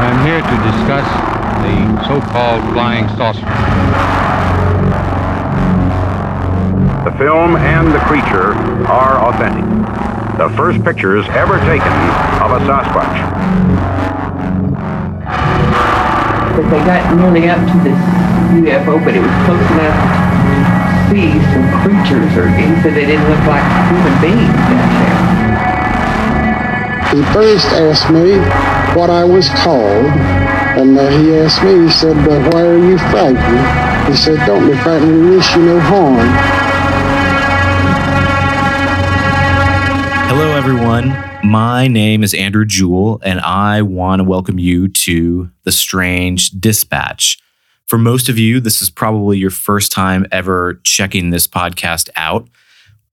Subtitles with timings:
[0.00, 1.04] I'm here to discuss
[1.60, 1.76] the
[2.08, 3.44] so-called flying saucer.
[7.04, 8.54] The film and the creature
[8.88, 9.68] are authentic.
[10.38, 11.92] The first pictures ever taken
[12.40, 13.12] of a Sasquatch.
[16.56, 18.00] But they got nearly up to this
[18.56, 23.28] UFO, but it was close enough to see some creatures, or he said they didn't
[23.28, 25.40] look like human beings down there.
[27.12, 28.40] He first asked me
[28.94, 30.06] what I was called,
[30.76, 34.08] and uh, he asked me, he said, uh, why are you frightened?
[34.08, 36.28] He said, don't be frightened, we wish you no harm.
[40.28, 41.16] Hello, everyone.
[41.48, 47.38] My name is Andrew Jewell, and I want to welcome you to The Strange Dispatch.
[47.86, 52.48] For most of you, this is probably your first time ever checking this podcast out.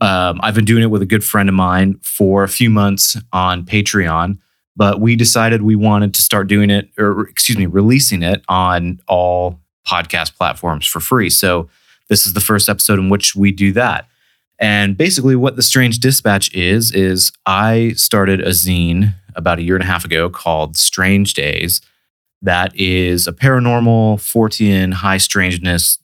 [0.02, 3.16] Um, I've been doing it with a good friend of mine for a few months
[3.32, 4.40] on Patreon,
[4.78, 9.02] but we decided we wanted to start doing it, or excuse me, releasing it on
[9.08, 11.32] all podcast platforms for free.
[11.32, 11.68] So
[12.10, 14.08] this is the first episode in which we do that.
[14.60, 19.76] And basically, what the Strange Dispatch is, is I started a zine about a year
[19.76, 21.82] and a half ago called Strange Days.
[22.42, 25.98] That is a paranormal, Fortean, high strangeness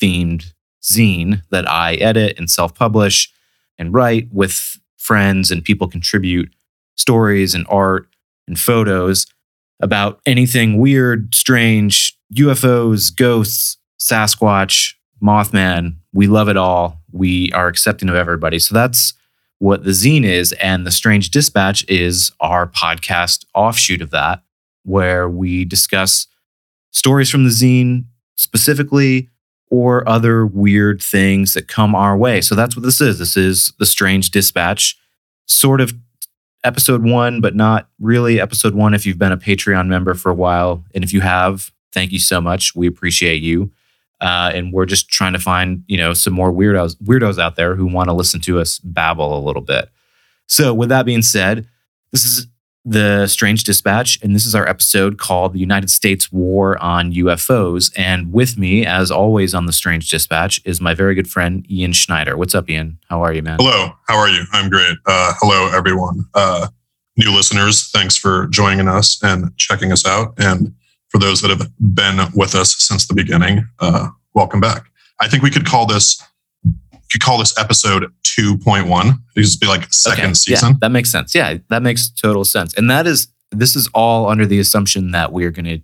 [0.00, 0.52] themed
[0.82, 3.32] zine that I edit and self publish
[3.78, 6.52] and write with friends, and people contribute
[6.96, 8.09] stories and art
[8.50, 9.26] and photos
[9.80, 15.96] about anything weird, strange, UFOs, ghosts, Sasquatch, Mothman.
[16.12, 17.00] We love it all.
[17.12, 18.58] We are accepting of everybody.
[18.58, 19.14] So that's
[19.58, 20.52] what the zine is.
[20.54, 24.42] And the Strange Dispatch is our podcast offshoot of that,
[24.82, 26.26] where we discuss
[26.90, 28.04] stories from the zine
[28.36, 29.28] specifically
[29.70, 32.40] or other weird things that come our way.
[32.40, 33.18] So that's what this is.
[33.18, 34.98] This is the Strange Dispatch,
[35.46, 35.92] sort of
[36.64, 40.34] episode one, but not really episode one if you've been a Patreon member for a
[40.34, 40.84] while.
[40.94, 42.74] And if you have, thank you so much.
[42.74, 43.70] We appreciate you.
[44.20, 47.74] Uh, and we're just trying to find, you know, some more weirdos weirdos out there
[47.74, 49.88] who want to listen to us babble a little bit.
[50.46, 51.66] So, with that being said,
[52.12, 52.46] this is
[52.84, 57.92] the Strange Dispatch, and this is our episode called "The United States War on UFOs."
[57.96, 61.92] And with me, as always, on the Strange Dispatch is my very good friend Ian
[61.92, 62.36] Schneider.
[62.36, 62.98] What's up, Ian?
[63.08, 63.58] How are you, man?
[63.60, 63.92] Hello.
[64.08, 64.44] How are you?
[64.52, 64.96] I'm great.
[65.06, 66.24] Uh, hello, everyone.
[66.34, 66.68] Uh,
[67.16, 70.34] new listeners, thanks for joining us and checking us out.
[70.38, 70.74] And
[71.08, 74.86] for those that have been with us since the beginning, uh, welcome back.
[75.20, 76.22] I think we could call this
[77.10, 78.06] could call this episode
[78.38, 79.08] 2.1.
[79.08, 80.70] It used to be like second okay, season.
[80.70, 81.34] Yeah, that makes sense.
[81.34, 82.74] Yeah, that makes total sense.
[82.74, 85.82] And that is this is all under the assumption that we're going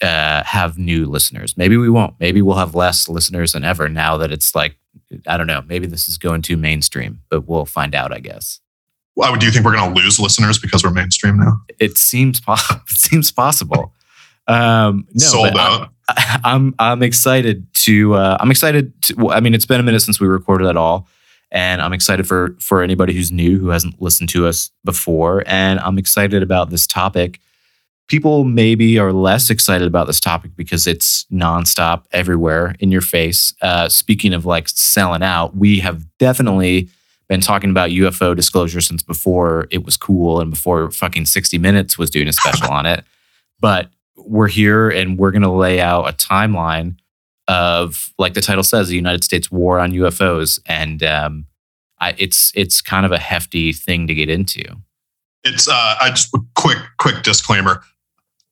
[0.00, 1.56] to uh, have new listeners.
[1.56, 2.14] Maybe we won't.
[2.18, 4.76] Maybe we'll have less listeners than ever now that it's like
[5.26, 5.62] I don't know.
[5.66, 8.12] Maybe this is going too mainstream, but we'll find out.
[8.12, 8.60] I guess.
[9.16, 11.60] Well, do you think we're going to lose listeners because we're mainstream now?
[11.78, 13.92] It seems po- it seems possible.
[14.46, 15.90] Um, no, Sold out.
[16.08, 19.30] I, I'm I'm excited to uh, I'm excited to.
[19.30, 21.08] I mean, it's been a minute since we recorded at all,
[21.50, 25.80] and I'm excited for for anybody who's new who hasn't listened to us before, and
[25.80, 27.40] I'm excited about this topic.
[28.08, 33.54] People maybe are less excited about this topic because it's nonstop everywhere in your face.
[33.62, 36.88] Uh, speaking of like selling out, we have definitely
[37.28, 41.96] been talking about UFO disclosure since before it was cool and before fucking 60 Minutes
[41.96, 43.04] was doing a special on it.
[43.60, 46.96] But we're here and we're going to lay out a timeline
[47.50, 51.46] of, like the title says, the United States war on UFOs, and um,
[51.98, 54.62] I, it's it's kind of a hefty thing to get into.
[55.42, 57.82] It's uh, I just quick quick disclaimer.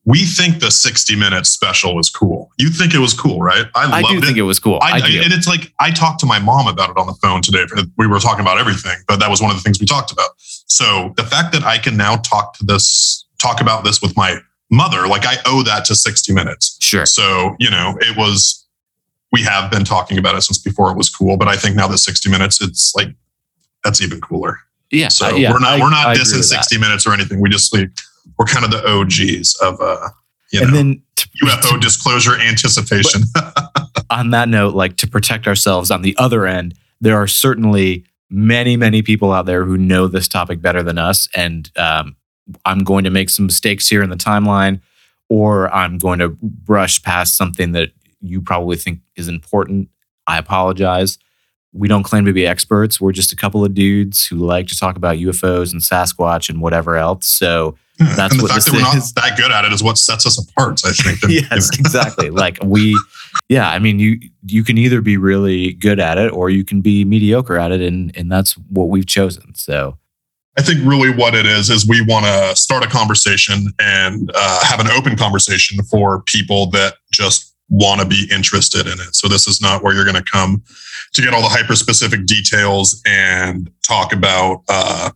[0.04, 2.50] We think the 60 minutes special was cool.
[2.56, 3.66] You think it was cool, right?
[3.74, 4.24] I, I do it.
[4.24, 4.78] think it was cool.
[4.80, 7.42] I, I and it's like I talked to my mom about it on the phone
[7.42, 7.64] today.
[7.98, 10.30] We were talking about everything, but that was one of the things we talked about.
[10.38, 14.38] So the fact that I can now talk to this, talk about this with my
[14.70, 15.06] mother.
[15.06, 16.76] Like I owe that to 60 minutes.
[16.80, 17.06] Sure.
[17.06, 18.66] So, you know, it was,
[19.32, 21.88] we have been talking about it since before it was cool, but I think now
[21.88, 23.08] that 60 minutes, it's like,
[23.84, 24.58] that's even cooler.
[24.90, 25.08] Yeah.
[25.08, 26.80] So uh, yeah, we're not, I, we're not dissing 60 that.
[26.80, 27.40] minutes or anything.
[27.40, 27.90] We just, like,
[28.38, 30.08] we're kind of the OGs of, uh,
[30.52, 33.22] you and know, then to, UFO to, disclosure anticipation.
[34.10, 38.76] on that note, like to protect ourselves on the other end, there are certainly many,
[38.76, 41.28] many people out there who know this topic better than us.
[41.34, 42.16] And um,
[42.64, 44.80] I'm going to make some mistakes here in the timeline,
[45.28, 49.88] or I'm going to brush past something that you probably think is important.
[50.26, 51.18] I apologize.
[51.72, 53.00] We don't claim to be experts.
[53.00, 56.60] We're just a couple of dudes who like to talk about UFOs and Sasquatch and
[56.60, 57.26] whatever else.
[57.26, 59.14] So that's and the what fact that we're is.
[59.16, 60.80] not that good at it is what sets us apart.
[60.84, 61.18] I think.
[61.28, 62.30] yes, exactly.
[62.30, 62.98] like we,
[63.48, 63.68] yeah.
[63.68, 67.04] I mean, you you can either be really good at it or you can be
[67.04, 69.54] mediocre at it, and and that's what we've chosen.
[69.54, 69.98] So
[70.58, 74.64] I think really what it is is we want to start a conversation and uh,
[74.64, 79.14] have an open conversation for people that just want to be interested in it.
[79.14, 80.62] So this is not where you're going to come
[81.14, 85.10] to get all the hyper specific details and talk about uh,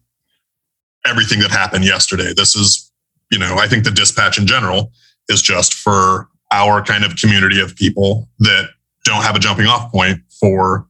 [1.06, 2.32] everything that happened yesterday.
[2.36, 2.92] This is,
[3.30, 4.92] you know, I think the dispatch in general
[5.28, 8.68] is just for our kind of community of people that
[9.04, 10.86] don't have a jumping off point for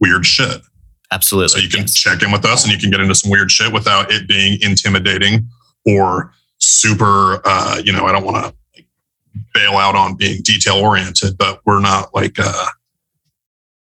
[0.00, 0.60] weird shit.
[1.10, 1.48] Absolutely.
[1.48, 1.94] So you can yes.
[1.94, 4.58] check in with us and you can get into some weird shit without it being
[4.60, 5.48] intimidating
[5.86, 8.54] or super, uh, you know, I don't want to
[9.54, 12.66] bail out on being detail oriented, but we're not like, uh,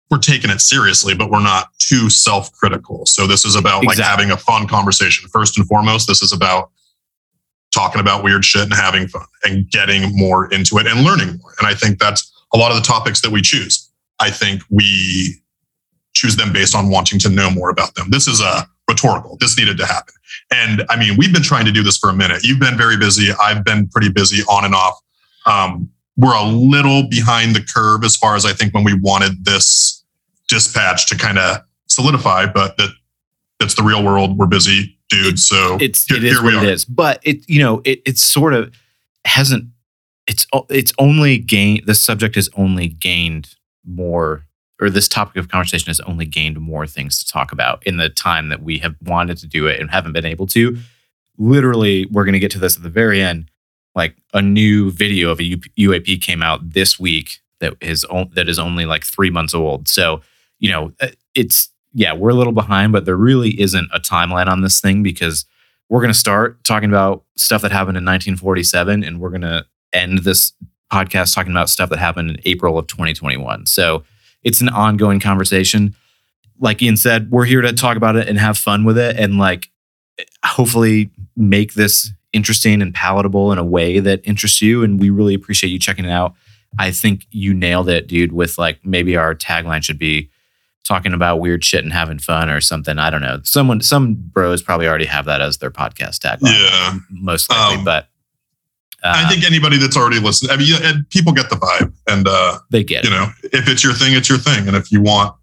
[0.10, 3.06] we're taking it seriously, but we're not too self critical.
[3.06, 5.30] So this is about like having a fun conversation.
[5.30, 6.72] First and foremost, this is about
[7.74, 11.54] talking about weird shit and having fun and getting more into it and learning more.
[11.60, 13.92] And I think that's a lot of the topics that we choose.
[14.20, 15.42] I think we
[16.14, 18.10] choose them based on wanting to know more about them.
[18.10, 19.38] This is a rhetorical.
[19.40, 20.14] This needed to happen.
[20.52, 22.44] And I mean, we've been trying to do this for a minute.
[22.44, 23.30] You've been very busy.
[23.40, 25.00] I've been pretty busy on and off.
[25.46, 29.46] Um, we're a little behind the curve as far as I think when we wanted
[29.46, 30.04] this
[30.48, 32.90] dispatch to kind of solidify, but that
[33.60, 34.38] that's the real world.
[34.38, 35.40] We're busy, dude.
[35.40, 36.68] So it's here, it is here we what are.
[36.68, 36.86] it is.
[36.86, 38.74] But it you know it it's sort of
[39.26, 39.66] hasn't
[40.28, 43.56] it's it's only gained the subject has only gained
[43.86, 44.46] more
[44.82, 48.10] or this topic of conversation has only gained more things to talk about in the
[48.10, 50.78] time that we have wanted to do it and haven't been able to.
[51.38, 53.50] Literally, we're going to get to this at the very end.
[54.00, 58.58] Like a new video of a UAP came out this week that is that is
[58.58, 59.90] only like three months old.
[59.90, 60.22] So
[60.60, 64.48] you know uh, it's yeah we're a little behind, but there really isn't a timeline
[64.48, 65.46] on this thing because
[65.90, 69.66] we're going to start talking about stuff that happened in 1947 and we're going to
[69.92, 70.54] end this
[70.90, 73.66] podcast talking about stuff that happened in April of 2021.
[73.66, 74.04] So
[74.44, 75.94] it's an ongoing conversation.
[76.58, 79.38] Like Ian said, we're here to talk about it and have fun with it and
[79.38, 79.70] like
[80.46, 84.84] hopefully make this interesting and palatable in a way that interests you.
[84.84, 86.36] And we really appreciate you checking it out.
[86.78, 90.30] I think you nailed it, dude, with like maybe our tagline should be
[90.84, 93.00] talking about weird shit and having fun or something.
[93.00, 93.40] I don't know.
[93.44, 96.54] Someone, some bros probably already have that as their podcast tagline.
[96.54, 96.98] Yeah.
[97.10, 98.08] Most likely, Um, but
[99.04, 101.94] uh, I think anybody that's already listened, I mean, and people get the vibe.
[102.08, 103.14] And, uh, they get you it.
[103.14, 104.68] know, if it's your thing, it's your thing.
[104.68, 105.36] And if you want,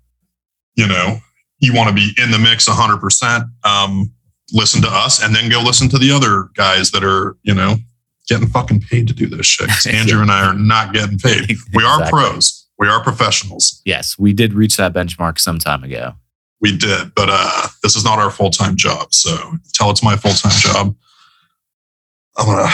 [0.75, 1.19] you know,
[1.58, 4.12] you want to be in the mix 100%, um,
[4.53, 7.77] listen to us and then go listen to the other guys that are, you know,
[8.29, 9.69] getting fucking paid to do this shit.
[9.93, 11.57] Andrew and I are not getting paid.
[11.75, 12.21] We are Exactly.
[12.23, 12.67] pros.
[12.79, 13.81] We are professionals.
[13.85, 16.13] Yes, we did reach that benchmark some time ago.
[16.61, 19.13] We did, but uh, this is not our full time job.
[19.13, 19.37] So
[19.75, 20.97] tell it's my full time job.
[22.39, 22.71] I'm gonna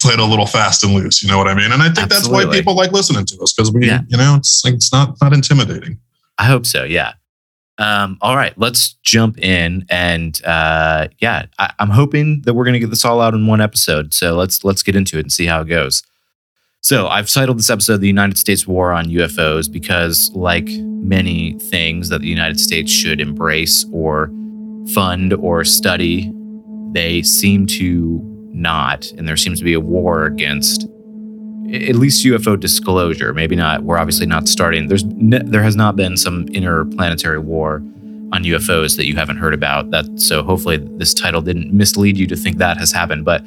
[0.00, 1.22] play it a little fast and loose.
[1.22, 1.72] You know what I mean?
[1.72, 4.00] And I think that's why people like listening to us because we, Yeah.
[4.08, 5.98] you know, it's like it's not not intimidating.
[6.38, 6.84] I hope so.
[6.84, 7.14] Yeah.
[7.78, 12.80] Um, all right, let's jump in and uh, yeah, I, I'm hoping that we're gonna
[12.80, 14.12] get this all out in one episode.
[14.12, 16.02] So let's let's get into it and see how it goes.
[16.80, 22.08] So I've titled this episode "The United States War on UFOs" because, like many things
[22.08, 24.30] that the United States should embrace or
[24.92, 26.32] fund or study,
[26.92, 28.20] they seem to
[28.52, 30.88] not, and there seems to be a war against
[31.72, 33.34] at least UFO disclosure.
[33.34, 33.82] Maybe not.
[33.82, 34.88] We're obviously not starting.
[34.88, 37.82] There's ne- there has not been some interplanetary war
[38.32, 39.90] on UFOs that you haven't heard about.
[39.90, 43.24] That so hopefully this title didn't mislead you to think that has happened.
[43.24, 43.44] But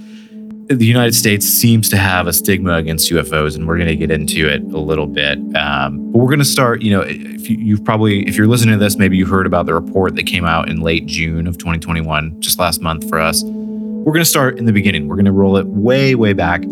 [0.67, 4.11] the United States seems to have a stigma against UFOs, and we're going to get
[4.11, 5.37] into it a little bit.
[5.55, 6.81] Um, but we're going to start.
[6.83, 9.65] You know, if you, you've probably if you're listening to this, maybe you heard about
[9.65, 13.43] the report that came out in late June of 2021, just last month for us.
[13.43, 15.07] We're going to start in the beginning.
[15.07, 16.63] We're going to roll it way, way back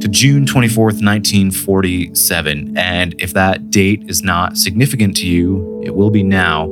[0.00, 2.76] to June 24th, 1947.
[2.76, 6.64] And if that date is not significant to you, it will be now.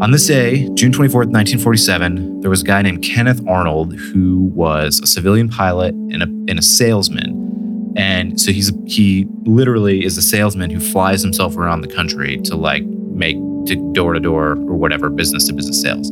[0.00, 5.00] On this day, June 24th, 1947, there was a guy named Kenneth Arnold who was
[5.00, 7.94] a civilian pilot and a, and a salesman.
[7.96, 12.56] And so he's he literally is a salesman who flies himself around the country to
[12.56, 16.10] like make to door to door or whatever business to business sales.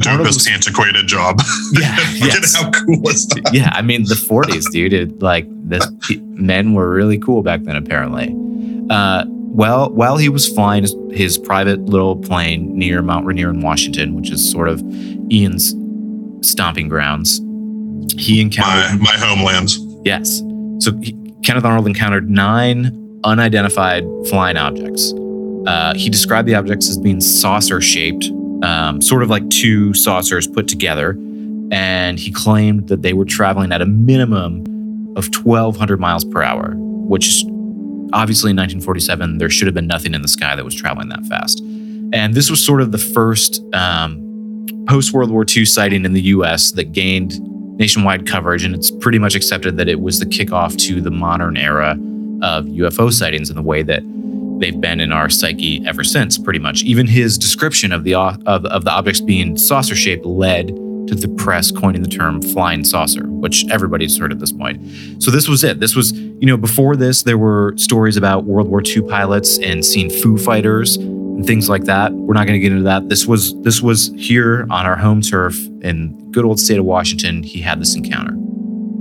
[0.00, 1.40] Dopest antiquated job.
[1.72, 2.54] Yeah, Look yes.
[2.56, 3.50] at how cool is that?
[3.52, 4.92] yeah, I mean the 40s, dude.
[4.92, 5.86] It, like this,
[6.20, 8.34] men were really cool back then, apparently.
[8.90, 13.60] Uh, well, while he was flying his, his private little plane near Mount Rainier in
[13.60, 14.82] Washington, which is sort of
[15.32, 15.74] Ian's
[16.48, 17.38] stomping grounds,
[18.18, 19.70] he encountered My my homeland.
[20.04, 20.40] yes.
[20.80, 25.12] So he, Kenneth Arnold encountered nine unidentified flying objects.
[25.66, 28.28] Uh, he described the objects as being saucer shaped,
[28.64, 31.10] um, sort of like two saucers put together.
[31.70, 34.64] And he claimed that they were traveling at a minimum
[35.16, 37.44] of 1,200 miles per hour, which
[38.12, 41.24] obviously in 1947, there should have been nothing in the sky that was traveling that
[41.26, 41.60] fast.
[42.12, 44.20] And this was sort of the first um,
[44.88, 47.40] post World War II sighting in the US that gained
[47.78, 51.56] nationwide coverage, and it's pretty much accepted that it was the kickoff to the modern
[51.56, 51.92] era
[52.42, 54.02] of UFO sightings in the way that
[54.58, 56.82] they've been in our psyche ever since, pretty much.
[56.82, 60.68] Even his description of the of, of the objects being saucer shaped led
[61.08, 64.80] to the press coining the term flying saucer, which everybody's heard at this point.
[65.22, 65.80] So this was it.
[65.80, 69.84] This was, you know, before this, there were stories about World War II pilots and
[69.84, 72.12] seeing Foo Fighters and things like that.
[72.12, 73.08] We're not going to get into that.
[73.08, 77.42] This was this was here on our home turf in good old state of Washington.
[77.42, 78.34] He had this encounter.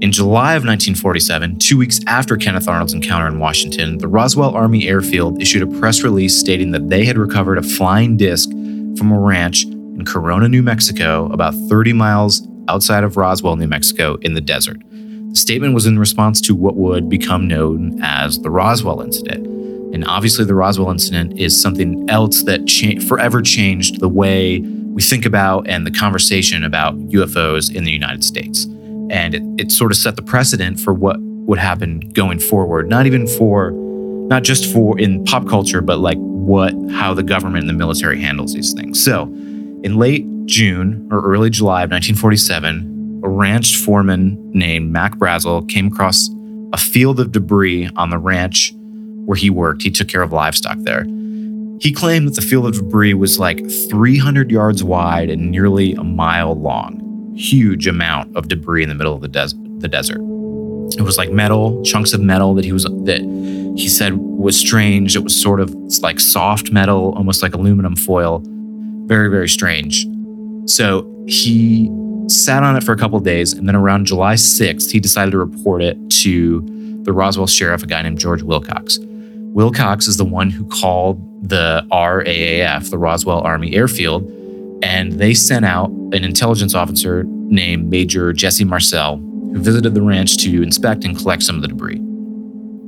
[0.04, 4.86] In July of 1947, two weeks after Kenneth Arnold's encounter in Washington, the Roswell Army
[4.90, 9.18] Airfield issued a press release stating that they had recovered a flying disc from a
[9.18, 14.42] ranch in Corona, New Mexico, about 30 miles outside of Roswell, New Mexico, in the
[14.42, 14.76] desert.
[14.90, 19.48] The statement was in response to what would become known as the Roswell incident.
[19.96, 25.02] And obviously, the Roswell incident is something else that cha- forever changed the way we
[25.02, 28.68] think about and the conversation about UFOs in the United States.
[29.14, 33.06] And it, it sort of set the precedent for what would happen going forward, not
[33.06, 33.72] even for,
[34.28, 38.20] not just for in pop culture, but like what, how the government and the military
[38.20, 39.04] handles these things.
[39.04, 39.24] So,
[39.84, 45.88] in late June or early July of 1947, a ranch foreman named Mac Brazel came
[45.88, 46.30] across
[46.74, 48.74] a field of debris on the ranch
[49.26, 49.84] where he worked.
[49.84, 51.04] He took care of livestock there.
[51.80, 56.04] He claimed that the field of debris was like 300 yards wide and nearly a
[56.04, 57.03] mile long.
[57.36, 60.20] Huge amount of debris in the middle of the, des- the desert.
[60.98, 63.22] It was like metal, chunks of metal that he was that
[63.76, 65.16] he said was strange.
[65.16, 68.44] It was sort of like soft metal, almost like aluminum foil.
[69.06, 70.06] Very, very strange.
[70.66, 71.90] So he
[72.28, 75.38] sat on it for a couple days, and then around July 6th, he decided to
[75.38, 76.62] report it to
[77.04, 79.00] the Roswell sheriff, a guy named George Wilcox.
[79.02, 84.24] Wilcox is the one who called the RAAF, the Roswell Army Airfield,
[84.84, 90.36] and they sent out an intelligence officer named Major Jesse Marcel, who visited the ranch
[90.38, 92.02] to inspect and collect some of the debris.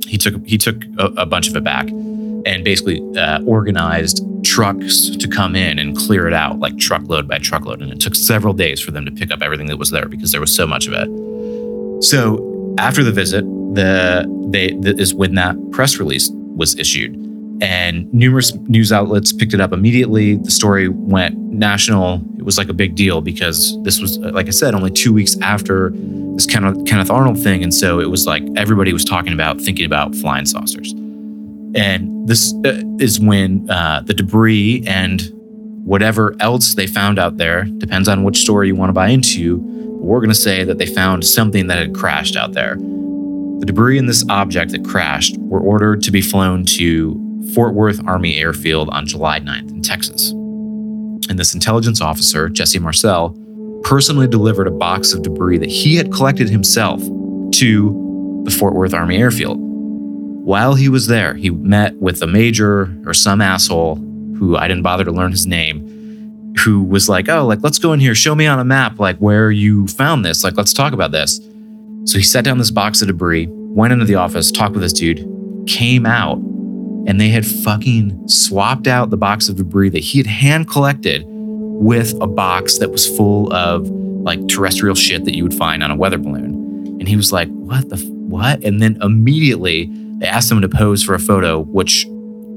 [0.05, 5.09] He took he took a, a bunch of it back, and basically uh, organized trucks
[5.09, 7.81] to come in and clear it out, like truckload by truckload.
[7.81, 10.33] And it took several days for them to pick up everything that was there because
[10.33, 12.03] there was so much of it.
[12.03, 17.24] So after the visit, the they that is when that press release was issued.
[17.61, 20.35] And numerous news outlets picked it up immediately.
[20.35, 22.21] The story went national.
[22.37, 25.39] It was like a big deal because this was, like I said, only two weeks
[25.39, 25.91] after
[26.35, 27.63] this Kenneth, Kenneth Arnold thing.
[27.63, 30.91] And so it was like everybody was talking about, thinking about flying saucers.
[31.75, 35.21] And this uh, is when uh, the debris and
[35.85, 39.59] whatever else they found out there, depends on which story you want to buy into.
[40.01, 42.75] We're going to say that they found something that had crashed out there.
[42.75, 48.05] The debris in this object that crashed were ordered to be flown to Fort Worth
[48.07, 50.31] Army Airfield on July 9th in Texas.
[51.29, 53.35] And this intelligence officer, Jesse Marcel,
[53.83, 57.01] personally delivered a box of debris that he had collected himself
[57.53, 59.57] to the Fort Worth Army Airfield.
[59.59, 63.95] While he was there, he met with a major or some asshole
[64.37, 67.93] who I didn't bother to learn his name, who was like, Oh, like, let's go
[67.93, 70.43] in here, show me on a map, like, where you found this.
[70.43, 71.39] Like, let's talk about this.
[72.05, 74.93] So he set down this box of debris, went into the office, talked with this
[74.93, 75.27] dude,
[75.67, 76.37] came out,
[77.07, 81.23] and they had fucking swapped out the box of debris that he had hand collected
[81.27, 85.91] with a box that was full of like terrestrial shit that you would find on
[85.91, 86.53] a weather balloon.
[86.99, 88.63] And he was like, What the f- what?
[88.63, 92.07] And then immediately they asked him to pose for a photo, which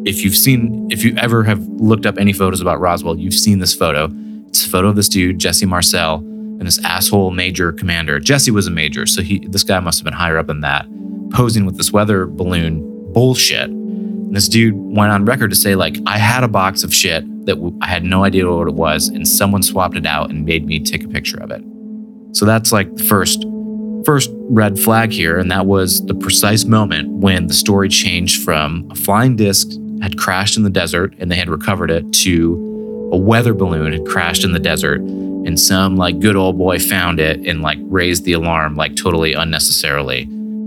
[0.04, 3.58] if you've seen, if you ever have looked up any photos about Roswell, you've seen
[3.58, 4.08] this photo.
[4.46, 8.18] It's a photo of this dude, Jesse Marcel, and this asshole major commander.
[8.18, 10.86] Jesse was a major, so he this guy must have been higher up than that,
[11.32, 13.70] posing with this weather balloon bullshit.
[14.28, 17.24] And this dude went on record to say, like, I had a box of shit
[17.46, 20.44] that w- I had no idea what it was, and someone swapped it out and
[20.44, 21.62] made me take a picture of it.
[22.32, 23.44] So that's like the first
[24.04, 28.86] first red flag here, and that was the precise moment when the story changed from
[28.90, 29.68] a flying disc
[30.02, 34.06] had crashed in the desert and they had recovered it to a weather balloon had
[34.06, 38.24] crashed in the desert and some like good old boy found it and like raised
[38.24, 40.22] the alarm like totally unnecessarily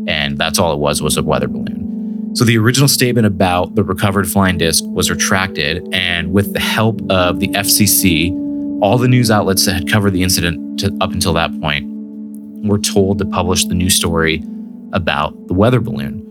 [0.07, 1.90] and that's all it was was a weather balloon
[2.33, 7.01] so the original statement about the recovered flying disc was retracted and with the help
[7.09, 8.31] of the fcc
[8.81, 11.85] all the news outlets that had covered the incident to, up until that point
[12.65, 14.43] were told to publish the new story
[14.93, 16.27] about the weather balloon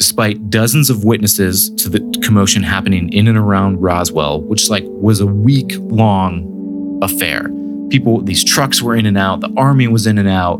[0.00, 5.20] despite dozens of witnesses to the commotion happening in and around Roswell, which like was
[5.20, 7.50] a week long affair.
[7.90, 10.58] People, these trucks were in and out, the army was in and out.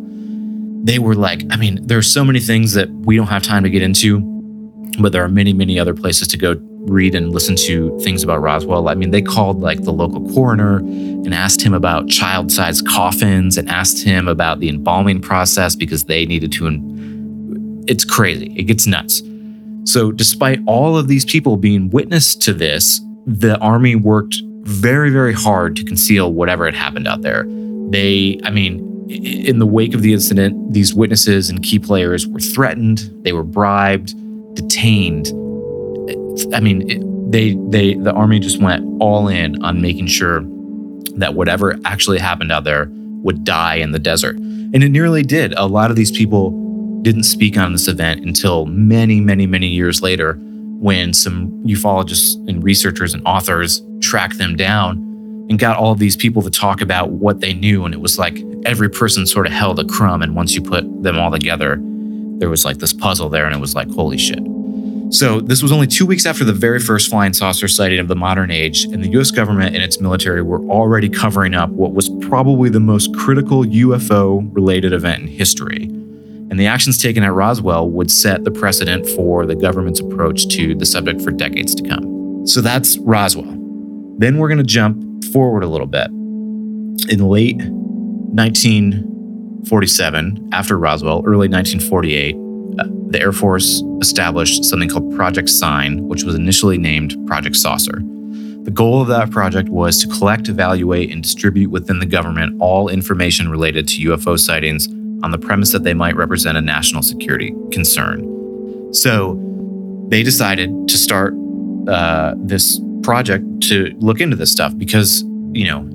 [0.85, 3.63] They were like, I mean, there are so many things that we don't have time
[3.63, 4.21] to get into,
[5.03, 8.41] but there are many, many other places to go read and listen to things about
[8.41, 8.89] Roswell.
[8.89, 13.59] I mean, they called like the local coroner and asked him about child sized coffins
[13.59, 16.67] and asked him about the embalming process because they needed to.
[16.67, 18.55] En- it's crazy.
[18.57, 19.23] It gets nuts.
[19.85, 25.33] So, despite all of these people being witness to this, the army worked very, very
[25.33, 27.45] hard to conceal whatever had happened out there.
[27.91, 32.41] They, I mean, in the wake of the incident, these witnesses and key players were
[32.41, 34.15] threatened, they were bribed,
[34.71, 35.29] detained.
[36.55, 40.43] I mean, it, they, they, the army just went all in on making sure
[41.17, 42.89] that whatever actually happened out there
[43.23, 44.37] would die in the desert.
[44.37, 45.53] And it nearly did.
[45.55, 46.51] A lot of these people
[47.03, 50.35] didn't speak on this event until many, many, many years later
[50.79, 54.97] when some ufologists and researchers and authors tracked them down
[55.51, 57.85] and got all of these people to talk about what they knew.
[57.85, 60.23] And it was like every person sort of held a crumb.
[60.23, 61.79] And once you put them all together,
[62.39, 63.45] there was like this puzzle there.
[63.45, 64.41] And it was like, holy shit.
[65.11, 68.15] So, this was only two weeks after the very first flying saucer sighting of the
[68.15, 72.09] modern age, and the US government and its military were already covering up what was
[72.21, 75.87] probably the most critical UFO related event in history.
[75.87, 80.77] And the actions taken at Roswell would set the precedent for the government's approach to
[80.77, 82.47] the subject for decades to come.
[82.47, 83.57] So, that's Roswell.
[84.19, 86.07] Then we're going to jump forward a little bit.
[87.11, 92.37] In late 1947, after Roswell, early 1948,
[92.79, 98.03] uh, the Air Force established something called Project Sign, which was initially named Project Saucer.
[98.63, 102.89] The goal of that project was to collect, evaluate, and distribute within the government all
[102.89, 104.87] information related to UFO sightings
[105.25, 108.95] on the premise that they might represent a national security concern.
[108.95, 109.39] So
[110.09, 111.35] they decided to start
[111.89, 115.89] uh, this project to look into this stuff because, you know,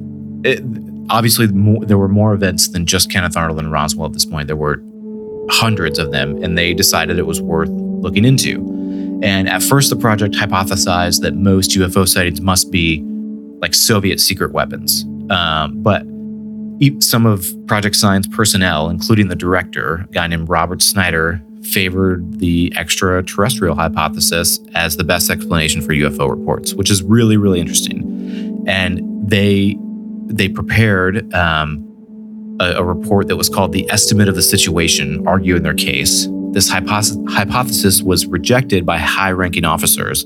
[0.43, 0.61] it,
[1.09, 1.47] obviously
[1.85, 4.47] there were more events than just Kenneth Arnold and Roswell at this point.
[4.47, 4.81] There were
[5.49, 8.59] hundreds of them, and they decided it was worth looking into.
[9.23, 13.01] And at first, the project hypothesized that most UFO sightings must be
[13.61, 15.05] like Soviet secret weapons.
[15.29, 16.03] Um, but
[16.99, 22.71] some of Project Sign's personnel, including the director, a guy named Robert Sneider, favored the
[22.75, 28.63] extraterrestrial hypothesis as the best explanation for UFO reports, which is really, really interesting.
[28.67, 29.77] And they
[30.27, 31.94] they prepared um,
[32.59, 36.27] a, a report that was called the Estimate of the Situation, arguing their case.
[36.51, 40.25] This hypothesis, hypothesis was rejected by high ranking officers.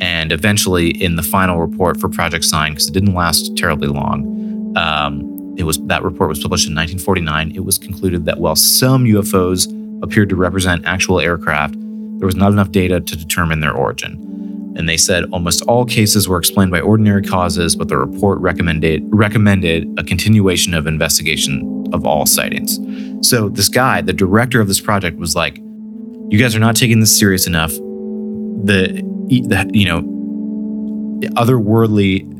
[0.00, 4.74] And eventually, in the final report for Project Sign, because it didn't last terribly long,
[4.76, 7.52] um, it was that report was published in 1949.
[7.54, 9.68] It was concluded that while some UFOs
[10.02, 11.74] appeared to represent actual aircraft,
[12.18, 14.29] there was not enough data to determine their origin.
[14.76, 19.02] And they said almost all cases were explained by ordinary causes, but the report recommended
[19.06, 22.78] recommended a continuation of investigation of all sightings.
[23.28, 27.00] So this guy, the director of this project, was like, "You guys are not taking
[27.00, 27.72] this serious enough.
[27.72, 30.00] The, the you know,
[31.20, 32.36] the otherworldly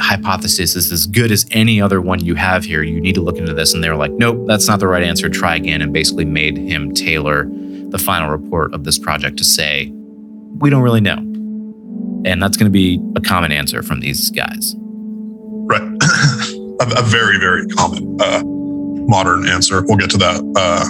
[0.00, 2.82] hypothesis is as good as any other one you have here.
[2.82, 5.02] You need to look into this." And they were like, "Nope, that's not the right
[5.02, 5.28] answer.
[5.28, 7.48] Try again." And basically made him tailor
[7.88, 9.92] the final report of this project to say,
[10.58, 11.18] "We don't really know."
[12.24, 14.74] And that's going to be a common answer from these guys.
[14.78, 15.82] Right.
[15.82, 19.84] a, a very, very common uh, modern answer.
[19.86, 20.84] We'll get to that uh,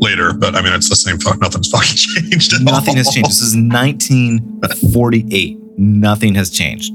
[0.00, 1.40] later, but I mean, it's the same fuck.
[1.40, 2.54] Nothing's fucking changed.
[2.54, 3.30] At Nothing has changed.
[3.30, 5.58] This is 1948.
[5.78, 6.92] Nothing has changed.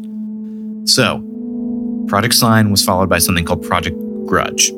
[0.88, 1.24] So,
[2.08, 3.98] Project Sign was followed by something called Project
[4.28, 4.72] Grudge.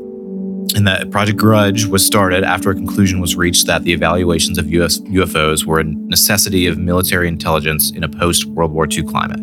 [0.76, 4.70] And that Project Grudge was started after a conclusion was reached that the evaluations of
[4.74, 9.40] US, UFOs were a necessity of military intelligence in a post World War II climate.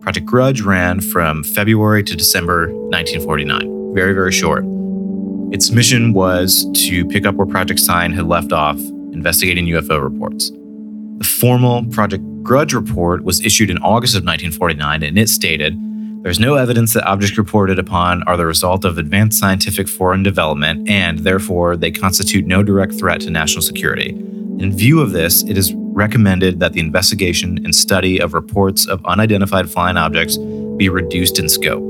[0.00, 3.94] Project Grudge ran from February to December 1949.
[3.94, 4.64] Very, very short.
[5.52, 8.78] Its mission was to pick up where Project Sign had left off,
[9.12, 10.50] investigating UFO reports.
[11.18, 15.74] The formal Project Grudge report was issued in August of 1949, and it stated
[16.22, 20.86] there's no evidence that objects reported upon are the result of advanced scientific foreign development,
[20.86, 24.10] and therefore they constitute no direct threat to national security.
[24.10, 29.02] In view of this, it is recommended that the investigation and study of reports of
[29.06, 30.36] unidentified flying objects
[30.76, 31.82] be reduced in scope.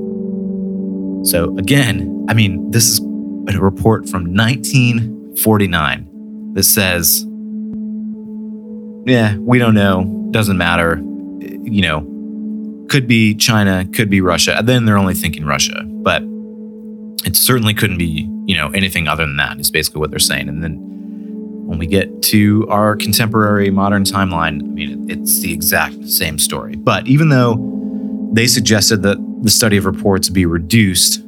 [1.26, 7.26] So, again, I mean, this is a report from 1949 that says,
[9.06, 11.02] yeah, we don't know, doesn't matter,
[11.64, 12.06] you know,
[12.90, 14.61] could be China, could be Russia.
[14.62, 16.22] Then they're only thinking Russia, but
[17.24, 20.48] it certainly couldn't be, you know, anything other than that, is basically what they're saying.
[20.48, 20.76] And then
[21.66, 26.74] when we get to our contemporary modern timeline, I mean, it's the exact same story.
[26.74, 27.57] But even though
[28.33, 31.22] they suggested that the study of reports be reduced,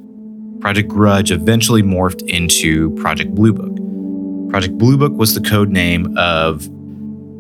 [0.61, 4.51] Project Grudge eventually morphed into Project Blue Book.
[4.51, 6.69] Project Blue Book was the code name of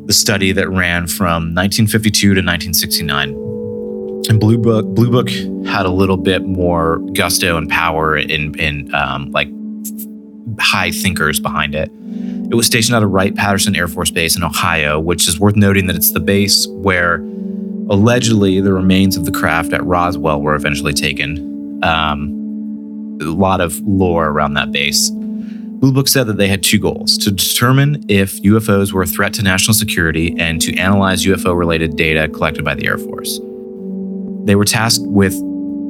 [0.07, 3.42] the study that ran from 1952 to 1969.
[4.29, 5.29] And Blue Book, Blue Book
[5.67, 9.49] had a little bit more gusto and power in, in um, like
[10.61, 11.91] high thinkers behind it.
[12.51, 15.57] It was stationed out of Wright Patterson Air Force Base in Ohio, which is worth
[15.57, 17.17] noting that it's the base where
[17.91, 21.83] allegedly the remains of the craft at Roswell were eventually taken.
[21.83, 25.11] Um, a lot of lore around that base.
[25.11, 29.35] Blue Book said that they had two goals to determine if UFOs were a threat
[29.35, 33.41] to national security and to analyze UFO related data collected by the Air Force.
[34.45, 35.35] They were tasked with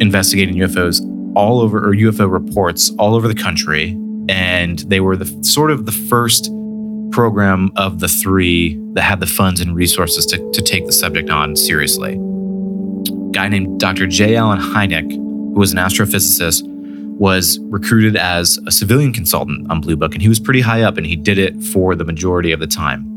[0.00, 1.00] investigating UFOs
[1.34, 5.86] all over, or UFO reports all over the country, and they were the sort of
[5.86, 6.50] the first
[7.10, 11.30] program of the three that had the funds and resources to, to take the subject
[11.30, 12.14] on seriously.
[12.14, 14.06] A guy named Dr.
[14.06, 14.36] J.
[14.36, 16.62] Allen Hynek, who was an astrophysicist,
[17.18, 20.96] was recruited as a civilian consultant on Blue Book, and he was pretty high up,
[20.96, 23.08] and he did it for the majority of the time.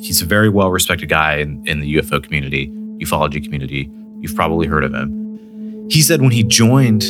[0.00, 2.68] He's a very well respected guy in, in the UFO community,
[2.98, 3.90] ufology community.
[4.20, 5.88] You've probably heard of him.
[5.90, 7.04] He said when he joined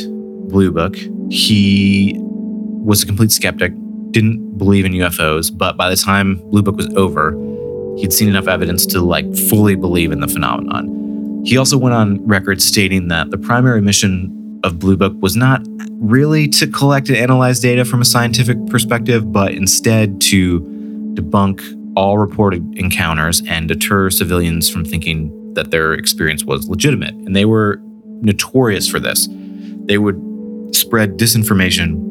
[0.49, 0.95] Blue Book,
[1.29, 3.73] he was a complete skeptic,
[4.11, 7.31] didn't believe in UFOs, but by the time Blue Book was over,
[7.97, 11.43] he'd seen enough evidence to like fully believe in the phenomenon.
[11.45, 15.61] He also went on record stating that the primary mission of Blue Book was not
[15.99, 20.61] really to collect and analyze data from a scientific perspective, but instead to
[21.13, 21.61] debunk
[21.95, 27.13] all reported encounters and deter civilians from thinking that their experience was legitimate.
[27.13, 27.79] And they were
[28.21, 29.27] notorious for this.
[29.85, 30.19] They would
[30.73, 32.07] spread disinformation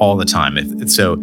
[0.00, 0.88] all the time.
[0.88, 1.16] So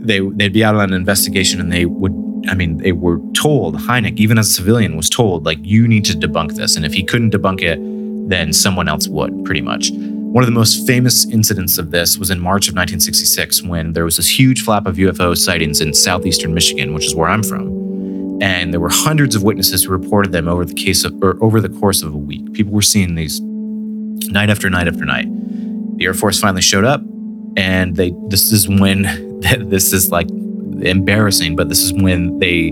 [0.00, 2.14] they they'd be out on an investigation and they would
[2.46, 6.04] I mean, they were told, Hynek, even as a civilian, was told, like, you need
[6.06, 6.76] to debunk this.
[6.76, 7.78] And if he couldn't debunk it,
[8.28, 9.90] then someone else would, pretty much.
[9.90, 14.04] One of the most famous incidents of this was in March of 1966 when there
[14.04, 17.66] was this huge flap of UFO sightings in southeastern Michigan, which is where I'm from.
[18.40, 21.60] And there were hundreds of witnesses who reported them over the case of, or over
[21.60, 22.52] the course of a week.
[22.52, 23.40] People were seeing these
[24.30, 25.26] night after night after night.
[25.98, 27.02] The Air Force finally showed up,
[27.56, 29.02] and they this is when
[29.68, 32.70] this is like embarrassing, but this is when they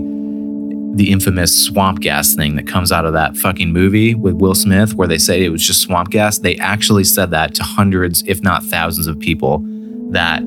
[0.95, 4.95] the infamous swamp gas thing that comes out of that fucking movie with Will Smith,
[4.95, 6.39] where they say it was just swamp gas.
[6.39, 9.63] They actually said that to hundreds, if not thousands, of people
[10.11, 10.41] that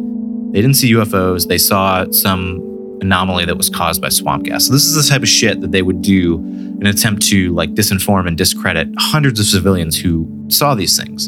[0.52, 1.46] they didn't see UFOs.
[1.46, 2.69] They saw some
[3.00, 4.66] anomaly that was caused by swamp gas.
[4.66, 7.52] So this is the type of shit that they would do in an attempt to
[7.54, 11.26] like disinform and discredit hundreds of civilians who saw these things.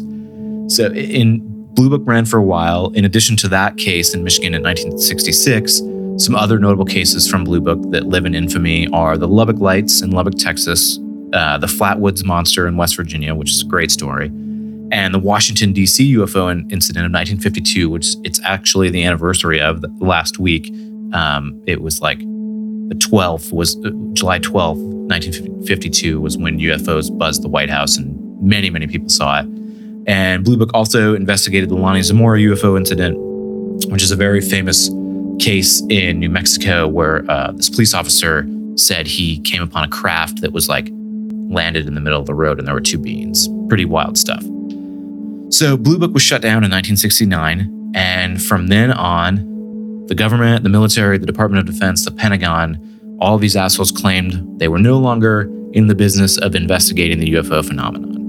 [0.75, 2.91] So in Blue Book ran for a while.
[2.91, 5.79] In addition to that case in Michigan in 1966,
[6.23, 10.01] some other notable cases from Blue Book that live in infamy are the Lubbock Lights
[10.01, 10.99] in Lubbock, Texas,
[11.33, 14.27] uh, the Flatwoods Monster in West Virginia, which is a great story,
[14.91, 16.15] and the Washington, D.C.
[16.15, 20.71] UFO incident of 1952, which it's actually the anniversary of last week.
[21.13, 27.43] Um, it was like the 12th was uh, July 12th, 1952 was when UFOs buzzed
[27.43, 29.47] the White House and many, many people saw it.
[30.05, 33.17] And Blue Book also investigated the Lonnie Zamora UFO incident,
[33.91, 34.89] which is a very famous
[35.39, 40.41] case in New Mexico where uh, this police officer said he came upon a craft
[40.41, 40.89] that was like
[41.49, 43.47] landed in the middle of the road and there were two beings.
[43.67, 44.43] Pretty wild stuff.
[45.49, 47.91] So Blue Book was shut down in 1969.
[47.95, 49.52] And from then on,
[50.07, 54.67] the government, the military, the Department of Defense, the Pentagon, all these assholes claimed they
[54.67, 58.19] were no longer in the business of investigating the UFO phenomenon.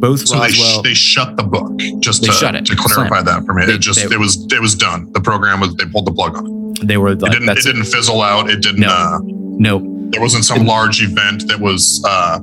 [0.00, 2.66] Both so Roswell, they, sh- they shut the book just They to, shut it.
[2.66, 3.64] to clarify that for me.
[3.64, 5.10] They- it just they- it was it was done.
[5.12, 6.86] The program was they pulled the plug on it.
[6.86, 8.50] they were It didn't it that's didn't fizzle out.
[8.50, 8.80] It didn't.
[8.80, 8.88] No.
[8.88, 9.18] Uh,
[9.58, 9.84] Nope.
[10.10, 12.02] there wasn't some large event that was.
[12.06, 12.40] Uh,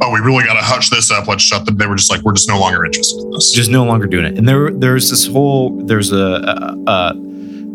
[0.00, 1.26] oh, we really got to hush this up.
[1.26, 1.76] Let's shut them.
[1.76, 3.52] They were just like, we're just no longer interested in this.
[3.52, 4.36] just no longer doing it.
[4.38, 7.14] And there, there's this whole, there's a,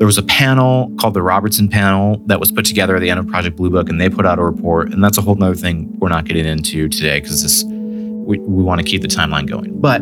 [0.01, 3.19] there was a panel called the Robertson Panel that was put together at the end
[3.19, 4.91] of Project Blue Book, and they put out a report.
[4.91, 8.63] And that's a whole nother thing we're not getting into today because this, we, we
[8.63, 9.79] want to keep the timeline going.
[9.79, 10.01] But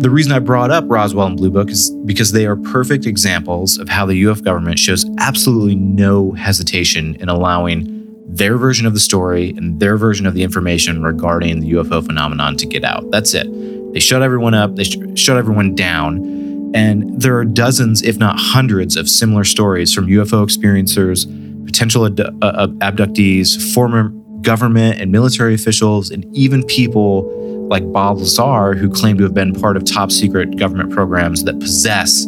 [0.00, 3.76] the reason I brought up Roswell and Blue Book is because they are perfect examples
[3.76, 7.93] of how the UF government shows absolutely no hesitation in allowing
[8.26, 12.56] their version of the story and their version of the information regarding the UFO phenomenon
[12.56, 13.10] to get out.
[13.10, 13.46] That's it.
[13.92, 16.72] They shut everyone up, they sh- shut everyone down.
[16.74, 21.26] And there are dozens, if not hundreds, of similar stories from UFO experiencers,
[21.64, 24.08] potential ad- uh, abductees, former
[24.40, 27.30] government and military officials, and even people
[27.68, 31.58] like Bob Lazar, who claim to have been part of top secret government programs that
[31.60, 32.26] possess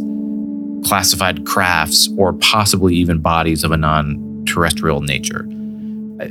[0.84, 5.46] classified crafts or possibly even bodies of a non terrestrial nature.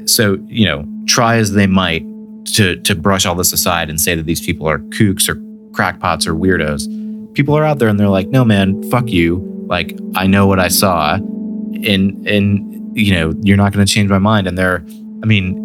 [0.06, 2.04] So, you know, try as they might
[2.56, 5.42] to, to brush all this aside and say that these people are kooks or
[5.74, 7.34] crackpots or weirdos.
[7.34, 9.38] People are out there and they're like, no, man, fuck you.
[9.68, 11.16] Like, I know what I saw.
[11.16, 14.48] And, and you know, you're not going to change my mind.
[14.48, 14.86] And they're,
[15.22, 15.62] I mean,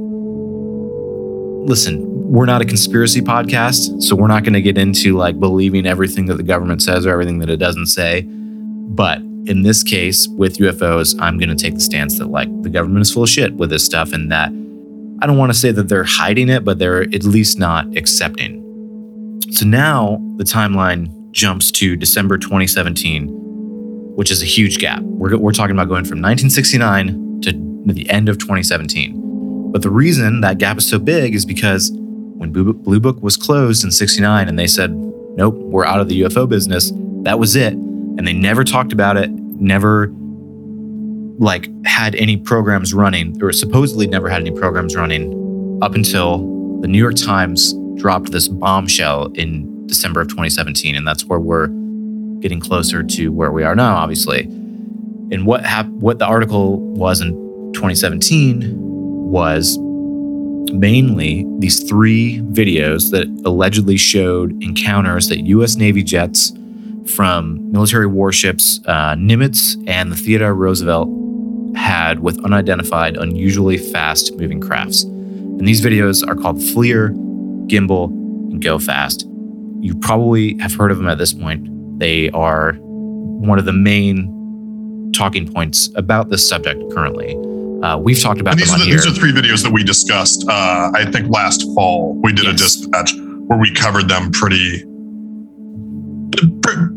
[1.66, 5.86] listen, we're not a conspiracy podcast, so we're not going to get into like believing
[5.86, 8.22] everything that the government says or everything that it doesn't say.
[8.22, 12.70] But in this case, with UFOs, I'm going to take the stance that like the
[12.70, 14.50] government is full of shit with this stuff and that
[15.22, 18.60] I don't want to say that they're hiding it, but they're at least not accepting.
[19.50, 23.28] So now the timeline jumps to December 2017,
[24.16, 25.02] which is a huge gap.
[25.02, 27.52] We're, we're talking about going from 1969 to
[27.92, 29.70] the end of 2017.
[29.72, 33.84] But the reason that gap is so big is because when Blue Book- was closed
[33.84, 37.74] in 69 and they said, nope, we're out of the UFO business, that was it.
[38.20, 40.12] And they never talked about it, never
[41.38, 46.40] like had any programs running, or supposedly never had any programs running up until
[46.82, 50.94] the New York Times dropped this bombshell in December of 2017.
[50.94, 51.68] And that's where we're
[52.40, 54.40] getting closer to where we are now, obviously.
[54.40, 57.32] And what hap- what the article was in
[57.72, 58.74] 2017
[59.30, 59.78] was
[60.74, 65.76] mainly these three videos that allegedly showed encounters that U.S.
[65.76, 66.52] Navy jets
[67.10, 71.08] from military warships uh, Nimitz and the Theodore Roosevelt
[71.76, 75.02] had with unidentified, unusually fast moving crafts.
[75.02, 77.10] And these videos are called FLIR,
[77.66, 79.26] Gimbal, and Go Fast.
[79.80, 81.98] You probably have heard of them at this point.
[81.98, 87.36] They are one of the main talking points about this subject currently.
[87.82, 90.44] Uh, we've talked about And these are, the, these are three videos that we discussed.
[90.48, 93.12] Uh, I think last fall we did a dispatch
[93.46, 94.89] where we covered them pretty, pr-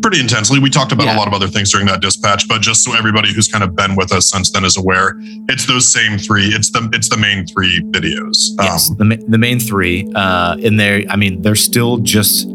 [0.02, 0.60] pretty intensely.
[0.60, 1.16] We talked about Yeah.
[1.16, 3.76] a lot of other things during that dispatch, but just so everybody who's kind of
[3.76, 5.16] been with us since then is aware,
[5.50, 6.46] it's those same three.
[6.48, 8.36] It's the it's the main three videos.
[8.60, 10.10] Yes, Um, the, the main three.
[10.16, 12.48] Uh, and they're, I mean, they're still just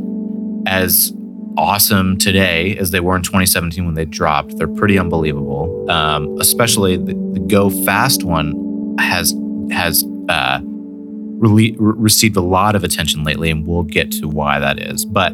[0.67, 1.12] as
[1.57, 4.57] awesome today as they were in 2017 when they dropped.
[4.59, 5.91] They're pretty unbelievable.
[5.91, 9.35] Um, especially the, the Go Fast one has
[9.73, 14.79] has uh, re- received a lot of attention lately, and we'll get to why that
[14.79, 15.05] is.
[15.05, 15.33] But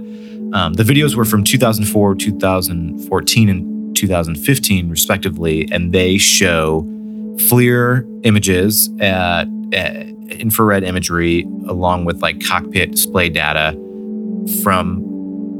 [0.55, 6.83] um, the videos were from 2004, 2014, and 2015, respectively, and they show
[7.37, 13.73] FLIR images, uh, uh, infrared imagery, along with like cockpit display data
[14.63, 15.03] from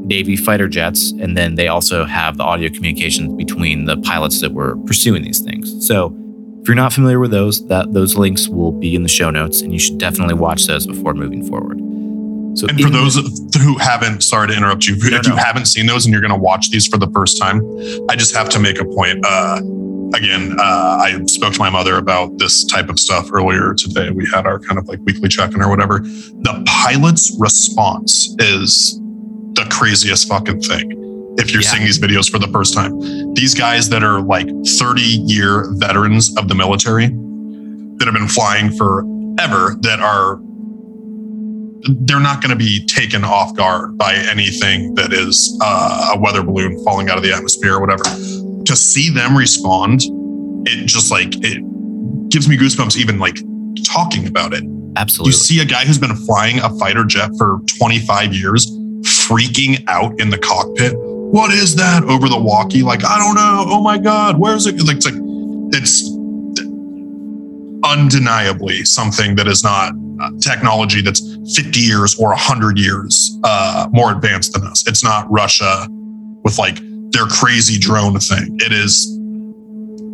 [0.07, 1.11] Navy fighter jets.
[1.11, 5.41] And then they also have the audio communications between the pilots that were pursuing these
[5.41, 5.85] things.
[5.85, 6.15] So
[6.61, 9.61] if you're not familiar with those, that those links will be in the show notes,
[9.61, 11.84] and you should definitely watch those before moving forward.
[12.55, 13.15] So and for in- those
[13.61, 16.33] who haven't, sorry to interrupt you, No, if you haven't seen those and you're going
[16.33, 17.61] to watch these for the first time,
[18.09, 19.25] I just have to make a point.
[19.25, 19.61] Uh,
[20.15, 24.09] again, uh, I spoke to my mother about this type of stuff earlier today.
[24.11, 25.99] We had our kind of like weekly check-in or whatever.
[25.99, 28.99] The pilot's response is
[29.53, 30.91] the craziest fucking thing.
[31.37, 31.69] If you're Yeah.
[31.71, 34.47] seeing these videos for the first time, these guys that are like
[34.79, 40.39] 30 year veterans of the military that have been flying forever that are
[41.87, 46.43] they're not going to be taken off guard by anything that is uh, a weather
[46.43, 48.03] balloon falling out of the atmosphere or whatever.
[48.03, 50.01] To see them respond,
[50.65, 51.61] it just like it
[52.29, 53.37] gives me goosebumps even like
[53.85, 54.63] talking about it.
[54.97, 55.29] absolutely.
[55.29, 58.71] You see a guy who's been flying a fighter jet for 25 years
[59.01, 60.93] freaking out in the cockpit.
[60.95, 62.81] What is that over the walkie?
[62.81, 63.65] Like, I don't know.
[63.67, 64.81] Oh my God, where's it?
[64.81, 65.15] Like, it's like,
[65.73, 66.09] it's
[67.83, 74.11] undeniably something that is not uh, technology that's 50 years or 100 years uh, more
[74.11, 74.87] advanced than us.
[74.87, 75.87] It's not Russia
[76.43, 76.79] with like
[77.11, 78.57] their crazy drone thing.
[78.59, 79.07] It is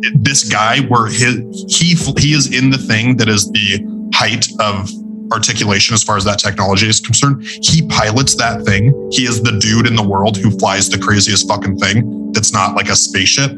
[0.02, 4.46] it- this guy where his, he he is in the thing that is the height
[4.60, 4.90] of
[5.32, 7.42] articulation as far as that technology is concerned.
[7.62, 8.92] He pilots that thing.
[9.10, 12.74] He is the dude in the world who flies the craziest fucking thing that's not
[12.76, 13.52] like a spaceship.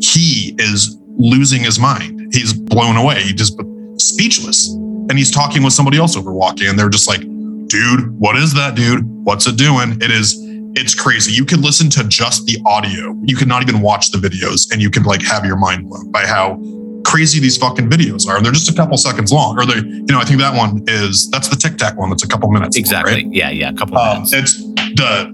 [0.00, 2.32] He is losing his mind.
[2.32, 3.22] He's blown away.
[3.22, 3.60] He just
[3.98, 4.74] speechless.
[5.08, 8.52] And he's talking with somebody else over walking, and they're just like, dude, what is
[8.54, 9.04] that, dude?
[9.24, 9.92] What's it doing?
[10.02, 10.34] It is,
[10.74, 11.32] it's crazy.
[11.32, 13.14] You can listen to just the audio.
[13.24, 16.10] You can not even watch the videos, and you can like have your mind blown
[16.10, 16.60] by how
[17.04, 18.36] crazy these fucking videos are.
[18.36, 19.56] And they're just a couple seconds long.
[19.58, 22.10] Or they, you know, I think that one is that's the Tic Tac one.
[22.10, 22.76] That's a couple minutes.
[22.76, 23.12] long, exactly.
[23.14, 23.26] right?
[23.32, 23.70] Yeah, yeah.
[23.70, 24.32] A couple of Um, minutes.
[24.32, 24.56] it's
[24.96, 25.32] the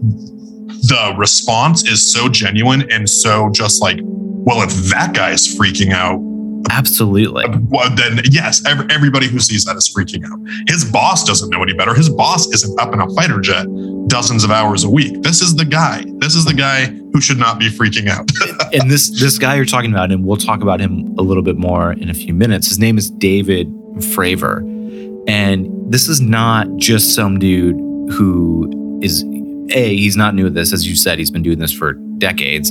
[0.89, 6.19] the response is so genuine and so just like, well, if that guy's freaking out,
[6.71, 7.45] Absolutely.
[7.69, 10.39] well, then yes, ev- everybody who sees that is freaking out.
[10.69, 11.95] His boss doesn't know any better.
[11.95, 13.67] His boss isn't up in a fighter jet
[14.09, 15.23] dozens of hours a week.
[15.23, 16.05] This is the guy.
[16.19, 18.31] This is the guy who should not be freaking out.
[18.73, 21.57] and this this guy you're talking about, and we'll talk about him a little bit
[21.57, 22.69] more in a few minutes.
[22.69, 24.59] His name is David Fravor,
[25.29, 27.77] and this is not just some dude
[28.13, 29.23] who is
[29.75, 29.97] a.
[29.97, 31.19] He's not new at this, as you said.
[31.19, 32.71] He's been doing this for decades,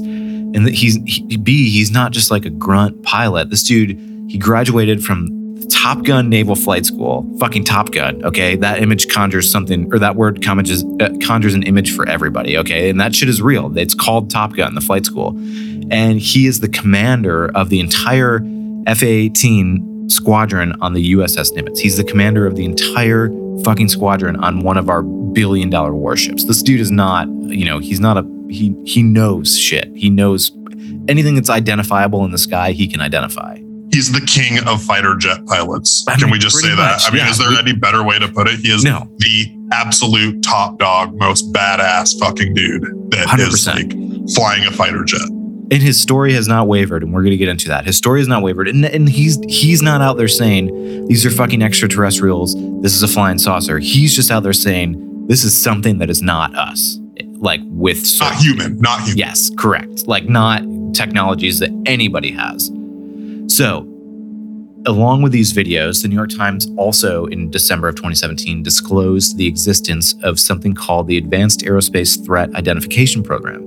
[0.54, 3.50] and that he's he, b he's not just like a grunt pilot.
[3.50, 8.56] This dude he graduated from top gun naval flight school fucking top gun okay?
[8.56, 12.90] That image conjures something or that word conjures, uh, conjures an image for everybody okay?
[12.90, 13.76] And that shit is real.
[13.78, 15.30] It's called top gun the flight school.
[15.92, 21.80] And he is the commander of the entire fa-18 squadron on the uss nimitz.
[21.80, 23.30] He's the commander of the entire
[23.64, 26.46] fucking squadron on one of our billion dollar warships.
[26.46, 30.52] This dude is not you know he's not a he he knows shit he knows
[31.08, 33.58] anything that's identifiable in the sky he can identify
[33.94, 36.06] He's the king of fighter jet pilots.
[36.08, 36.78] I Can mean, we just say that?
[36.78, 37.30] much, I mean, yeah.
[37.30, 38.62] is there We- any better way to put it?
[38.62, 39.12] He is No.
[39.18, 43.76] the absolute top dog, most badass fucking dude that is 100%.
[43.76, 45.20] like flying a fighter jet.
[45.72, 48.22] and his story has not wavered and we're going to get into that his story
[48.22, 52.56] has not wavered and, and he's he's not out there saying these are fucking extraterrestrials
[52.82, 56.22] this is a flying saucer he's just out there saying this is something that is
[56.22, 56.98] not us
[57.42, 59.18] like with Not human, not human.
[59.18, 60.62] yes correct like not
[60.94, 62.68] technologies that anybody has
[63.48, 63.88] so
[64.88, 69.48] along with these videos the new york times also in december of 2017 disclosed the
[69.48, 73.62] existence of something called the advanced aerospace threat identification program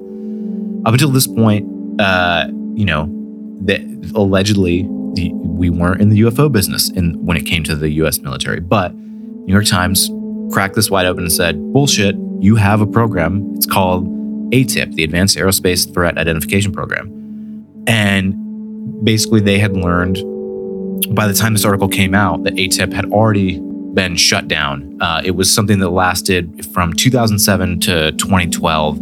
[0.87, 1.67] up until this point
[2.01, 3.07] uh, you know,
[3.61, 3.81] that
[4.17, 4.83] allegedly
[5.15, 8.19] the, we weren't in the UFO business in when it came to the U.S.
[8.19, 8.59] military.
[8.59, 10.11] But New York Times
[10.53, 12.17] cracked this wide open and said, "Bullshit!
[12.41, 13.53] You have a program.
[13.55, 14.07] It's called
[14.51, 20.19] ATIP, the Advanced Aerospace Threat Identification Program." And basically, they had learned
[21.15, 23.61] by the time this article came out that ATIP had already
[23.95, 24.97] been shut down.
[25.01, 28.99] Uh, it was something that lasted from 2007 to 2012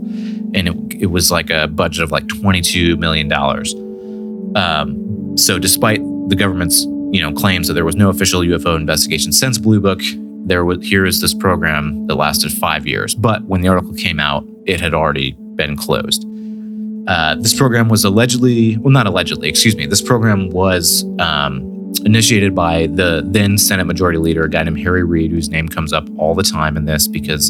[0.55, 3.75] and it, it was like a budget of like 22 million dollars.
[4.55, 9.33] Um, so despite the government's you know claims that there was no official UFO investigation
[9.33, 10.01] since Blue Book,
[10.53, 13.15] there was here is this program that lasted five years.
[13.15, 16.27] But when the article came out, it had already been closed.
[17.09, 19.87] Uh, this program was allegedly, well, not allegedly, excuse me.
[19.87, 25.03] This program was um, initiated by the then Senate Majority Leader, a guy named Harry
[25.03, 27.49] Reid, whose name comes up all the time in this because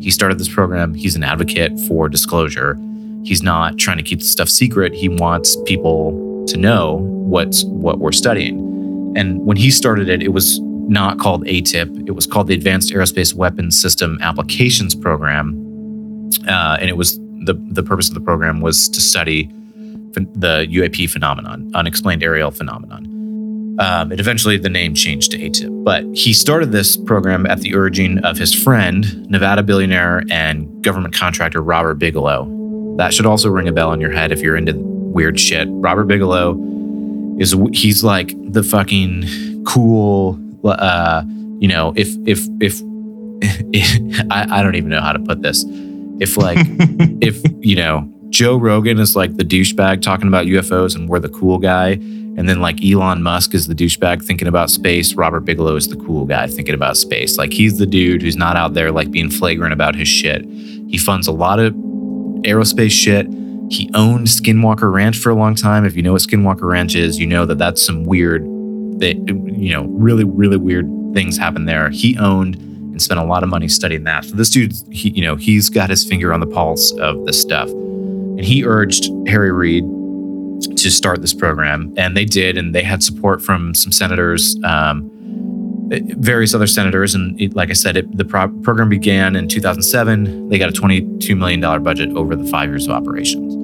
[0.00, 0.94] he started this program.
[0.94, 2.78] He's an advocate for disclosure.
[3.24, 4.94] He's not trying to keep the stuff secret.
[4.94, 8.56] He wants people to know what's what we're studying.
[9.18, 12.08] And when he started it, it was not called ATIP.
[12.08, 15.52] It was called the Advanced Aerospace Weapons System Applications Program,
[16.48, 19.50] uh, and it was the the purpose of the program was to study
[20.14, 23.06] the UAP phenomenon, unexplained aerial phenomenon.
[23.80, 25.84] Um, and eventually, the name changed to ATIP.
[25.84, 31.14] But he started this program at the urging of his friend, Nevada billionaire and government
[31.14, 32.96] contractor Robert Bigelow.
[32.96, 35.68] That should also ring a bell in your head if you're into weird shit.
[35.70, 36.56] Robert Bigelow
[37.38, 40.38] is he's like the fucking cool.
[40.64, 41.22] Uh,
[41.58, 42.80] you know, if if if,
[44.30, 45.64] I, I don't even know how to put this.
[46.20, 46.58] If like
[47.20, 51.28] if you know Joe Rogan is like the douchebag talking about UFOs and we're the
[51.28, 55.14] cool guy, and then like Elon Musk is the douchebag thinking about space.
[55.14, 57.38] Robert Bigelow is the cool guy thinking about space.
[57.38, 60.44] Like he's the dude who's not out there like being flagrant about his shit.
[60.44, 61.74] He funds a lot of
[62.44, 63.26] aerospace shit.
[63.70, 65.84] He owned Skinwalker Ranch for a long time.
[65.84, 68.42] If you know what Skinwalker Ranch is, you know that that's some weird,
[68.98, 71.90] that you know, really, really weird things happen there.
[71.90, 74.24] He owned and spent a lot of money studying that.
[74.24, 77.40] So this dude, he, you know, he's got his finger on the pulse of this
[77.40, 79.84] stuff, and he urged Harry Reid
[80.76, 85.10] to start this program, and they did, and they had support from some senators, um,
[86.18, 90.48] various other senators, and it, like I said, it, the pro- program began in 2007.
[90.48, 93.54] They got a 22 million dollar budget over the five years of operations.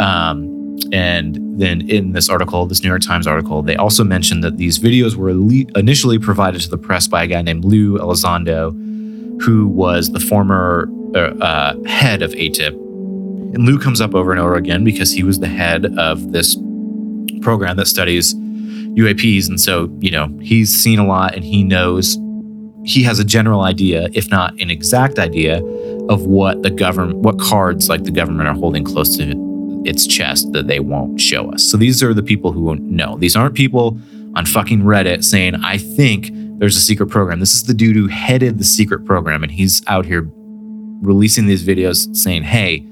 [0.00, 0.51] Um,
[0.92, 4.78] and then in this article, this New York Times article, they also mentioned that these
[4.78, 5.30] videos were
[5.78, 8.72] initially provided to the press by a guy named Lou Elizondo,
[9.42, 12.72] who was the former uh, uh, head of ATIP.
[13.54, 16.56] And Lou comes up over and over again because he was the head of this
[17.42, 19.48] program that studies UAPs.
[19.48, 22.16] And so, you know, he's seen a lot and he knows,
[22.84, 25.62] he has a general idea, if not an exact idea,
[26.08, 29.51] of what the government, what cards like the government are holding close to
[29.84, 31.64] its chest that they won't show us.
[31.64, 33.16] So these are the people who know.
[33.18, 33.98] These aren't people
[34.34, 37.40] on fucking Reddit saying, I think there's a secret program.
[37.40, 40.28] This is the dude who headed the secret program and he's out here
[41.02, 42.86] releasing these videos saying, hey,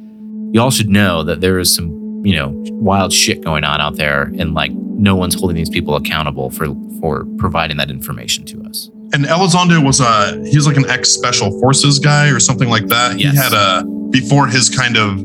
[0.53, 4.23] y'all should know that there is some, you know, wild shit going on out there
[4.23, 6.67] and like no one's holding these people accountable for
[7.01, 8.91] for providing that information to us.
[9.13, 12.87] And Elizondo was a he was like an ex special forces guy or something like
[12.89, 13.19] that.
[13.19, 13.33] Yes.
[13.33, 15.25] He had a before his kind of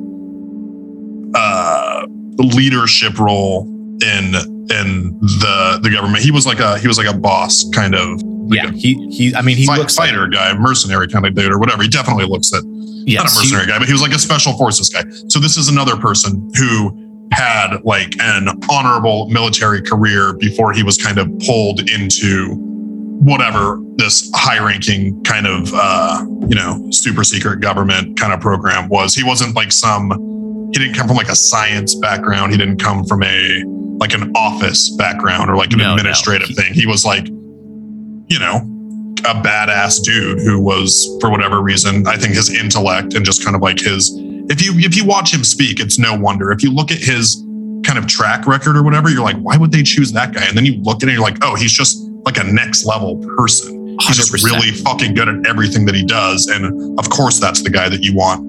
[1.36, 2.06] uh
[2.38, 3.68] leadership role
[4.04, 4.34] in
[4.72, 6.24] in the the government.
[6.24, 9.36] He was like a he was like a boss kind of like Yeah, he he
[9.36, 11.84] I mean he fight- looks like- fighter guy, mercenary kind of dude or whatever.
[11.84, 12.64] He definitely looks not
[13.06, 15.04] yes, a he- mercenary guy, but he was like a special forces guy.
[15.30, 20.98] So this is another person who had like an honorable military career before he was
[20.98, 22.56] kind of pulled into
[23.22, 28.90] whatever this high ranking kind of uh you know super secret government kind of program
[28.90, 30.12] was he wasn't like some
[30.76, 32.52] he didn't come from like a science background.
[32.52, 33.64] He didn't come from a
[33.98, 35.94] like an office background or like an No, no.
[35.96, 36.74] administrative He- thing.
[36.74, 38.58] He was like you know
[39.20, 43.56] a badass dude who was for whatever reason i think his intellect and just kind
[43.56, 44.12] of like his
[44.50, 46.52] if you if you watch him speak it's no wonder.
[46.52, 47.42] If you look at his
[47.86, 50.44] kind of track record or whatever you're like why would they choose that guy?
[50.48, 53.18] And then you look at it you're like oh he's just like a next level
[53.38, 53.98] person.
[54.02, 54.44] He's just 100%.
[54.44, 56.48] really fucking good at everything that he does.
[56.48, 58.42] And of course that's the guy that you want.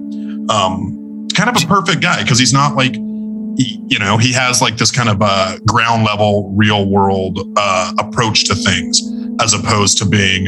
[0.51, 0.96] Um
[1.37, 4.75] kind of a perfect guy because he's not like he, you know he has like
[4.77, 9.01] this kind of uh ground level real world uh approach to things
[9.41, 10.45] as opposed to being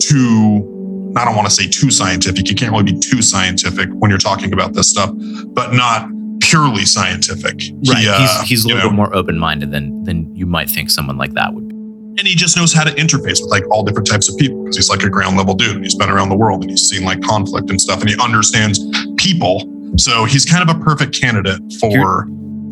[0.00, 0.68] too
[1.16, 2.48] I don't want to say too scientific.
[2.48, 5.10] You can't really be too scientific when you're talking about this stuff,
[5.48, 6.08] but not
[6.40, 7.60] purely scientific.
[7.60, 8.06] He, Right.
[8.06, 10.88] uh, he's he's a little know, bit more open minded than than you might think
[10.88, 11.74] someone like that would be.
[12.18, 14.76] and he just knows how to interface with like all different types of people because
[14.76, 17.04] he's like a ground level dude and he's been around the world and he's seen
[17.04, 18.78] like conflict and stuff and he understands
[19.18, 19.62] people.
[19.96, 22.26] So he's kind of a perfect candidate for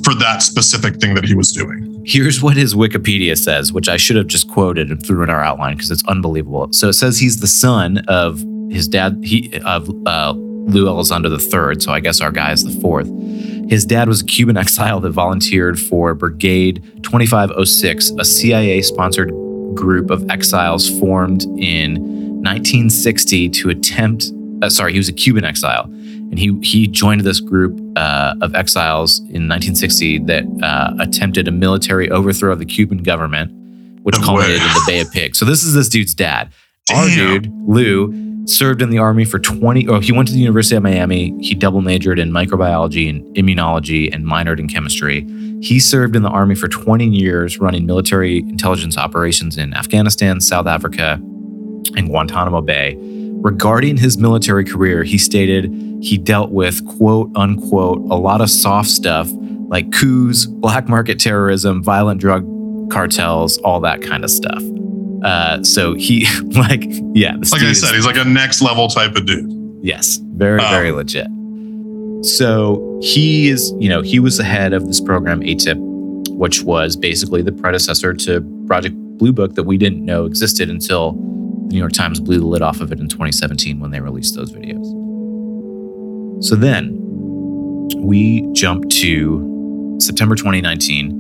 [0.05, 2.03] for that specific thing that he was doing.
[2.07, 5.43] Here's what his Wikipedia says, which I should have just quoted and threw in our
[5.43, 6.69] outline because it's unbelievable.
[6.73, 11.81] So it says he's the son of his dad, he of uh, Lou Elizondo III.
[11.81, 13.09] So I guess our guy is the fourth.
[13.69, 19.31] His dad was a Cuban exile that volunteered for Brigade 2506, a CIA-sponsored
[19.75, 21.95] group of exiles formed in
[22.43, 24.33] 1960 to attempt.
[24.63, 25.89] Uh, sorry, he was a Cuban exile,
[26.31, 31.51] and he he joined this group uh, of exiles in 1960 that uh, attempted a
[31.51, 33.51] military overthrow of the Cuban government,
[34.03, 34.67] which No culminated way.
[34.67, 35.39] in the Bay of Pigs.
[35.39, 36.53] So this is this dude's dad.
[36.95, 39.87] Our dude Lou served in the army for 20.
[39.89, 41.33] Oh, he went to the University of Miami.
[41.41, 45.21] He double majored in microbiology and immunology and minored in chemistry.
[45.63, 50.67] He served in the army for 20 years, running military intelligence operations in Afghanistan, South
[50.67, 51.21] Africa,
[51.97, 52.97] and Guantanamo Bay.
[53.43, 55.73] Regarding his military career, he stated
[56.03, 59.29] he dealt with quote unquote a lot of soft stuff
[59.69, 62.45] like coups, black market terrorism, violent drug
[62.91, 64.63] cartels, all that kind of stuff.
[65.25, 66.83] Uh, so he like
[67.15, 69.51] yeah, this Like I is- said, he's like a next level type of dude.
[69.83, 71.27] Yes, very, Um, very legit.
[72.23, 75.79] So he is, you know, he was the head of this program, ATIP,
[76.37, 81.13] which was basically the predecessor to Project Blue Book that we didn't know existed until
[81.71, 84.35] the New York Times blew the lid off of it in 2017 when they released
[84.35, 84.85] those videos.
[86.43, 86.97] So then
[87.99, 91.13] we jump to September 2019,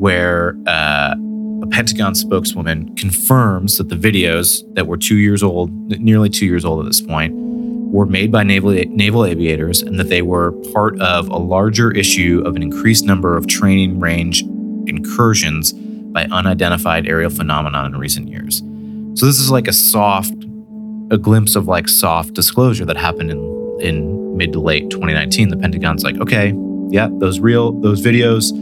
[0.00, 1.14] where uh,
[1.62, 5.70] a Pentagon spokeswoman confirms that the videos that were two years old,
[6.00, 10.08] nearly two years old at this point, were made by naval, naval aviators and that
[10.08, 14.42] they were part of a larger issue of an increased number of training range
[14.86, 18.62] incursions by unidentified aerial phenomenon in recent years.
[19.18, 20.32] So this is like a soft,
[21.10, 25.48] a glimpse of like soft disclosure that happened in in mid to late 2019.
[25.48, 26.54] The Pentagon's like, okay,
[26.90, 28.52] yeah, those real those videos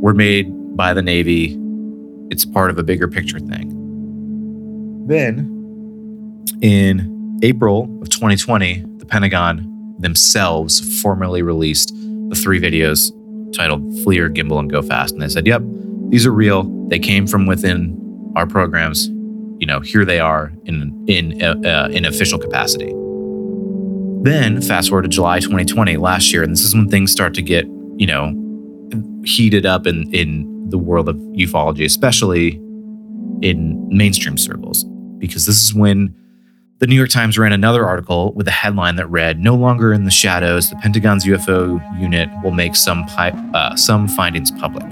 [0.00, 1.56] were made by the Navy.
[2.32, 5.06] It's part of a bigger picture thing.
[5.06, 11.94] Then in April of 2020, the Pentagon themselves formally released
[12.28, 13.12] the three videos
[13.54, 15.12] titled FLIR, Gimbal, and Go Fast.
[15.12, 15.62] And they said, yep,
[16.08, 16.64] these are real.
[16.88, 19.11] They came from within our programs.
[19.62, 22.92] You know, here they are in in uh, uh, in official capacity.
[24.24, 27.42] Then fast forward to July 2020, last year, and this is when things start to
[27.42, 27.64] get,
[27.96, 28.34] you know,
[29.24, 32.54] heated up in in the world of ufology, especially
[33.40, 34.82] in mainstream circles,
[35.18, 36.12] because this is when
[36.80, 40.02] the New York Times ran another article with a headline that read, "No longer in
[40.02, 44.86] the shadows, the Pentagon's UFO unit will make some pi- uh, some findings public."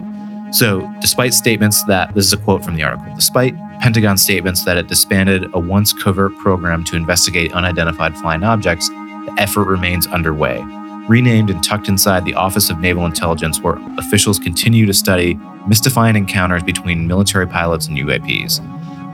[0.52, 4.76] So, despite statements that this is a quote from the article, despite Pentagon statements that
[4.76, 10.60] it disbanded a once covert program to investigate unidentified flying objects, the effort remains underway.
[11.08, 16.16] Renamed and tucked inside the Office of Naval Intelligence, where officials continue to study mystifying
[16.16, 18.60] encounters between military pilots and UAPs.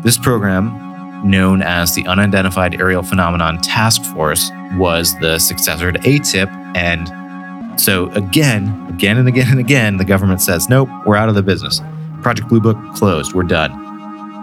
[0.03, 0.73] This program,
[1.29, 6.49] known as the Unidentified Aerial Phenomenon Task Force, was the successor to ATIP.
[6.77, 7.09] And
[7.77, 11.43] so, again, again and again and again, the government says, nope, we're out of the
[11.43, 11.81] business.
[12.23, 13.73] Project Blue Book closed, we're done.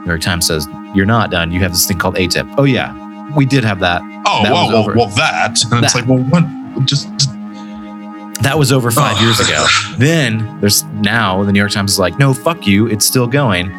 [0.01, 1.51] New York Times says, you're not done.
[1.51, 2.53] You have this thing called ATIP.
[2.57, 2.93] Oh, yeah,
[3.35, 4.01] we did have that.
[4.25, 5.57] Oh, That well, well, well, that.
[5.71, 6.43] And it's like, well, what?
[6.85, 7.29] Just, just
[8.43, 9.23] That was over five Oh.
[9.23, 9.65] years ago.
[9.97, 12.87] Then there's now the New York Times is like, no, fuck you.
[12.87, 13.71] It's still going.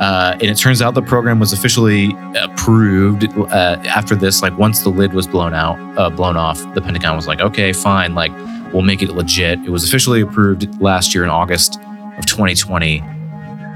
[0.00, 4.42] Uh, and it turns out the program was officially approved uh, after this.
[4.42, 7.72] Like once the lid was blown out, uh, blown off, the Pentagon was like, okay,
[7.72, 8.14] fine.
[8.14, 8.32] Like
[8.72, 9.58] will make it legit.
[9.60, 11.78] It was officially approved last year in August
[12.18, 13.02] of 2020.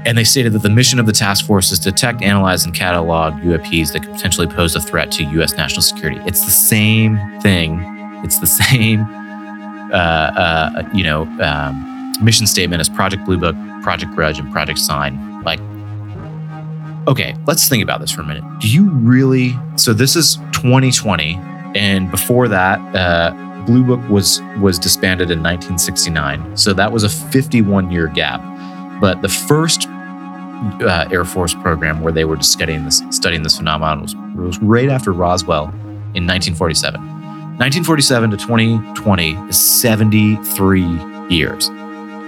[0.05, 2.73] And they stated that the mission of the task force is to detect, analyze, and
[2.73, 5.53] catalog UAPs that could potentially pose a threat to U.S.
[5.57, 6.21] national security.
[6.25, 7.79] It's the same thing.
[8.23, 9.01] It's the same,
[9.91, 14.77] uh, uh, you know, um, mission statement as Project Blue Book, Project Grudge, and Project
[14.77, 15.41] Sign.
[15.41, 15.59] Like,
[17.07, 18.43] okay, let's think about this for a minute.
[18.59, 19.55] Do you really?
[19.75, 21.33] So this is 2020,
[21.75, 23.33] and before that, uh,
[23.65, 26.55] Blue Book was was disbanded in 1969.
[26.57, 28.41] So that was a 51 year gap.
[29.01, 29.87] But the first
[30.81, 34.89] uh, Air Force program where they were studying this studying this phenomenon was, was right
[34.89, 35.65] after Roswell
[36.13, 37.01] in 1947.
[37.57, 40.81] 1947 to 2020 is 73
[41.29, 41.69] years.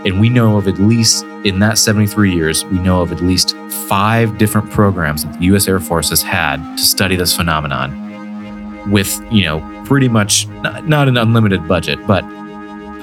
[0.05, 3.55] And we know of at least, in that 73 years, we know of at least
[3.89, 8.06] five different programs that the US Air Force has had to study this phenomenon
[8.89, 12.21] with, you know, pretty much not, not an unlimited budget, but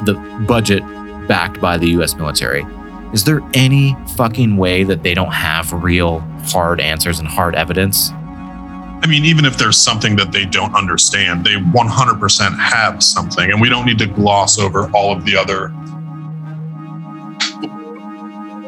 [0.04, 0.14] the
[0.46, 0.82] budget
[1.28, 2.64] backed by the US military.
[3.12, 8.10] Is there any fucking way that they don't have real hard answers and hard evidence?
[8.10, 13.60] I mean, even if there's something that they don't understand, they 100% have something, and
[13.60, 15.72] we don't need to gloss over all of the other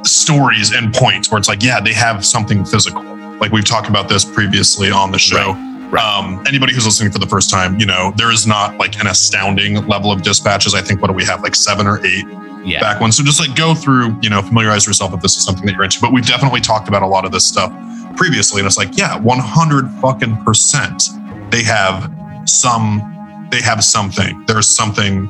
[0.06, 3.02] stories and points where it's like, yeah, they have something physical.
[3.38, 5.52] Like we've talked about this previously on the show.
[5.52, 5.75] Right.
[5.94, 9.06] Um, anybody who's listening for the first time, you know, there is not like an
[9.06, 10.74] astounding level of dispatches.
[10.74, 12.24] I think what do we have, like seven or eight
[12.64, 12.80] Yeah.
[12.80, 13.16] back ones.
[13.16, 15.84] So just like go through, you know, familiarize yourself if this is something that you're
[15.84, 16.00] into.
[16.00, 17.72] But we've definitely talked about a lot of this stuff
[18.16, 21.04] previously, and it's like, yeah, 100 fucking percent.
[21.50, 22.12] They have
[22.46, 23.46] some.
[23.50, 24.44] They have something.
[24.46, 25.28] There's something.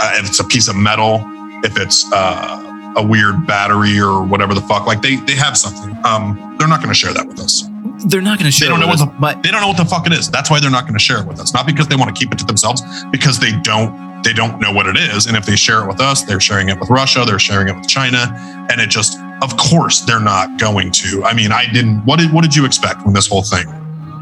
[0.00, 1.20] Uh, if it's a piece of metal,
[1.62, 5.94] if it's uh, a weird battery or whatever the fuck, like they they have something.
[6.04, 7.68] Um, they're not going to share that with us.
[8.06, 8.68] They're not going to share.
[8.68, 10.30] They don't know with what us, but They don't know what the fuck it is.
[10.30, 11.52] That's why they're not going to share it with us.
[11.52, 14.72] Not because they want to keep it to themselves, because they don't they don't know
[14.72, 15.26] what it is.
[15.26, 17.76] And if they share it with us, they're sharing it with Russia, they're sharing it
[17.76, 18.26] with China,
[18.70, 21.24] and it just of course they're not going to.
[21.24, 23.66] I mean, I didn't what did what did you expect when this whole thing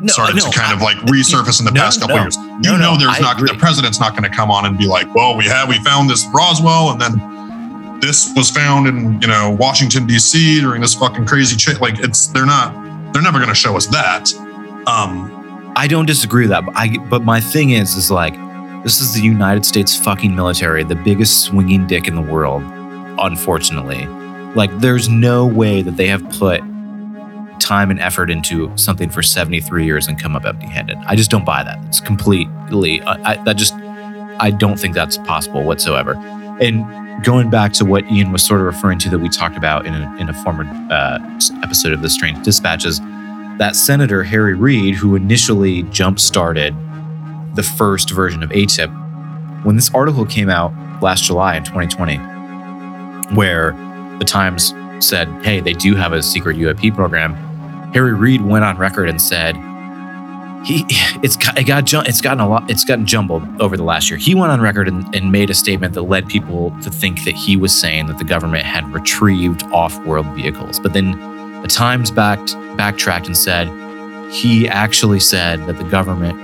[0.03, 2.37] no, started no, to kind I- of like resurface in the no, past couple years?
[2.37, 3.51] You no, know there's I not agree.
[3.51, 6.11] the president's not going to come on and be like, "Well, we have we found
[6.11, 10.61] this Roswell and then this was found in, you know, Washington D.C.
[10.61, 12.75] during this fucking crazy shit." Like it's they're not
[13.15, 14.35] they're never going to show us that.
[14.87, 18.35] Um I don't disagree with that, but I but my thing is is like
[18.85, 22.63] this is the United States fucking military, the biggest swinging dick in the world,
[23.19, 24.05] unfortunately.
[24.55, 26.61] Like there's no way that they have put
[27.61, 30.99] time and effort into something for 73 years and come up empty-handed.
[31.07, 31.83] I just don't buy that.
[31.87, 33.75] It's completely I, I, that just
[34.39, 36.15] I don't think that's possible whatsoever.
[36.61, 39.87] And going back to what Ian was sort of referring to that we talked about
[39.87, 41.19] in a, in a former uh,
[41.63, 43.01] episode of the Strange Dispatches,
[43.59, 46.75] that Senator Harry Reid, who initially jump started
[47.55, 52.17] the first version of ATIP, when this article came out last July in 2020,
[53.35, 53.73] where
[54.19, 57.35] the Times said, hey, they do have a secret UAP program,
[57.93, 59.55] Harry Reid went on record and said,
[60.65, 60.85] he
[61.23, 64.19] it's got, it got it's gotten a lot it's gotten jumbled over the last year.
[64.19, 67.35] He went on record and, and made a statement that led people to think that
[67.35, 70.81] he was saying that the government had retrieved off-world vehicles.
[70.81, 71.13] But then
[71.63, 73.69] the Times backed backtracked and said
[74.33, 76.39] he actually said that the government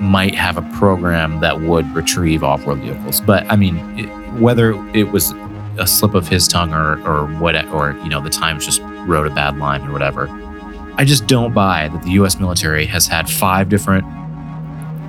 [0.00, 3.20] might have a program that would retrieve off-world vehicles.
[3.20, 4.08] But I mean, it,
[4.40, 5.32] whether it was
[5.78, 9.26] a slip of his tongue or or what or you know the Times just wrote
[9.26, 10.26] a bad line or whatever.
[10.96, 14.04] I just don't buy that the US military has had five different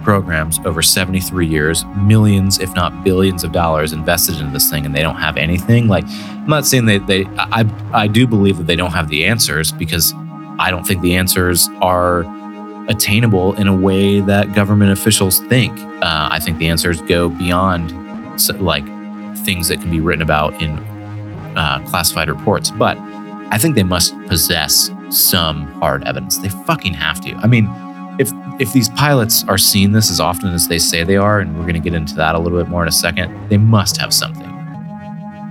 [0.03, 4.95] programs over 73 years, millions, if not billions of dollars invested into this thing, and
[4.95, 5.88] they don't have anything.
[5.88, 9.25] Like, I'm not saying they, they I, I do believe that they don't have the
[9.25, 10.13] answers because
[10.59, 12.25] I don't think the answers are
[12.88, 15.77] attainable in a way that government officials think.
[16.01, 17.91] Uh, I think the answers go beyond
[18.59, 18.86] like
[19.45, 20.71] things that can be written about in
[21.57, 22.97] uh, classified reports, but
[23.51, 26.38] I think they must possess some hard evidence.
[26.38, 27.34] They fucking have to.
[27.36, 27.70] I mean,
[28.20, 31.55] if if these pilots are seeing this as often as they say they are, and
[31.55, 33.97] we're going to get into that a little bit more in a second, they must
[33.97, 34.45] have something.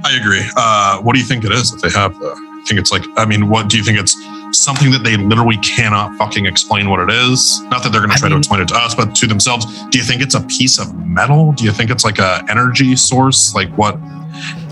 [0.03, 0.43] I agree.
[0.57, 2.19] Uh, what do you think it is that they have?
[2.19, 2.33] Though?
[2.35, 4.15] I think it's like, I mean, what do you think it's
[4.53, 7.61] something that they literally cannot fucking explain what it is?
[7.65, 9.27] Not that they're going to I try mean- to explain it to us, but to
[9.27, 9.67] themselves.
[9.89, 11.53] Do you think it's a piece of metal?
[11.53, 13.55] Do you think it's like a energy source?
[13.55, 13.97] Like what?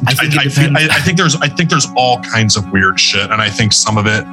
[0.07, 0.45] I think I.
[0.81, 3.73] I, I think there's I think there's all kinds of weird shit, and I think
[3.73, 4.25] some of it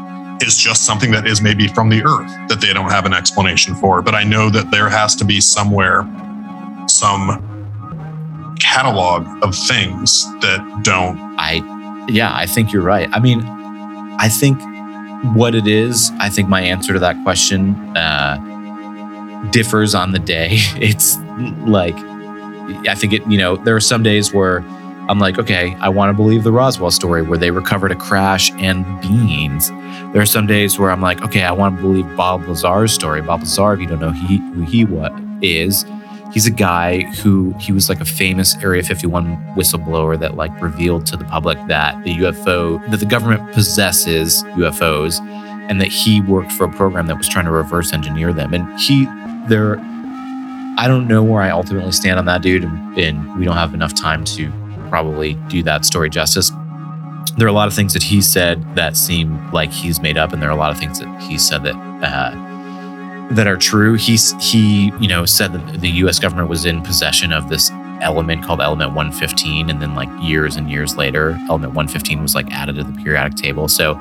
[0.42, 3.76] is just something that is maybe from the earth that they don't have an explanation
[3.76, 4.02] for.
[4.02, 6.08] But I know that there has to be somewhere
[6.88, 11.18] some catalog of things that don't.
[11.38, 13.10] I, yeah, I think you're right.
[13.12, 13.42] I mean,
[14.20, 14.60] I think
[15.36, 18.38] what it is, I think my answer to that question uh,
[19.52, 20.58] differs on the day.
[20.78, 21.18] It's
[21.68, 21.96] like
[22.88, 24.62] I think it, you know, there are some days where
[25.08, 28.52] I'm like, okay, I want to believe the Roswell story where they recovered a crash
[28.54, 29.70] and beans.
[30.14, 33.22] There are some days where I'm like, okay, I want to believe Bob Lazar's story.
[33.22, 35.86] Bob Lazar, if you don't know he, who he what is,
[36.34, 41.06] he's a guy who he was like a famous Area 51 whistleblower that like revealed
[41.08, 45.22] to the public that the UFO that the government possesses UFOs
[45.70, 48.54] and that he worked for a program that was trying to reverse engineer them.
[48.54, 49.06] And he
[49.48, 49.78] there
[50.78, 53.74] I don't know where I ultimately stand on that dude and, and we don't have
[53.74, 54.52] enough time to
[54.86, 56.52] probably do that story justice.
[57.38, 60.32] There are a lot of things that he said that seem like he's made up,
[60.32, 63.96] and there are a lot of things that he said that uh, that are true.
[63.96, 66.20] He's he you know said that the U.S.
[66.20, 67.72] government was in possession of this
[68.02, 72.52] element called element 115 and then like years and years later element 115 was like
[72.52, 73.96] added to the periodic table so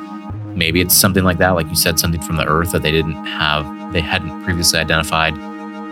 [0.55, 3.24] maybe it's something like that like you said something from the earth that they didn't
[3.24, 5.32] have they hadn't previously identified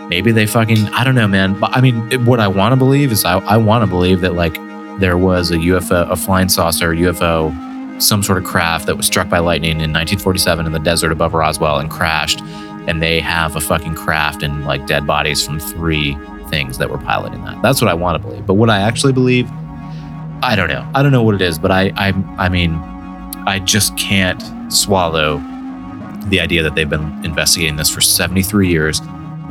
[0.09, 3.11] maybe they fucking i don't know man but i mean what i want to believe
[3.11, 4.55] is i, I want to believe that like
[4.99, 9.29] there was a UFO, a flying saucer, UFO, some sort of craft that was struck
[9.29, 12.41] by lightning in 1947 in the desert above Roswell and crashed.
[12.87, 16.17] And they have a fucking craft and like dead bodies from three
[16.49, 17.61] things that were piloting that.
[17.61, 18.45] That's what I want to believe.
[18.45, 19.49] But what I actually believe,
[20.41, 20.87] I don't know.
[20.93, 22.75] I don't know what it is, but I, I, I mean,
[23.45, 24.41] I just can't
[24.71, 25.41] swallow
[26.27, 29.01] the idea that they've been investigating this for 73 years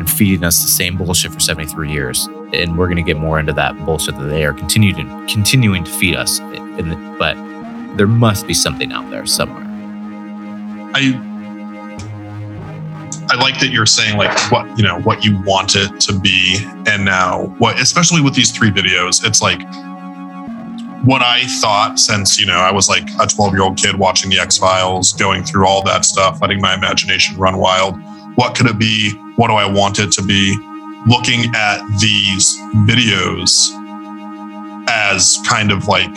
[0.02, 3.38] and feeding us the same bullshit for 73 years and we're going to get more
[3.38, 6.38] into that bullshit that they are continuing continuing to feed us.
[6.38, 7.34] The, but
[7.96, 9.64] there must be something out there somewhere.
[10.94, 11.28] I
[13.30, 16.58] I like that you're saying like what you know what you want it to be,
[16.86, 19.62] and now what, especially with these three videos, it's like
[21.04, 24.30] what I thought since you know I was like a 12 year old kid watching
[24.30, 27.96] the X Files, going through all that stuff, letting my imagination run wild.
[28.34, 29.12] What could it be?
[29.42, 30.56] What do I want it to be?
[31.06, 33.70] looking at these videos
[34.88, 36.10] as kind of like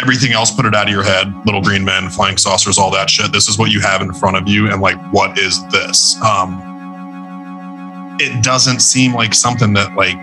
[0.00, 3.10] everything else put it out of your head little green men flying saucers all that
[3.10, 6.20] shit this is what you have in front of you and like what is this
[6.22, 6.62] um
[8.20, 10.16] it doesn't seem like something that like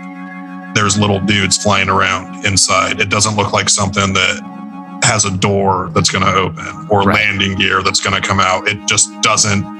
[0.74, 5.90] there's little dudes flying around inside it doesn't look like something that has a door
[5.92, 7.16] that's going to open or right.
[7.16, 9.75] landing gear that's going to come out it just doesn't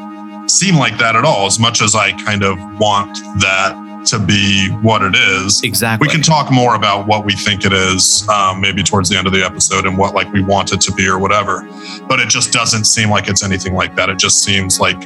[0.46, 4.70] seem like that at all, as much as I kind of want that to be
[4.82, 5.62] what it is.
[5.62, 6.06] Exactly.
[6.06, 9.26] We can talk more about what we think it is, um, maybe towards the end
[9.26, 11.68] of the episode, and what like we want it to be or whatever.
[12.08, 14.08] But it just doesn't seem like it's anything like that.
[14.08, 15.02] It just seems like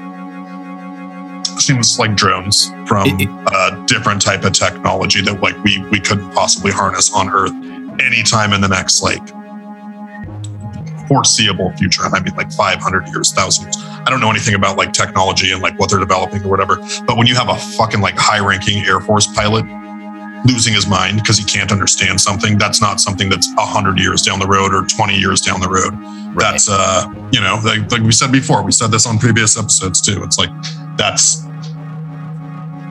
[1.58, 6.00] seems like drones from it, it, a different type of technology that like we we
[6.00, 7.52] couldn't possibly harness on Earth
[8.00, 9.22] anytime in the next like
[11.10, 12.06] foreseeable future.
[12.06, 13.76] And I mean like 500 years, thousand years.
[13.78, 16.76] I don't know anything about like technology and like what they're developing or whatever.
[17.04, 19.64] But when you have a fucking like high ranking Air Force pilot
[20.46, 24.38] losing his mind because he can't understand something, that's not something that's 100 years down
[24.38, 25.92] the road or 20 years down the road.
[26.32, 26.52] Right.
[26.52, 30.00] That's, uh, you know, like, like we said before, we said this on previous episodes
[30.00, 30.22] too.
[30.22, 30.50] It's like
[30.96, 31.44] that's,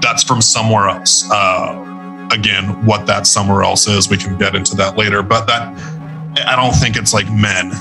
[0.01, 1.25] that's from somewhere else.
[1.31, 5.23] Uh, again, what that somewhere else is, we can get into that later.
[5.23, 5.73] But that,
[6.45, 7.71] I don't think it's like men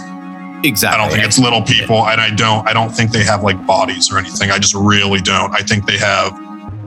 [0.64, 1.00] Exactly.
[1.00, 2.66] I don't think it's little people, and I don't.
[2.66, 4.50] I don't think they have like bodies or anything.
[4.50, 5.52] I just really don't.
[5.52, 6.36] I think they have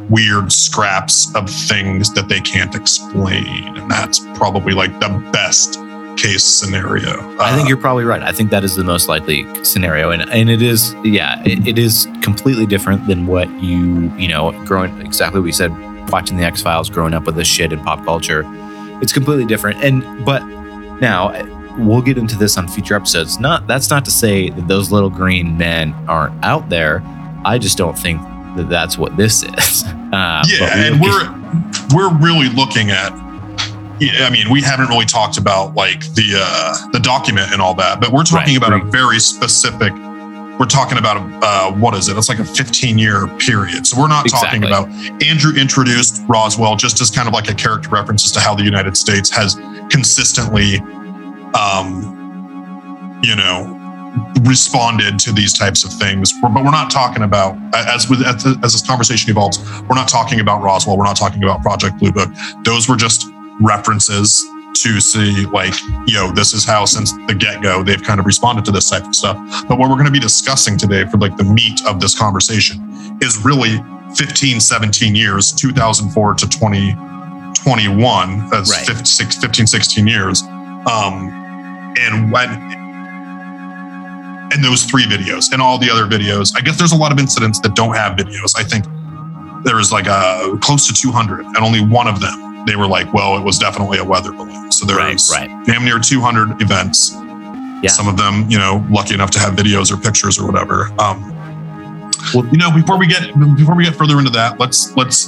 [0.09, 5.79] weird scraps of things that they can't explain, and that's probably like the best
[6.17, 7.11] case scenario.
[7.39, 8.21] I think uh, you're probably right.
[8.21, 11.79] I think that is the most likely scenario, and and it is, yeah, it, it
[11.79, 15.71] is completely different than what you you know growing exactly what we said
[16.09, 18.43] watching the X Files, growing up with this shit in pop culture.
[19.01, 20.43] It's completely different, and but
[20.99, 21.29] now
[21.77, 23.39] we'll get into this on future episodes.
[23.39, 27.01] Not that's not to say that those little green men aren't out there.
[27.43, 28.21] I just don't think
[28.55, 29.83] that that's what this is.
[29.83, 33.11] Uh, yeah, we and we're we're really looking at.
[34.01, 38.01] I mean, we haven't really talked about like the uh, the document and all that,
[38.01, 38.83] but we're talking right, about right.
[38.83, 39.93] a very specific.
[40.59, 42.17] We're talking about a uh, what is it?
[42.17, 43.85] It's like a 15 year period.
[43.85, 44.59] So we're not exactly.
[44.59, 44.87] talking about
[45.23, 48.63] Andrew introduced Roswell just as kind of like a character reference as to how the
[48.63, 49.55] United States has
[49.89, 50.79] consistently
[51.53, 53.77] um, you know,
[54.41, 56.33] responded to these types of things.
[56.41, 59.59] But we're not talking about as with as this conversation evolves.
[59.83, 60.97] We're not talking about Roswell.
[60.97, 62.29] We're not talking about Project Blue Book.
[62.63, 63.25] Those were just
[63.61, 64.43] references
[64.73, 65.73] to see like
[66.07, 69.03] you know this is how since the get-go they've kind of responded to this type
[69.03, 69.37] of stuff
[69.67, 72.79] but what we're going to be discussing today for like the meat of this conversation
[73.21, 73.83] is really
[74.15, 78.97] 15 17 years 2004 to 2021 that's right.
[78.97, 80.43] 15, 15 16 years
[80.89, 81.40] um,
[81.97, 82.49] and when
[84.53, 87.19] and those three videos and all the other videos i guess there's a lot of
[87.19, 88.85] incidents that don't have videos i think
[89.63, 93.13] there was like a close to 200, and only one of them they were like,
[93.13, 94.71] well, it was definitely a weather balloon.
[94.71, 95.65] So there's Right, right.
[95.67, 97.11] damn near 200 events.
[97.83, 97.87] Yeah.
[97.89, 100.91] Some of them, you know, lucky enough to have videos or pictures or whatever.
[100.99, 101.29] Um,
[102.33, 103.21] Well- you know, before we get
[103.55, 105.27] before we get further into that, let's let's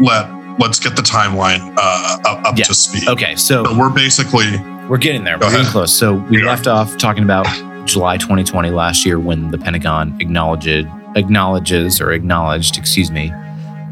[0.00, 0.28] let
[0.58, 2.64] let's get the timeline uh, up, up Yeah.
[2.64, 3.06] to speed.
[3.08, 4.48] Okay, so So we're basically
[4.90, 5.38] We're getting there.
[5.38, 5.96] Go We're getting close.
[5.96, 6.46] So we are.
[6.46, 7.46] left off talking about
[7.86, 13.30] July 2020 last year when the Pentagon acknowledged acknowledges or acknowledged, excuse me,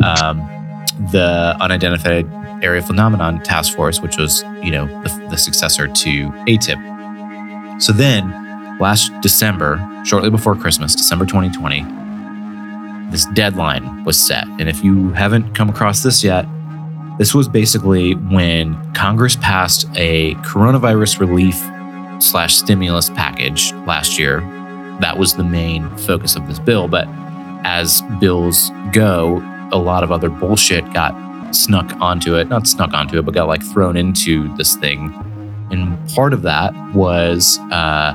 [0.05, 0.39] um,
[1.13, 2.27] the unidentified
[2.65, 7.81] area phenomenon task force, which was you know the, the successor to ATIP.
[7.81, 8.29] So then,
[8.81, 11.87] last December, shortly before Christmas, December 2020,
[13.13, 14.49] this deadline was set.
[14.59, 16.45] And if you haven't come across this yet,
[17.19, 21.57] this was basically when Congress passed a coronavirus relief
[22.23, 24.41] slash stimulus package last year.
[25.01, 26.87] That was the main focus of this bill.
[26.87, 27.07] But
[27.65, 29.43] as bills go,
[29.73, 31.15] a lot of other bullshit got
[31.55, 32.49] snuck onto it.
[32.49, 35.13] Not snuck onto it, but got like thrown into this thing.
[35.71, 38.15] And part of that was uh,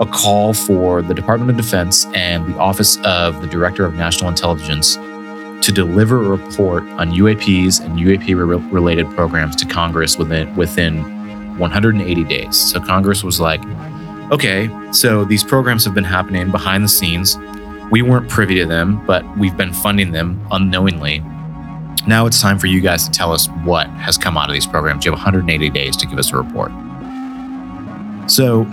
[0.00, 4.30] a call for the Department of Defense and the Office of the Director of National
[4.30, 4.96] Intelligence
[5.62, 11.02] to deliver a report on UAPs and UAP re- related programs to Congress within within
[11.58, 12.56] 180 days.
[12.56, 13.62] So Congress was like,
[14.32, 17.38] okay, so these programs have been happening behind the scenes.
[17.90, 21.20] We weren't privy to them, but we've been funding them unknowingly.
[22.06, 24.66] Now it's time for you guys to tell us what has come out of these
[24.66, 25.04] programs.
[25.04, 26.72] You have 180 days to give us a report.
[28.26, 28.66] So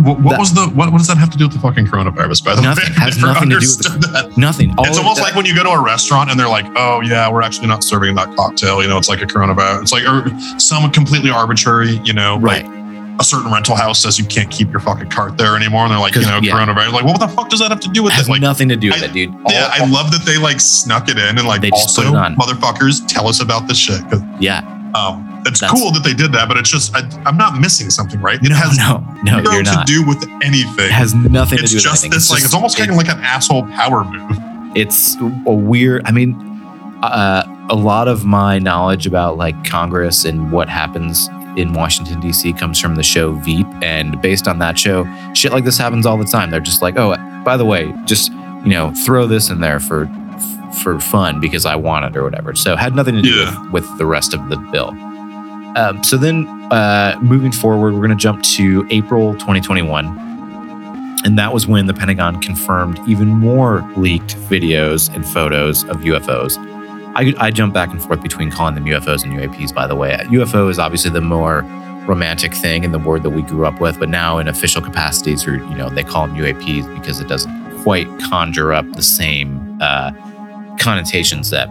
[0.00, 1.86] what, what That- was the what, what does that have to do with the fucking
[1.86, 2.44] coronavirus?
[2.44, 2.84] By the Nothing.
[2.92, 4.36] way, Has nothing to do with the- that.
[4.38, 4.74] nothing.
[4.78, 7.00] All it's almost that- like when you go to a restaurant and they're like, "Oh
[7.00, 9.82] yeah, we're actually not serving that cocktail." You know, it's like a coronavirus.
[9.82, 10.28] It's like or
[10.58, 12.00] some completely arbitrary.
[12.04, 12.64] You know, right.
[12.64, 12.78] like
[13.20, 15.98] a certain rental house says you can't keep your fucking cart there anymore, and they're
[15.98, 16.52] like, you know, yeah.
[16.52, 16.92] coronavirus.
[16.92, 18.28] Like, what the fuck does that have to do with it?
[18.28, 19.34] Like, nothing to do with I- it, dude.
[19.48, 23.04] yeah, All- I love that they like snuck it in and like They also motherfuckers
[23.08, 24.00] tell us about this shit.
[24.38, 24.62] yeah.
[24.94, 27.90] Um, it's That's- cool that they did that, but it's just I, I'm not missing
[27.90, 28.38] something, right?
[28.42, 29.86] It No, has no, no, zero you're to not.
[29.86, 30.86] do with anything.
[30.86, 32.10] It has nothing it's to do with just anything.
[32.16, 34.38] this like it's almost kind of like an asshole power move.
[34.76, 35.16] it's
[35.46, 36.34] a weird i mean
[37.02, 42.52] uh, a lot of my knowledge about like congress and what happens in washington d.c
[42.54, 46.18] comes from the show veep and based on that show shit like this happens all
[46.18, 49.60] the time they're just like oh by the way just you know throw this in
[49.60, 50.04] there for
[50.76, 53.62] for fun because i want it or whatever so it had nothing to do Yeah.
[53.70, 54.88] with, with the rest of the bill
[55.76, 60.26] um, so then uh, moving forward we're going to jump to april 2021
[61.24, 66.56] and that was when the Pentagon confirmed even more leaked videos and photos of UFOs.
[67.16, 70.16] I, I jump back and forth between calling them UFOs and UAPs, by the way.
[70.26, 71.62] UFO is obviously the more
[72.06, 75.44] romantic thing and the word that we grew up with, but now in official capacities,
[75.44, 79.76] or you know, they call them UAPs because it doesn't quite conjure up the same
[79.82, 80.12] uh,
[80.78, 81.68] connotations that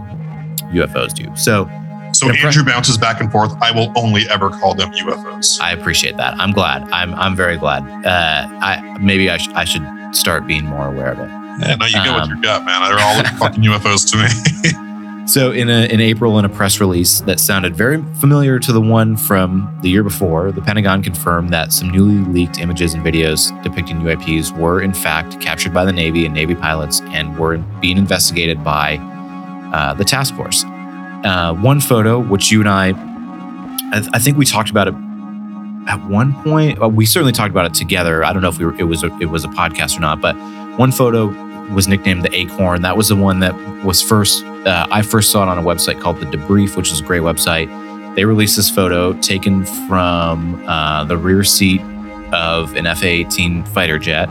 [0.74, 1.26] UFOs do.
[1.36, 1.70] So
[2.14, 3.53] So Andrew bounces back and forth.
[3.62, 5.60] I will only ever call them UFOs.
[5.62, 6.34] I appreciate that.
[6.39, 6.84] I'm glad.
[6.91, 7.84] I'm I'm very glad.
[8.05, 9.84] Uh, I maybe I, sh- I should
[10.16, 11.30] start being more aware of it.
[11.60, 12.82] Yeah, no, you go with Um, your gut, man.
[12.89, 14.84] They're all fucking UFOs to me.
[15.28, 18.80] So in a, in April, in a press release that sounded very familiar to the
[18.80, 23.51] one from the year before, the Pentagon confirmed that some newly leaked images and videos
[23.61, 27.97] depicting UAPs were in fact captured by the Navy and Navy pilots and were being
[27.97, 28.95] investigated by
[29.73, 30.63] uh, the task force.
[31.25, 32.89] Uh, one photo, which you and I,
[33.91, 34.93] I, th- I think we talked about it
[35.89, 36.82] at one point.
[36.82, 38.23] uh, We certainly talked about it together.
[38.23, 40.21] I don't know if we were, it was a, it was a podcast or not,
[40.21, 40.36] but
[40.78, 41.28] one photo
[41.74, 42.82] was nicknamed the Acorn.
[42.82, 44.43] That was the one that was first.
[44.43, 47.22] Uh, I first saw it on a website called the Debrief, which is a great
[47.22, 47.68] website.
[48.15, 51.82] They released this photo taken from uh, the rear seat
[52.34, 54.28] of an FA 18 fighter jet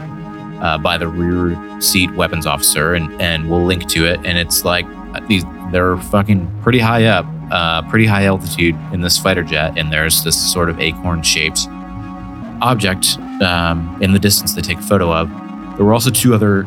[0.60, 4.18] uh, by the rear seat weapons officer, and and we'll link to it.
[4.24, 9.00] And it's like uh, these they're fucking pretty high up, uh, pretty high altitude in
[9.00, 11.66] this fighter jet, and there's this sort of acorn shaped
[12.62, 15.28] object um, in the distance they take a photo of.
[15.76, 16.66] There were also two other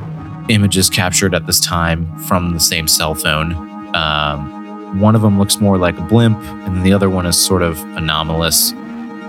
[0.50, 3.54] images captured at this time from the same cell phone.
[3.96, 7.62] Um, one of them looks more like a blimp, and the other one is sort
[7.62, 8.74] of anomalous.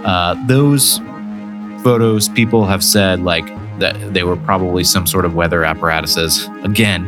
[0.04, 0.98] Uh, those
[1.82, 3.46] photos, people have said like
[3.78, 6.48] that they were probably some sort of weather apparatuses.
[6.62, 7.06] Again,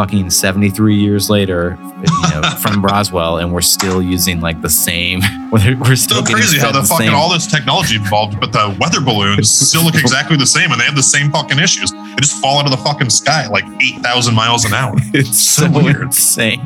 [0.00, 5.20] fucking 73 years later, you know, from Roswell, and we're still using like the same.
[5.52, 8.74] We're, still so crazy how the the fucking same- all this technology involved, but the
[8.80, 11.90] weather balloons still look exactly the same, and they have the same fucking issues.
[11.90, 14.94] They just fall out of the fucking sky like eight thousand miles an hour.
[15.12, 16.00] It's So so, weird.
[16.02, 16.60] insane.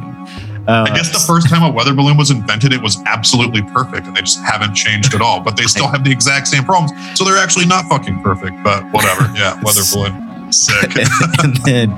[0.69, 4.07] Uh, I guess the first time a weather balloon was invented, it was absolutely perfect,
[4.07, 5.41] and they just haven't changed at all.
[5.41, 8.63] But they still have the exact same problems, so they're actually not fucking perfect.
[8.63, 10.95] But whatever, yeah, weather balloon, sick.
[11.43, 11.91] and then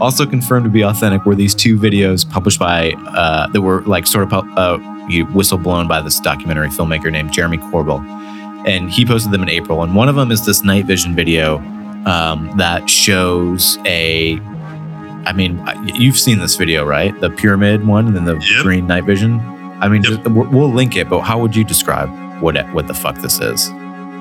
[0.00, 4.06] also confirmed to be authentic were these two videos published by uh, that were like
[4.06, 4.78] sort of uh,
[5.08, 8.00] you whistleblown by this documentary filmmaker named Jeremy Corbell,
[8.66, 9.82] and he posted them in April.
[9.82, 11.58] And one of them is this night vision video
[12.06, 14.38] um, that shows a.
[15.26, 17.18] I mean, you've seen this video, right?
[17.20, 18.62] The pyramid one and then the Yep.
[18.62, 19.40] green night vision.
[19.80, 20.12] I mean, Yep.
[20.24, 22.10] just- we'll we'll link it, but how would you describe
[22.42, 23.70] what what the fuck this is?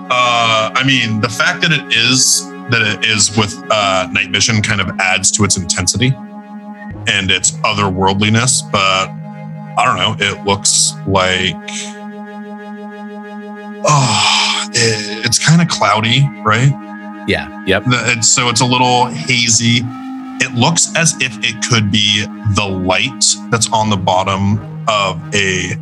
[0.09, 4.61] Uh, I mean, the fact that it is that it is with uh, night vision
[4.61, 6.13] kind of adds to its intensity
[7.07, 8.69] and its otherworldliness.
[8.71, 9.09] But
[9.77, 10.15] I don't know.
[10.25, 11.55] It looks like
[13.85, 16.71] oh, it, it's kind of cloudy, right?
[17.27, 17.63] Yeah.
[17.65, 17.83] Yep.
[17.87, 19.81] It's, so it's a little hazy.
[20.41, 25.75] It looks as if it could be the light that's on the bottom of a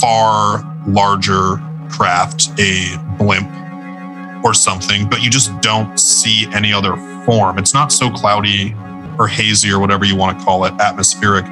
[0.00, 1.56] far larger
[1.88, 3.50] craft, a blimp
[4.44, 7.58] or something, but you just don't see any other form.
[7.58, 8.74] It's not so cloudy
[9.18, 11.44] or hazy or whatever you want to call it, atmospheric,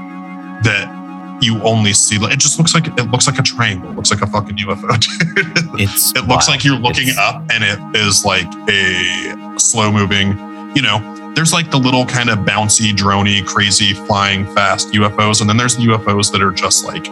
[0.64, 2.16] that you only see.
[2.20, 3.90] It just looks like it looks like a triangle.
[3.90, 4.88] It looks like a fucking UFO.
[5.34, 5.80] dude.
[5.80, 6.48] It's It looks wild.
[6.48, 10.30] like you're looking It's- up and it is like a slow moving,
[10.74, 15.40] you know, there's like the little kind of bouncy, drony, crazy, flying fast UFOs.
[15.40, 17.04] And then there's the UFOs that are just like,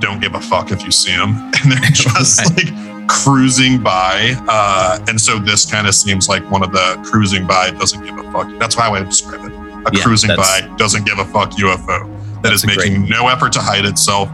[0.00, 1.36] don't give a fuck if you see them.
[1.62, 2.64] And they're just Right.
[2.72, 4.34] like cruising by.
[4.48, 8.16] Uh, and so this kind of seems like one of the cruising by doesn't give
[8.18, 8.48] a fuck.
[8.58, 9.52] That's how I would describe it.
[9.52, 13.28] A Yeah, cruising by doesn't give a fuck UFO That's is a great- making no
[13.28, 14.28] effort to hide itself.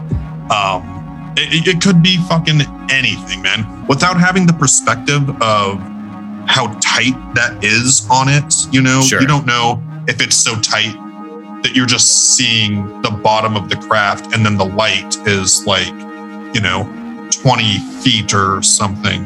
[0.51, 2.61] Um, it, it could be fucking
[2.91, 3.85] anything, man.
[3.87, 5.79] Without having the perspective of
[6.47, 9.21] how tight that is on it, you know, Sure.
[9.21, 10.93] you don't know if it's so tight
[11.63, 15.87] that you're just seeing the bottom of the craft and then the light is like,
[16.55, 16.83] you know,
[17.41, 19.25] 20 feet or something.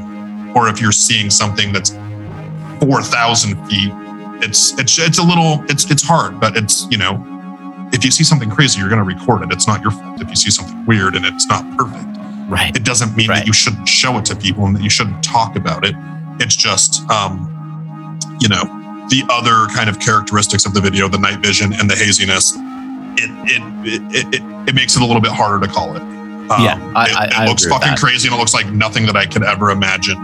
[0.56, 1.92] Or if you're seeing something that's
[2.80, 3.92] 4,000 feet,
[4.44, 7.24] it's, it's, it's a little, it's, it's hard, but it's, you know,
[7.94, 9.52] if you see something crazy, you're going to record it.
[9.52, 12.06] It's not your fault if you see something weird and it's not perfect.
[12.50, 12.76] right.
[12.76, 13.38] It doesn't mean Right.
[13.40, 15.96] that you shouldn't show it to people and that you shouldn't talk about it.
[16.40, 18.64] It's just, um, you know,
[19.10, 22.54] the other kind of characteristics of the video, the night vision and the haziness.
[23.16, 26.02] It it it, it, it makes it a little bit harder to call it.
[26.50, 29.06] Um, Yeah, I- it, I- it I looks fucking crazy and it looks like nothing
[29.06, 30.18] that I could ever imagine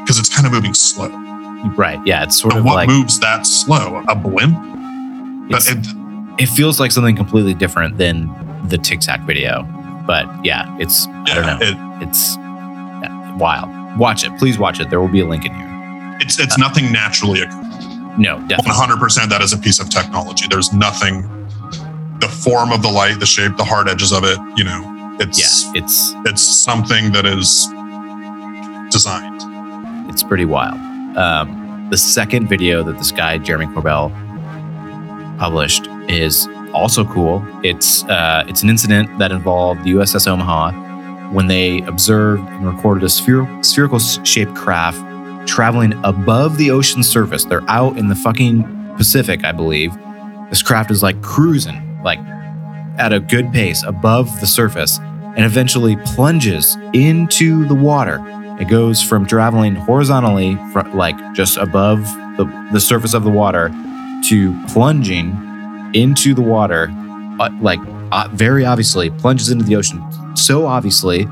[0.00, 1.08] because it's kind of moving slow.
[1.76, 2.00] Right.
[2.06, 2.22] Yeah.
[2.24, 4.02] It's sort But of what like moves that slow?
[4.08, 4.56] A blimp?
[5.50, 5.86] But it,
[6.38, 8.28] it feels like something completely different than
[8.68, 9.62] the Tic Tac video.
[10.06, 11.58] But yeah, it's I don't know.
[11.60, 11.76] It,
[12.08, 13.68] It's yeah, wild.
[13.98, 14.36] Watch it.
[14.38, 14.88] Please watch it.
[14.90, 16.18] There will be a link in here.
[16.20, 17.66] it's it's nothing naturally occurring.
[18.18, 18.72] No, definitely.
[18.72, 20.46] 100% that is a piece of technology.
[20.48, 21.22] There's nothing,
[22.20, 25.38] the form of the light, the shape, the hard edges of it, you know, it's,
[25.38, 27.66] Yeah, it's it's something that is
[28.90, 29.40] designed.
[30.10, 30.78] it's pretty wild.
[31.16, 34.10] Um, the second video that this guy Jeremy Corbell
[35.38, 37.44] published is also cool.
[37.64, 40.72] It's uh, it's an incident that involved the USS Omaha
[41.32, 44.98] when they observed and recorded a spher- spherical shaped craft
[45.48, 47.44] traveling above the ocean surface.
[47.44, 49.92] They're out in the fucking Pacific, I believe.
[50.50, 52.18] This craft is like cruising, like
[52.98, 54.98] at a good pace above the surface,
[55.36, 58.18] and eventually plunges into the water.
[58.60, 60.56] It goes from traveling horizontally,
[60.92, 62.04] like just above
[62.36, 63.70] the, the surface of the water,
[64.28, 66.88] to plunging into the water,
[67.40, 67.80] uh, like
[68.12, 70.04] uh, very obviously plunges into the ocean.
[70.36, 71.26] So obviously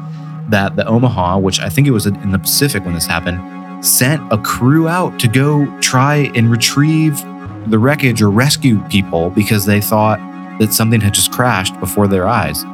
[0.49, 4.22] that the Omaha, which I think it was in the Pacific when this happened, sent
[4.32, 7.22] a crew out to go try and retrieve
[7.70, 10.18] the wreckage or rescue people because they thought
[10.59, 12.64] that something had just crashed before their eyes.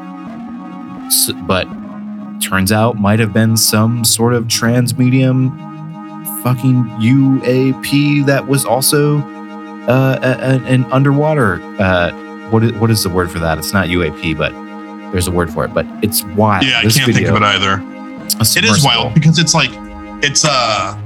[1.46, 1.64] But
[2.40, 5.50] turns out might have been some sort of transmedium
[6.42, 9.18] fucking UAP that was also
[9.88, 11.60] uh, a- a- an underwater.
[11.78, 12.10] Uh,
[12.50, 13.58] what is, what is the word for that?
[13.58, 14.52] It's not UAP, but
[15.12, 15.72] there's a word for it.
[15.74, 16.64] But it's wild.
[16.64, 17.82] Yeah, I This can't think of it either.
[18.56, 19.70] It is wild because it's like,
[20.22, 20.96] it's uh,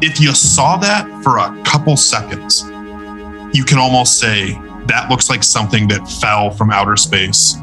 [0.00, 2.62] if you saw that for a couple seconds,
[3.56, 4.52] you can almost say
[4.86, 7.56] that looks like something that fell from outer space.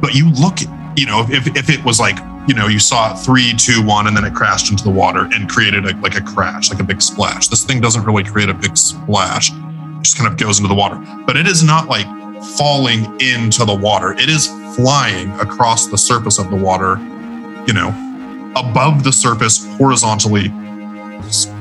[0.00, 0.58] But you look,
[0.98, 2.18] you know, if, if it was like,
[2.48, 5.28] you know, you saw it three, two, one, and then it crashed into the water
[5.32, 7.48] and created a, like a crash, like a big splash.
[7.48, 10.74] This thing doesn't really create a big splash, it just kind of goes into the
[10.74, 10.96] water.
[11.26, 12.06] But it is not like
[12.56, 16.96] falling into the water, it is flying across the surface of the water,
[17.66, 17.88] you know,
[18.56, 20.48] above the surface horizontally.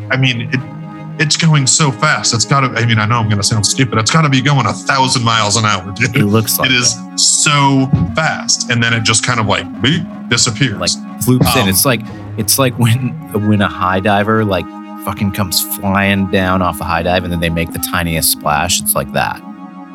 [0.10, 0.77] I mean, it,
[1.20, 2.34] it's going so fast.
[2.34, 3.98] It's got to, I mean, I know I'm going to sound stupid.
[3.98, 6.16] It's got to be going a thousand miles an hour, dude.
[6.16, 8.70] It looks like It is so fast.
[8.70, 10.78] And then it just kind of like beep, disappears.
[10.80, 10.92] like
[11.24, 11.64] floops in.
[11.64, 12.02] Um, It's like
[12.38, 13.10] it's like when
[13.48, 14.66] when a high diver like
[15.06, 18.82] fucking comes flying down off a high dive and then they make the tiniest splash.
[18.82, 19.42] It's like that.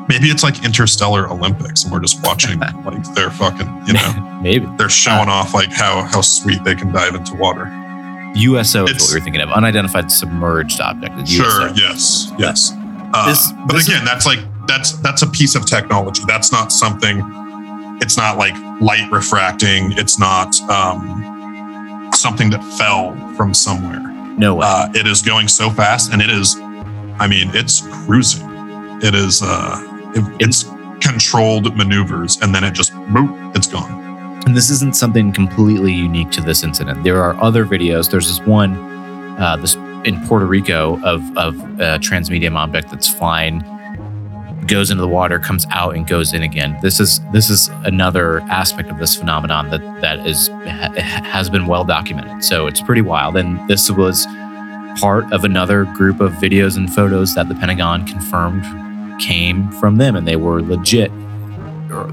[0.09, 4.67] Maybe it's like Interstellar Olympics, and we're just watching like they're fucking, you know, Maybe.
[4.77, 7.67] they're showing off like how how sweet they can dive into water.
[8.35, 9.51] USO is what we were thinking of.
[9.51, 11.19] Unidentified submerged object.
[11.21, 11.69] is Sure.
[11.69, 11.75] USO.
[11.75, 12.33] Yes.
[12.39, 12.73] Yes.
[13.15, 16.23] Uh, This- but this is- again, that's like that's that's a piece of technology.
[16.27, 17.21] That's not something.
[18.01, 19.93] It's not like light refracting.
[19.93, 24.01] It's not um, something that fell from somewhere.
[24.39, 24.67] No way.
[24.67, 26.57] Uh, it is going so fast, and it is.
[27.19, 28.49] I mean, it's cruising.
[29.03, 29.43] It is.
[29.43, 29.83] Uh,
[30.15, 30.65] it, it's
[31.01, 34.12] controlled maneuvers, and then it just boop, it's gone.
[34.47, 37.05] And this isn't something completely unique to this incident.
[37.05, 38.11] There are other videos.
[38.11, 38.75] There's this one,
[39.39, 43.61] uh, this in Puerto Rico of of a transmedium object that's flying,
[44.67, 46.77] goes into the water, comes out, and goes in again.
[46.83, 51.67] This is this is another aspect of this phenomenon that that is ha, has been
[51.67, 52.43] well documented.
[52.43, 53.37] So it's pretty wild.
[53.37, 54.27] And this was
[55.01, 58.65] part of another group of videos and photos that the Pentagon confirmed
[59.21, 61.13] came from them, and they were legit.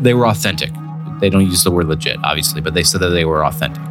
[0.02, 0.72] They were authentic
[1.20, 3.84] they don't use the word legit, obviously, but they said that they were authentic.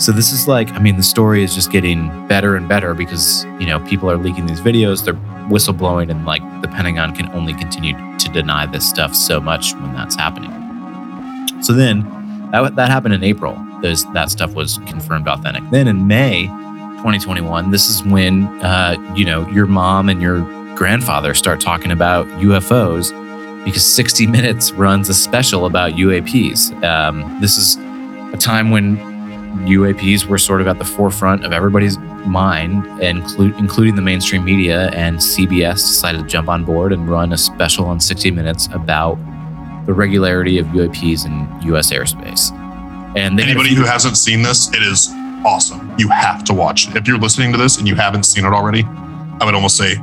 [0.00, 3.44] So this is like, I mean, the story is just getting better and better because,
[3.58, 5.14] you know, people are leaking these videos, they're
[5.48, 9.92] whistleblowing, and like the Pentagon can only continue to deny this stuff so much when
[9.94, 10.52] that's happening.
[11.62, 12.02] So then
[12.52, 13.54] that, that happened in April.
[13.82, 15.68] That stuff was confirmed authentic.
[15.70, 20.40] Then in May 2021, this is when, uh, you know, your mom and your
[20.76, 23.12] grandfather start talking about UFOs
[23.68, 26.82] because 60 Minutes runs a special about UAPs.
[26.82, 27.76] Um, this is
[28.32, 28.96] a time when
[29.66, 34.88] UAPs were sort of at the forefront of everybody's mind, inclu- including the mainstream media.
[34.90, 39.16] And CBS decided to jump on board and run a special on 60 Minutes about
[39.86, 41.92] the regularity of UAPs in U.S.
[41.92, 42.52] airspace.
[43.16, 45.10] And they Anybody who hasn't seen this, it is
[45.44, 45.94] awesome.
[45.98, 46.96] You have to watch it.
[46.96, 49.96] If you're listening to this and you haven't seen it already, I would almost say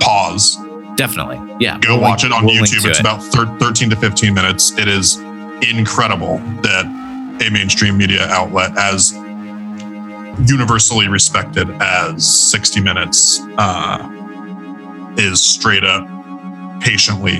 [0.00, 0.56] pause,
[0.96, 2.86] definitely, yeah, go we'll watch link- it on we'll YouTube.
[2.88, 3.00] It's it.
[3.00, 4.72] about thir- 13 to 15 minutes.
[4.78, 5.18] It is
[5.70, 6.84] incredible that
[7.46, 9.12] a mainstream media outlet as
[10.50, 13.98] universally respected as 60 Minutes uh,
[15.16, 16.06] is straight up
[16.80, 17.38] patiently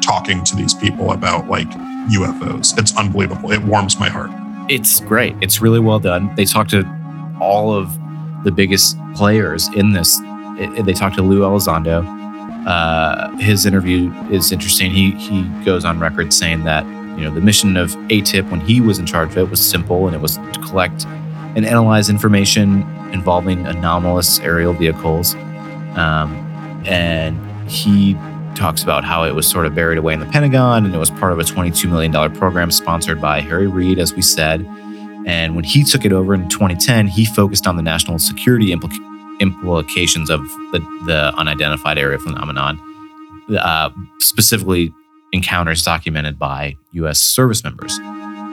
[0.00, 1.68] talking to these people about like
[2.08, 2.78] UFOs.
[2.78, 3.50] It's unbelievable.
[3.52, 4.30] It warms my heart.
[4.68, 5.34] it's great.
[5.40, 6.32] It's really well done.
[6.36, 6.84] They talk to
[7.40, 7.90] all of
[8.44, 10.18] the biggest players in this.
[10.58, 12.04] It- they talk to Lou Elizondo.
[12.66, 14.90] Uh, his interview is interesting.
[14.90, 16.84] He he goes on record saying that
[17.16, 20.06] you know the mission of AATIP when he was in charge of it was simple
[20.06, 21.06] and it was to collect
[21.54, 25.34] and analyze information involving anomalous aerial vehicles.
[25.96, 26.34] Um,
[26.86, 27.38] and
[27.70, 28.14] he
[28.54, 31.10] talks about how it was sort of buried away in the Pentagon and it was
[31.10, 34.66] part of a $22 million program sponsored by Harry Reid, as we said.
[35.26, 39.15] And when he took it over in 2010, he focused on the national security implica-
[39.40, 40.40] implications of
[40.72, 42.80] the, the unidentified aerial phenomenon,
[43.58, 44.92] uh, specifically
[45.32, 47.18] encounters documented by U.S.
[47.18, 47.96] service members.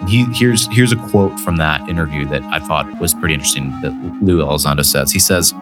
[0.08, 3.70] He here's here's a quote from that interview that I thought was pretty interesting.
[3.82, 5.12] That Lou Elizondo says.
[5.12, 5.54] He says,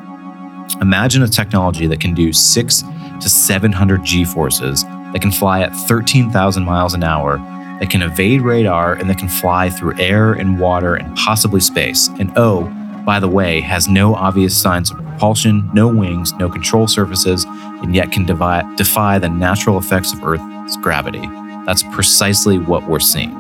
[0.82, 2.84] "Imagine a technology that can do six
[3.22, 7.38] to 700 G forces, that can fly at 13,000 miles an hour,
[7.80, 12.08] that can evade radar, and that can fly through air and water and possibly space.
[12.20, 12.64] And oh,
[13.06, 17.46] by the way, has no obvious signs of propulsion, no wings, no control surfaces,
[17.82, 21.28] and yet can devi- defy the natural effects of Earth's gravity.
[21.66, 23.32] That's precisely what we're seeing.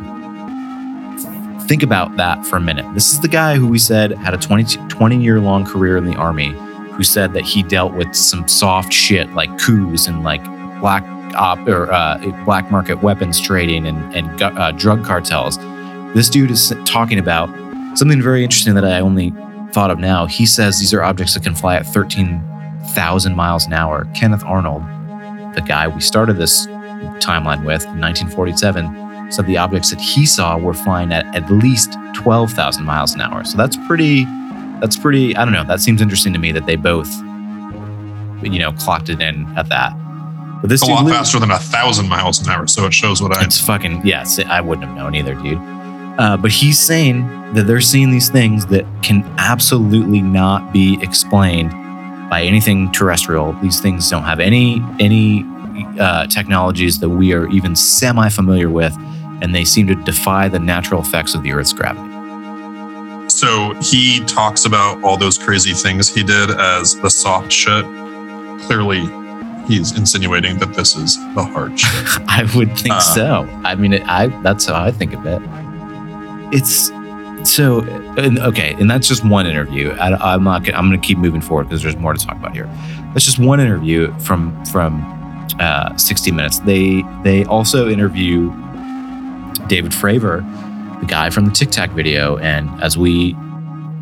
[1.68, 2.86] Think about that for a minute.
[2.93, 6.05] This is the guy who we said had a 20, 20 year long career in
[6.05, 6.51] the Army,
[6.91, 10.43] who said that he dealt with some soft shit like coups and like
[10.82, 11.03] black
[11.36, 15.57] op or uh, black market weapons trading and, and uh, drug cartels.
[16.14, 17.47] This dude is talking about
[17.97, 19.34] something very interesting that I only
[19.74, 20.26] thought of now.
[20.26, 24.07] He says these are objects that can fly at 13,000 miles an hour.
[24.13, 24.84] Kenneth Arnold,
[25.55, 26.67] the guy we started this
[27.19, 31.97] timeline with in 1947, said the objects that he saw were flying at at least
[32.15, 33.43] 12,000 miles an hour.
[33.43, 34.26] So that's pretty,
[34.80, 37.09] that's pretty, I don't know, that seems interesting to me that they both,
[38.43, 39.93] you know, clocked it in at that.
[40.61, 43.22] But this It's a lot faster than a thousand miles an hour, so it shows
[43.22, 43.43] what I.
[43.43, 44.38] it's fucking yes.
[44.39, 45.57] I wouldn't have known either, dude.
[46.18, 51.72] Uh, but he's saying that they're seeing these things that can absolutely not be explained
[52.30, 53.53] by anything terrestrial.
[53.62, 55.45] These things don't have any any
[55.99, 58.95] uh, technologies that we are even semi familiar with,
[59.41, 62.09] and they seem to defy the natural effects of the Earth's gravity.
[63.30, 67.84] So he talks about all those crazy things he did as the soft shit.
[68.68, 69.01] Clearly,
[69.68, 71.89] he's insinuating that this is the hard shit.
[72.28, 72.99] I would think Uh.
[72.99, 73.49] so.
[73.64, 75.41] I mean, it, I that's how I think of it.
[76.52, 76.91] It's
[77.43, 77.82] so
[78.18, 79.91] and, okay, and that's just one interview.
[79.91, 80.64] I, am not.
[80.64, 82.70] gonna- I'm to keep moving forward because there's more to talk about here.
[83.14, 85.02] That's just one interview from from
[85.60, 86.60] uh, 60 Minutes.
[86.60, 88.49] They they also interview
[89.68, 90.41] David Fravor,
[90.99, 93.36] the guy from the Tic Tac video, and as we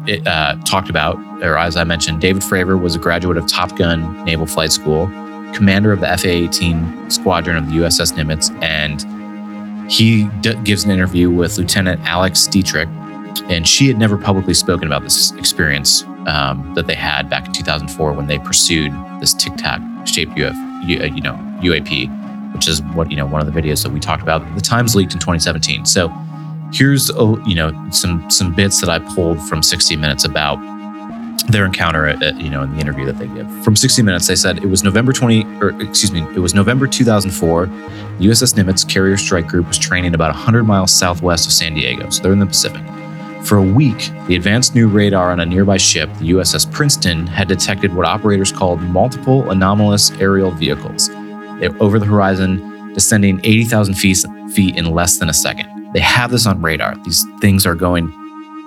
[0.08, 3.76] it, uh, talked about, or as I mentioned, David Fravor was a graduate of Top
[3.78, 5.08] Gun Naval Flight School,
[5.54, 9.06] commander of the FA-18 squadron of the USS Nimitz, and
[9.90, 12.88] he d- gives an interview with Lieutenant Alex Dietrich,
[13.50, 17.54] and she had never publicly spoken about this experience um, that they had back in
[17.54, 20.56] 2004 when they pursued this Tic Tac shaped UF,
[20.88, 23.92] U- uh, you know, UAP, which is what you know one of the videos that
[23.92, 24.44] we talked about.
[24.56, 25.86] The Times leaked in 2017.
[25.86, 26.14] So
[26.72, 30.58] here's a, you know some some bits that I pulled from 60 Minutes about
[31.52, 33.50] their encounter at, at, you know in the interview that they give.
[33.64, 36.88] From 60 minutes they said it was november 20 or excuse me it was november
[36.88, 42.10] 2004 uss nimitz carrier strike group was training about 100 miles southwest of san diego
[42.10, 42.82] so they're in the pacific.
[43.44, 47.48] For a week the advanced new radar on a nearby ship the uss princeton had
[47.48, 51.10] detected what operators called multiple anomalous aerial vehicles.
[51.60, 55.94] They over the horizon descending 80000 feet, feet in less than a second.
[55.94, 56.96] They have this on radar.
[57.04, 58.12] These things are going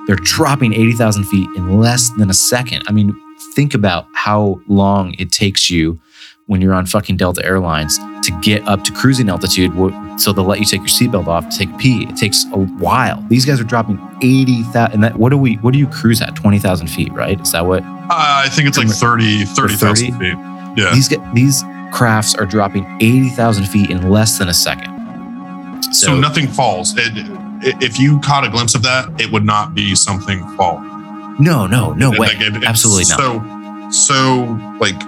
[0.06, 2.82] they're dropping 80,000 feet in less than a second.
[2.86, 3.14] I mean,
[3.54, 6.00] think about how long it takes you
[6.46, 9.72] when you're on fucking Delta Airlines to get up to cruising altitude.
[10.20, 12.04] So they'll let you take your seatbelt off to take a pee.
[12.04, 13.24] It takes a while.
[13.28, 14.92] These guys are dropping 80,000.
[14.92, 16.34] And that, what do we, what do you cruise at?
[16.34, 17.40] 20,000 feet, right?
[17.40, 17.82] Is that what?
[17.82, 20.34] Uh, I think it's like 30, 30,000 feet.
[20.76, 20.92] Yeah.
[20.94, 24.92] These, these crafts are dropping 80,000 feet in less than a second.
[25.94, 26.94] So, nothing falls.
[26.96, 27.12] It,
[27.64, 30.88] if you caught a glimpse of that, it would not be something falling.
[31.40, 32.18] no, no, no way.
[32.18, 33.18] Like, it- Absolutely not.
[33.18, 35.00] So, so like,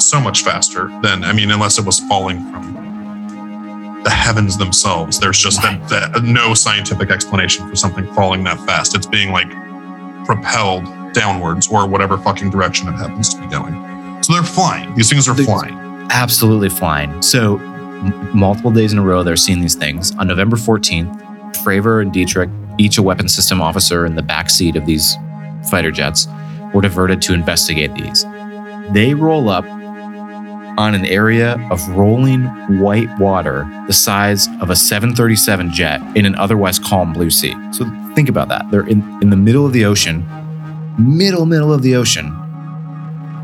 [0.00, 2.74] so much faster than I mean, unless it was falling from
[4.04, 5.18] the heavens themselves.
[5.18, 5.80] There's just Right.
[5.88, 8.94] that, that no scientific explanation for something falling that fast.
[8.94, 9.50] It's being like
[10.26, 10.84] propelled
[11.14, 13.74] downwards or whatever fucking direction it happens to be going.
[14.22, 14.94] So they're flying.
[14.94, 16.06] These things are These- flying.
[16.10, 17.22] absolutely flying.
[17.22, 20.14] So, m- multiple days in a row, they're seeing these things.
[20.18, 21.22] On November 14th,
[21.54, 25.16] Fravor and Dietrich, each a weapons system officer in the backseat of these
[25.70, 26.26] fighter jets,
[26.72, 28.24] were diverted to investigate these.
[28.92, 29.64] They roll up
[30.76, 32.44] on an area of rolling
[32.80, 37.54] white water the size of a 737 jet in an otherwise calm blue sea.
[37.72, 37.84] So
[38.14, 38.70] think about that.
[38.70, 40.26] They're in, in the middle of the ocean,
[40.98, 42.36] middle, middle of the ocean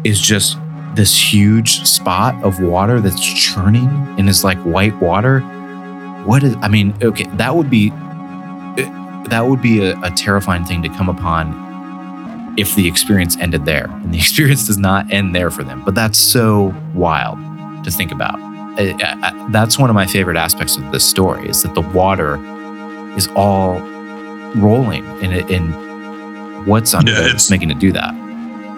[0.04, 0.58] is just
[0.94, 3.88] this huge spot of water that's churning
[4.18, 5.40] and is like white water.
[6.27, 10.64] What is, I mean, okay, that would be, eh, that would be a, a terrifying
[10.64, 11.68] thing to come upon
[12.59, 13.87] if the experience ended there.
[13.91, 15.83] And the experience does not end there for them.
[15.85, 17.39] But that's so wild
[17.85, 18.35] to think about.
[18.79, 21.81] I- I- I- that's one of my favorite aspects of this story is that the
[21.83, 22.37] water
[23.16, 23.81] is all
[24.57, 28.14] rolling and, it, and what's under Yeah, there it's- making it do that.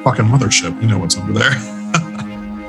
[0.04, 0.80] Fucking mothership.
[0.80, 1.50] You know what's under there.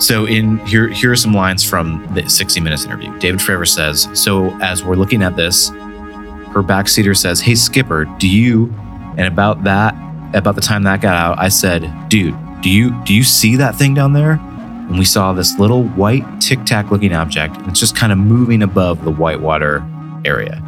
[0.03, 3.17] So in here here are some lines from the 60 Minutes interview.
[3.19, 8.27] David Fravor says, "So as we're looking at this, her backseater says, "Hey Skipper, do
[8.27, 8.73] you?"
[9.15, 9.95] And about that,
[10.33, 13.75] about the time that got out, I said, "Dude, do you do you see that
[13.75, 14.41] thing down there?"
[14.89, 17.55] And we saw this little white tic tac looking object.
[17.69, 19.85] It's just kind of moving above the whitewater
[20.25, 20.61] area.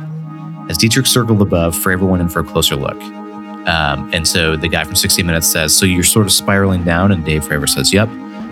[0.69, 3.03] As Dietrich circled above, Fravor went in for a closer look.
[3.67, 7.11] Um, and so the guy from 60 Minutes says, "So you're sort of spiraling down?"
[7.11, 8.07] And Dave Fravor says, "Yep."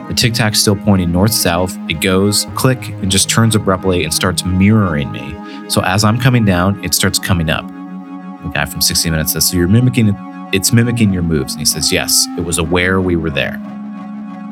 [0.08, 1.78] The tic tac's still pointing north south.
[1.90, 5.36] It goes click and just turns abruptly and starts mirroring me.
[5.70, 7.68] So as I'm coming down, it starts coming up.
[7.68, 10.16] The guy from 60 Minutes says, So you're mimicking
[10.54, 11.54] it's mimicking your moves.
[11.54, 13.60] And he says, Yes, it was aware we were there.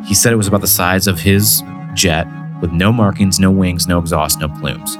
[0.05, 1.63] He said it was about the size of his
[1.93, 2.27] jet
[2.59, 4.95] with no markings, no wings, no exhaust, no plumes.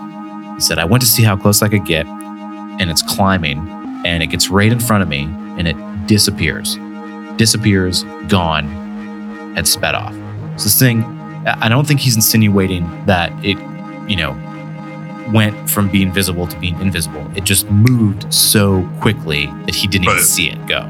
[0.55, 3.67] He said, I went to see how close I could get, and it's climbing,
[4.05, 5.23] and it gets right in front of me,
[5.57, 6.77] and it disappears.
[7.37, 8.67] Disappears, gone,
[9.55, 10.20] had sped off.
[10.61, 11.03] So this thing,
[11.47, 13.57] I don't think he's insinuating that it,
[14.07, 14.37] you know,
[15.33, 17.25] went from being visible to being invisible.
[17.35, 20.81] It just moved so quickly that he didn't even see it go.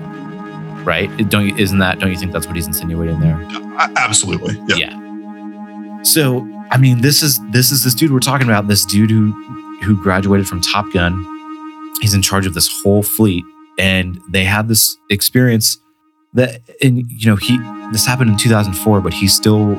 [0.83, 1.09] Right?
[1.19, 1.99] It- Don't you, isn't that?
[1.99, 3.35] Don't you think that's what he's insinuating there?
[3.95, 4.55] Absolutely.
[4.67, 4.75] Yeah.
[4.91, 6.03] Yeah.
[6.03, 8.67] So I mean, this is this is this dude we're talking about.
[8.67, 9.31] This dude who
[9.83, 11.23] who graduated from Top Gun.
[12.01, 13.45] He's in charge of this whole fleet,
[13.77, 15.77] and they have this experience
[16.33, 17.57] that, and you know, he
[17.91, 19.75] this happened in 2004, but he still,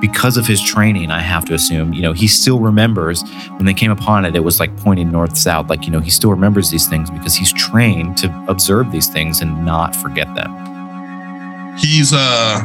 [0.00, 3.22] because of his training, I have to assume, you know, he still remembers
[3.56, 4.36] when they came upon it.
[4.36, 5.68] It was like pointing north south.
[5.68, 9.40] Like you know, he still remembers these things because he's trained to observe these things
[9.40, 11.76] and not forget them.
[11.78, 12.60] He's uh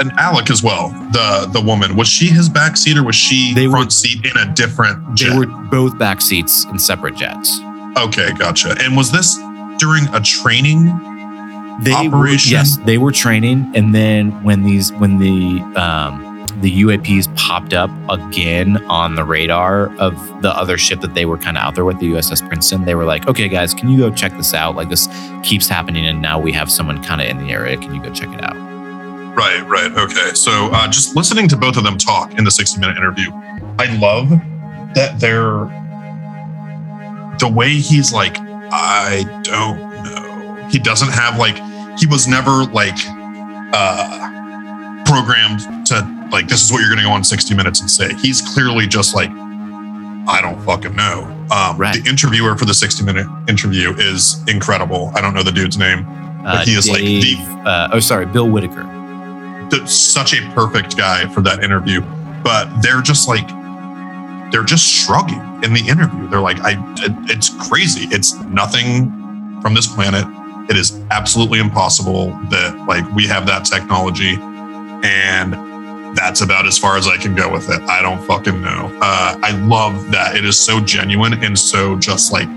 [0.00, 0.88] an Alex as well.
[1.12, 4.24] The the woman was she his back seat or was she They were- front seat
[4.24, 5.30] in a different jet?
[5.30, 7.60] They were both back seats in separate jets.
[7.98, 8.74] okay, gotcha.
[8.80, 9.36] And was this
[9.78, 10.88] during a training
[11.80, 17.34] they were, yes, they were training, and then when these when the um, the UAPs
[17.36, 21.62] popped up again on the radar of the other ship that they were kind of
[21.62, 24.32] out there with, the USS Princeton, they were like, "Okay, guys, can you go check
[24.32, 24.76] this out?
[24.76, 25.08] Like this
[25.42, 27.76] keeps happening, and now we have someone kind of in the area.
[27.76, 28.56] Can you go check it out?"
[29.34, 29.90] Right, right.
[29.92, 30.34] Okay.
[30.34, 33.30] So uh, just listening to both of them talk in the 60 minute interview,
[33.78, 34.28] I love
[34.94, 35.70] that they're
[37.38, 39.91] the way he's like, I don't.
[40.72, 41.56] He doesn't have like,
[41.98, 42.96] he was never like
[43.74, 47.90] uh, programmed to like, this is what you're going to go on 60 minutes and
[47.90, 48.14] say.
[48.14, 51.24] He's clearly just like, I don't fucking know.
[51.52, 52.02] Um, Right.
[52.02, 55.12] The interviewer for the 60 minute interview is incredible.
[55.14, 56.06] I don't know the dude's name.
[56.44, 57.36] Uh, he is like the-
[57.68, 58.82] uh, oh, sorry, Bill Whitaker.
[59.70, 62.00] the, such a perfect guy for that interview,
[62.42, 63.46] but they're just like
[64.50, 66.28] they're just shrugging in the interview.
[66.28, 68.06] They're like, I, it, it's crazy.
[68.10, 69.10] It's nothing
[69.62, 70.24] from this planet.
[70.68, 74.36] It is absolutely impossible that like we have that technology,
[75.04, 75.54] and
[76.16, 77.80] that's about as far as I can go with it.
[77.82, 78.90] I don't fucking know.
[79.02, 82.48] Uh, I love that it is so genuine and so just like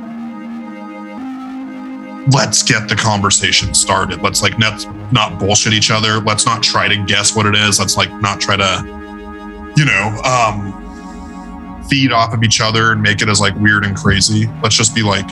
[2.31, 4.21] let's get the conversation started.
[4.21, 6.19] Let's like let's not bullshit each other.
[6.19, 7.79] Let's not try to guess what it is.
[7.79, 13.21] Let's like not try to, you know, um, feed off of each other and make
[13.21, 14.47] it as like weird and crazy.
[14.63, 15.29] Let's just be like,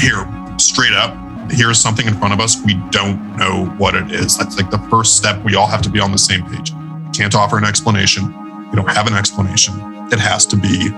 [0.00, 0.24] here,
[0.64, 1.16] straight up.
[1.50, 2.62] Here's something in front of us.
[2.64, 4.36] We don't know what it is.
[4.36, 5.42] That's like the first step.
[5.44, 6.72] We all have to be on the same page.
[7.14, 8.26] Can't offer an explanation.
[8.70, 9.74] We don't have an explanation.
[10.10, 10.88] It has to be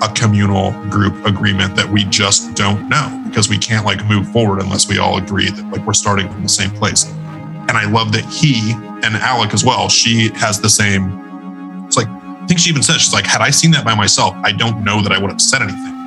[0.00, 4.62] a communal group agreement that we just don't know because we can't like move forward
[4.62, 7.04] unless we all agree that like we're starting from the same place.
[7.04, 8.72] And I love that he
[9.04, 11.84] and Alex as well, she has the same.
[11.86, 14.34] It's like, I think she even said, she's like, had I seen that by myself,
[14.42, 15.97] I don't know that I would have said anything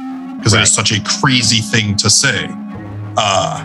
[0.42, 2.48] because it is such a crazy thing to say.
[3.16, 3.64] Uh,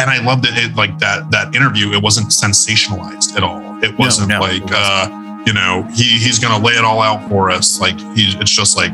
[0.00, 1.92] and I loved that it like that that interview.
[1.92, 3.60] It wasn't sensationalized at all.
[3.84, 5.12] It wasn't no, like it wasn't.
[5.12, 7.80] uh, you know he he's gonna lay it all out for us.
[7.80, 8.92] Like he's it's just like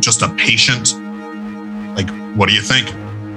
[0.00, 0.94] just a patient.
[1.96, 2.92] Like what do you think?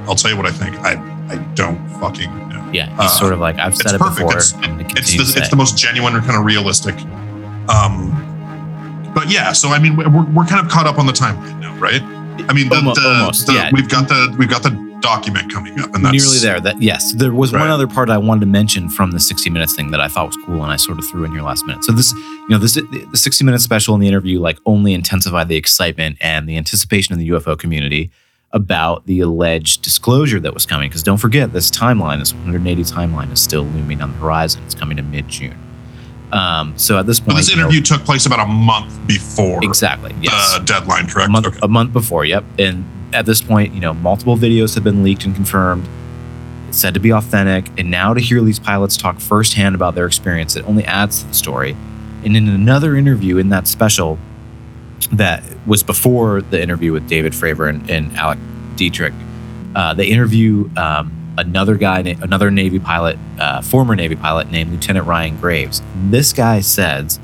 [0.07, 0.75] I'll tell you what I think.
[0.79, 0.93] I
[1.29, 2.69] I don't fucking know.
[2.73, 4.17] Yeah, he's Uh, sort of like I've said it's it perfect.
[4.27, 4.31] before.
[4.37, 4.53] It's-
[4.97, 6.95] It's the it's the most genuine and kind of realistic.
[7.69, 8.15] Um,
[9.13, 11.75] but yeah, so I mean we're we're kind of caught up on the timeline now,
[11.75, 12.01] right?
[12.47, 13.69] I mean the, Almo- the, almost, the- yeah.
[13.73, 14.69] we've got the we've got the
[15.01, 16.59] document coming up, and that's nearly there.
[16.59, 17.61] That yes, there was Right.
[17.61, 20.27] one other part I wanted to mention from the 60 minutes thing that I thought
[20.27, 21.83] was cool, and I sort of threw in here last minute.
[21.85, 25.47] So this, you know, this the 60 minute special in the interview like only intensified
[25.47, 28.11] the excitement and the anticipation in the UFO community
[28.51, 30.89] about the alleged disclosure that was coming.
[30.89, 34.63] Because don't forget, this timeline, this 180 timeline, is still looming on the horizon.
[34.65, 35.55] It's coming in mid June.
[36.31, 38.97] Um, so at this But point, this you know- interview took place about a month
[39.07, 41.29] before exactly, yes, the deadline, correct?
[41.29, 41.59] a month, Okay.
[41.63, 42.23] a month before.
[42.25, 42.43] Yep.
[42.59, 45.87] And at this point, you know, multiple videos have been leaked and confirmed.
[46.67, 47.71] It's said to be authentic.
[47.79, 51.27] And now to hear these pilots talk firsthand about their experience, it only adds to
[51.27, 51.75] the story.
[52.23, 54.19] And in another interview in that special
[55.13, 58.39] that was before the interview with David Fravor and, and Alex
[58.75, 59.13] Dietrich,
[59.75, 65.07] uh, they interview um, another guy, another Navy pilot, uh, former Navy pilot named Lieutenant
[65.07, 65.81] Ryan Graves.
[65.95, 67.19] This guy says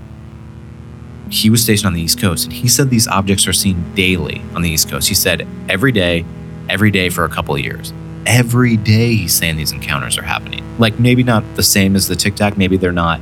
[1.30, 4.42] he was stationed on the East Coast, and he said these objects are seen daily
[4.56, 5.08] on the East Coast.
[5.08, 6.26] He said every day,
[6.70, 7.94] every day for a couple of years.
[8.26, 10.64] Every day he's saying these encounters are happening.
[10.80, 12.58] Like maybe not the same as the Tic Tac.
[12.58, 13.20] Maybe they're not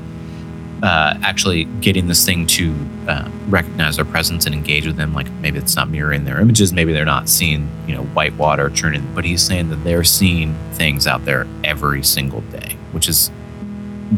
[0.83, 2.75] uh, actually getting this thing to
[3.07, 5.13] uh, recognize their presence and engage with them.
[5.13, 6.73] Like maybe it's not mirroring their images.
[6.73, 9.09] Maybe they're not seeing you know white water churning.
[9.15, 13.31] But he's saying that they're seeing things out there every single day, which is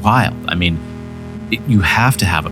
[0.02, 0.36] wild.
[0.48, 0.80] I mean,
[1.52, 2.52] it, you have to have a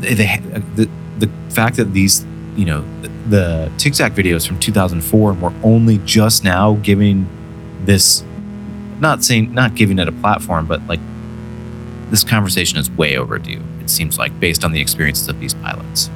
[0.00, 0.36] they, they
[0.74, 2.26] the the fact that these
[2.56, 7.26] you know the, the Tic Tac videos from 2004 and we're only just now giving
[7.84, 8.22] this
[9.00, 11.00] not saying not giving it a platform but like
[12.10, 16.10] this conversation is way overdue it seems like based on the experiences of these pilots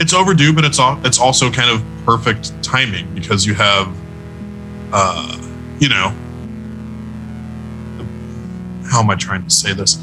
[0.00, 3.94] it's overdue, but it's all it's also kind of perfect timing because you have,
[4.92, 5.38] uh,
[5.78, 6.12] you know,
[8.90, 10.02] how am I trying to say this?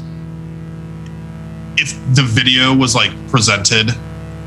[1.76, 3.90] If the video was like presented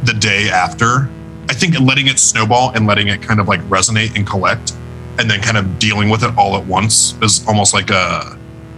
[0.03, 1.10] the day after,
[1.49, 4.74] I think letting it snowball and letting it kind of like resonate and collect,
[5.20, 8.35] and then kind of dealing with it all at once is almost like a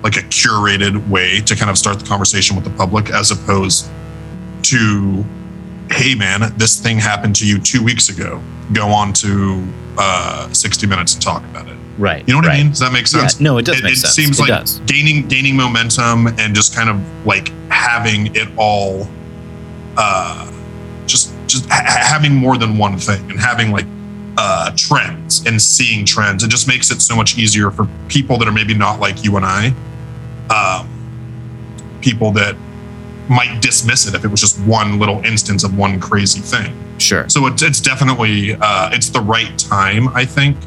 [0.07, 3.89] like a curated way to kind of start the conversation with the public, as opposed
[4.63, 5.25] to
[5.89, 8.41] hey man this thing happened to you two weeks ago.
[8.71, 9.67] Go on to
[9.97, 11.75] uh 60 minutes and talk about it.
[11.97, 12.69] Right you know what i mean?
[12.69, 13.39] does that make yeah, sense?
[13.41, 14.13] no it does it, make it sense.
[14.13, 14.79] seems it like does.
[14.85, 19.07] gaining gaining momentum and just kind of like having it all
[19.97, 20.49] uh
[21.05, 23.85] just just ha- having more than one thing and having like
[24.37, 26.43] uh, trends and seeing trends.
[26.43, 29.35] It just makes it so much easier for people that are maybe not like you
[29.35, 29.73] and I,
[30.51, 30.89] um,
[32.01, 32.55] people that
[33.29, 36.73] might dismiss it if it was just one little instance of one crazy thing.
[36.97, 37.27] Sure.
[37.29, 40.57] So it's, it's definitely uh, it's the right time, I think.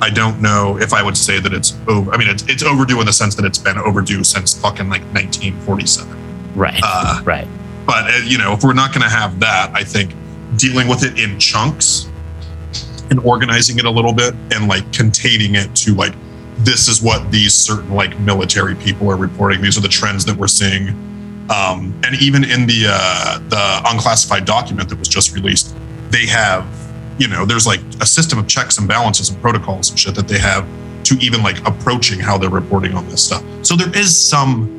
[0.00, 2.12] I don't know if I would say that it's over.
[2.12, 5.02] I mean, it's, it's overdue in the sense that it's been overdue since fucking like
[5.14, 6.54] 1947.
[6.54, 6.80] Right.
[6.82, 7.48] Uh, right.
[7.86, 10.12] But uh, you know, if we're not going to have that, I think
[10.56, 12.08] dealing with it in chunks
[13.10, 16.14] and organizing it a little bit and like containing it to like
[16.64, 19.60] this is what these certain like military people are reporting.
[19.60, 20.88] These are the trends that we're seeing.
[21.50, 25.76] Um, and even in the uh, the unclassified document that was just released,
[26.10, 26.66] they have
[27.18, 30.26] you know there's like a system of checks and balances and protocols and shit that
[30.26, 30.66] they have
[31.04, 33.44] to even like approaching how they're reporting on this stuff.
[33.62, 34.70] So there is some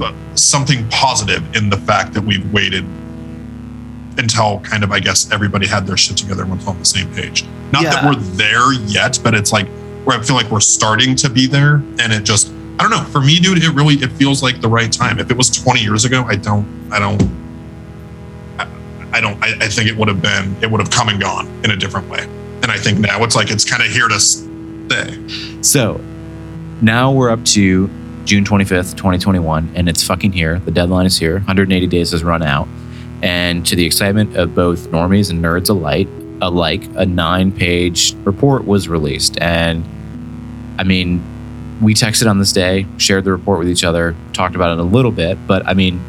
[0.00, 2.84] uh, something positive in the fact that we've waited
[4.18, 7.12] until kind of I guess everybody had their shit together and went on the same
[7.14, 7.44] page.
[7.72, 9.68] Not that we're there yet, but it's like
[10.04, 13.04] where I feel like we're starting to be there, and it just I don't know.
[13.04, 15.18] For me, dude, it really it feels like the right time.
[15.18, 17.22] If it was 20 years ago, I don't I don't
[18.58, 18.68] I,
[19.12, 21.46] I don't I, I think it would have been it would have come and gone
[21.64, 22.24] in a different way.
[22.62, 25.62] And I think now it's like it's kind of here to stay.
[25.62, 26.00] So
[26.80, 27.88] now we're up to
[28.24, 30.60] June 25th, 2021, and it's fucking here.
[30.60, 31.34] The deadline is here.
[31.34, 32.68] 180 days has run out.
[33.22, 36.08] And to the excitement of both normies and nerds alike,
[36.42, 39.38] alike a nine page report was released.
[39.40, 39.84] And
[40.78, 41.22] I mean,
[41.80, 44.84] we texted on this day, shared the report with each other, talked about it a
[44.84, 46.00] little bit, but I mean,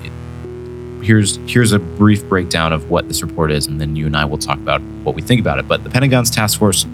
[1.01, 4.25] here's here's a brief breakdown of what this report is, and then you and I
[4.25, 5.67] will talk about what we think about it.
[5.67, 6.85] But the Pentagon's task force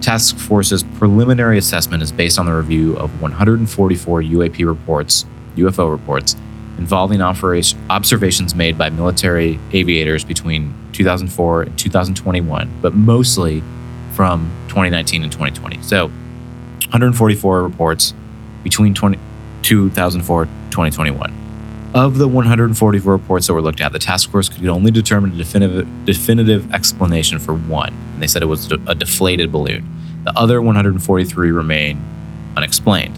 [0.00, 5.24] task force's preliminary assessment is based on the review of 144 UAP reports,
[5.56, 6.36] UFO reports,
[6.78, 13.62] involving operation, observations made by military aviators between 2004 and 2021, but mostly
[14.12, 15.82] from 2019 and 2020.
[15.82, 18.14] So 144 reports
[18.62, 19.18] between 20,
[19.62, 21.32] 2004 2021.
[21.94, 25.36] Of the 144 reports that were looked at, the task force could only determine a
[25.36, 29.88] definitive, definitive explanation for one, and they said it was a deflated balloon.
[30.24, 32.02] The other 143 remain
[32.56, 33.16] unexplained.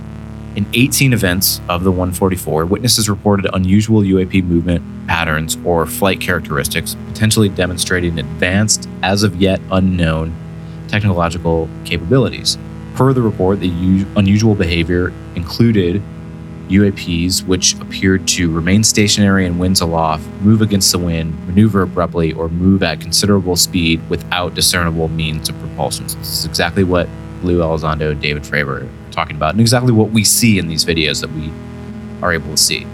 [0.57, 6.97] In 18 events of the 144, witnesses reported unusual UAP movement patterns or flight characteristics,
[7.09, 10.35] potentially demonstrating advanced, as of yet unknown,
[10.89, 12.57] technological capabilities.
[12.95, 16.01] Per the report, the u- unusual behavior included
[16.71, 22.33] UAPs which appeared to remain stationary in winds aloft, move against the wind, maneuver abruptly,
[22.33, 26.09] or move at considerable speed without discernible means of propulsion.
[26.09, 27.11] So this is exactly what
[27.43, 31.21] Lou Elizondo and David Fravor talking about, and exactly what we see in these videos
[31.23, 31.51] that we
[32.23, 32.87] are able to see.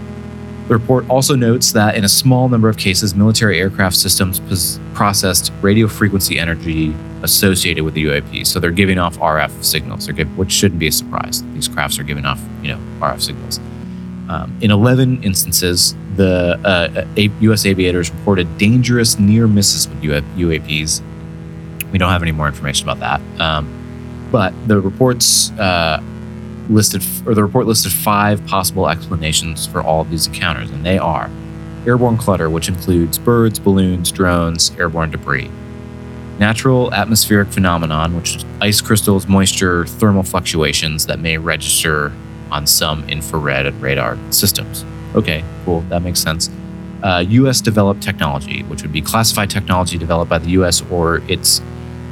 [0.67, 4.79] The report also notes that in a small number of cases, military aircraft systems pos-
[4.93, 8.47] processed radio frequency energy associated with the UAP.
[8.47, 11.43] So they're giving off RF signals, they're which shouldn't be a surprise.
[11.53, 13.59] These crafts are giving off, you know, RF signals.
[14.29, 17.65] Um, in 11 instances, the uh, a- U.S.
[17.65, 21.01] aviators reported dangerous near misses with UA- UAPs.
[21.91, 23.41] We don't have any more information about that.
[23.41, 23.67] Um,
[24.31, 26.01] but the reports uh,
[26.69, 30.97] listed, or the report listed five possible explanations for all of these encounters, and they
[30.97, 31.29] are
[31.85, 35.49] airborne clutter, which includes birds, balloons, drones, airborne debris.
[36.39, 42.11] Natural atmospheric phenomenon, which is ice crystals, moisture, thermal fluctuations that may register
[42.51, 44.85] on some infrared and radar systems.
[45.15, 46.49] Okay, cool, that makes sense.
[47.03, 47.59] Uh, U.S.
[47.59, 50.81] developed technology, which would be classified technology developed by the U.S.
[50.89, 51.61] or its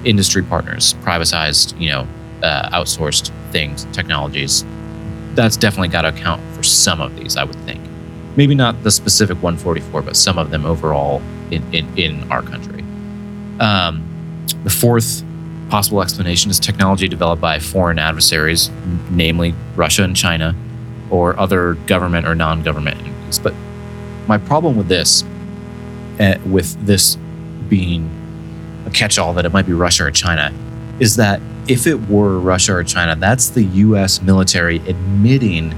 [0.04, 2.08] industry partners, privatized, you know,
[2.44, 4.66] uh, outsourced things, technologies.
[5.36, 7.82] That's definitely got to account for some of these, I would think.
[8.36, 11.22] Maybe not the specific 144, but some of them overall
[11.52, 12.82] in, in, in our country.
[13.60, 14.04] Um,
[14.64, 15.24] the fourth
[15.70, 18.70] possible explanation is technology developed by foreign adversaries,
[19.10, 20.56] namely Russia and China,
[21.10, 23.40] or other government or non government entities.
[23.40, 23.54] But
[24.28, 25.24] my problem with this,
[26.20, 27.18] uh, with this
[27.70, 28.10] being
[28.86, 30.54] a catch all that it might be Russia or China,
[31.00, 35.74] is that if it were Russia or China, that's the US military admitting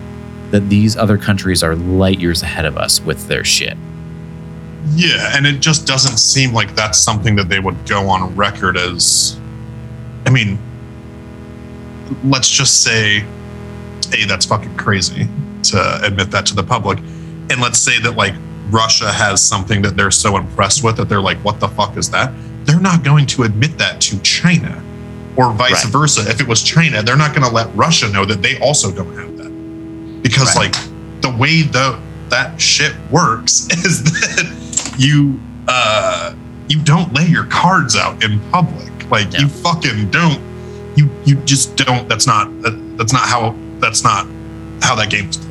[0.52, 3.78] that these other countries are light years ahead of us with their shit.
[4.92, 8.78] Yeah, and it just doesn't seem like that's something that they would go on record
[8.78, 9.40] as.
[10.26, 10.60] I mean,
[12.24, 13.26] let's just say,
[14.12, 15.28] hey, that's fucking crazy
[15.64, 17.00] to admit that to the public.
[17.00, 18.34] And let's say that like
[18.70, 22.10] Russia has something that they're so impressed with that they're like, what the fuck is
[22.12, 22.34] that?
[22.66, 24.84] They're not going to admit that to China
[25.36, 25.92] or vice Right.
[25.92, 26.22] versa.
[26.30, 29.16] If it was China, they're not going to let Russia know that they also don't
[29.18, 30.22] have that.
[30.22, 30.74] Because Right.
[30.76, 31.98] like the way the
[32.30, 36.34] that shit works is that you uh
[36.70, 38.92] you don't lay your cards out in public.
[39.12, 39.40] Like No.
[39.40, 40.40] you fucking don't.
[40.96, 42.08] You you just don't.
[42.08, 44.26] That's not that, that's not how that's not
[44.82, 45.50] how that game's played.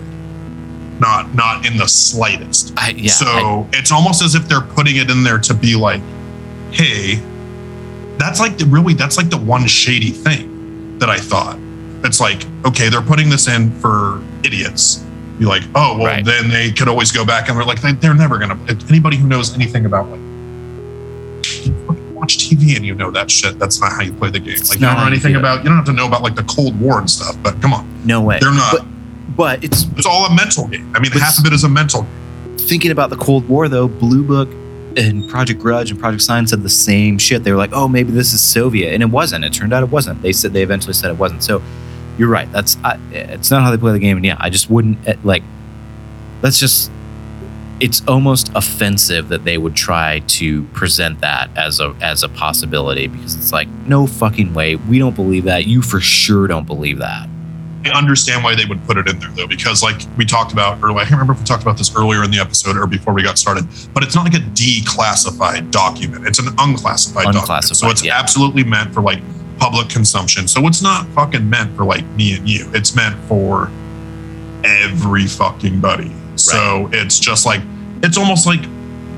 [1.00, 2.72] Not not in the slightest.
[2.76, 3.10] I, yeah.
[3.10, 3.26] so
[3.72, 6.00] I- it's almost as if they're putting it in there to be like,
[6.70, 7.20] hey,
[8.22, 11.58] that's like the really that's like the one shady thing that I thought.
[12.04, 15.04] It's like, okay, they're putting this in for idiots.
[15.38, 16.24] Be like, oh well, Right.
[16.24, 18.58] then they could always go back and they're like, they, they're never gonna.
[18.88, 20.20] Anybody who knows anything about like,
[22.12, 23.58] watch TV and you know that shit.
[23.58, 24.58] That's not how you play the game.
[24.68, 25.62] Like you don't know anything about.
[25.62, 27.36] You don't have to know about like the Cold War and stuff.
[27.42, 28.38] But come on, no way.
[28.40, 28.72] they're not.
[28.72, 28.86] But,
[29.36, 30.92] but it's it's all a mental game.
[30.94, 32.02] I mean, half of it is a mental.
[32.02, 32.56] game.
[32.58, 34.48] thinking about the Cold War though, Blue Book
[34.96, 37.44] and Project Grudge and Project Sign said the same shit.
[37.44, 39.44] They were like, "Oh, maybe this is Soviet," and it wasn't.
[39.44, 40.22] It turned out it wasn't.
[40.22, 41.42] They said they eventually said it wasn't.
[41.42, 41.62] So
[42.18, 42.50] you're right.
[42.52, 44.16] That's I, it's not how they play the game.
[44.16, 45.42] And yeah, I just wouldn't eh, like.
[46.40, 46.90] That's just.
[47.80, 53.08] It's almost offensive that they would try to present that as a as a possibility
[53.08, 54.76] because it's like no fucking way.
[54.76, 55.66] We don't believe that.
[55.66, 57.28] You for sure don't believe that.
[57.84, 60.82] I understand why they would put it in there though, because like we talked about
[60.82, 63.12] earlier, I can't remember if we talked about this earlier in the episode or before
[63.12, 66.26] we got started, but it's not like a declassified document.
[66.26, 67.64] It's an unclassified, document.
[67.64, 68.18] So it's yeah.
[68.18, 69.20] absolutely meant for like
[69.58, 70.48] public consumption.
[70.48, 72.70] So it's not fucking meant for like me and you.
[72.72, 73.70] It's meant for
[74.64, 76.12] every fucking buddy.
[76.36, 77.62] So it's just like
[78.02, 78.60] it's almost like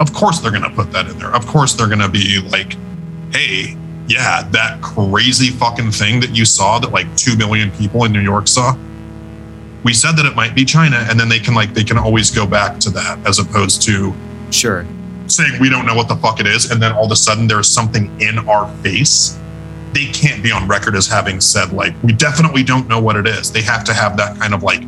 [0.01, 1.35] of course they're gonna put that in there.
[1.35, 2.77] Of course they're gonna be like,
[3.33, 3.77] hey,
[4.09, 8.21] yeah, that crazy fucking thing that you saw that like two million people in New
[8.21, 8.75] York saw.
[9.83, 12.31] We said that it might be China, and then they can like they can always
[12.31, 14.15] go back to that as opposed to
[14.51, 14.87] Sure.
[15.27, 17.47] saying we don't know what the fuck it is, and then all of a sudden
[17.47, 19.39] there's something in our face.
[19.93, 23.27] They can't be on record as having said like we definitely don't know what it
[23.27, 23.53] is.
[23.53, 24.83] They have to have that kind of like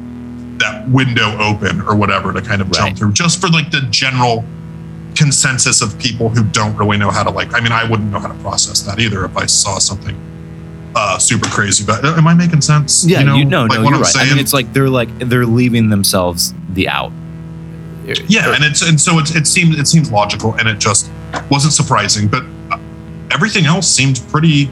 [0.59, 2.77] that window open or whatever to kind of Right.
[2.87, 4.45] jump through, just for like the general
[5.17, 7.55] consensus of people who don't really know how to like.
[7.55, 10.17] I mean, I wouldn't know how to process that either if I saw something
[10.95, 11.85] uh, super crazy.
[11.85, 13.05] But uh, am I making sense?
[13.05, 14.17] Yeah, you, know, no, like no, you're I'm right.
[14.17, 17.13] I mean, it's like they're like they're leaving themselves the out.
[18.29, 21.11] Yeah, and it's and so it, it seems it seems logical, and it just
[21.51, 22.29] wasn't surprising.
[22.29, 22.79] But uh,
[23.31, 24.71] everything else seemed pretty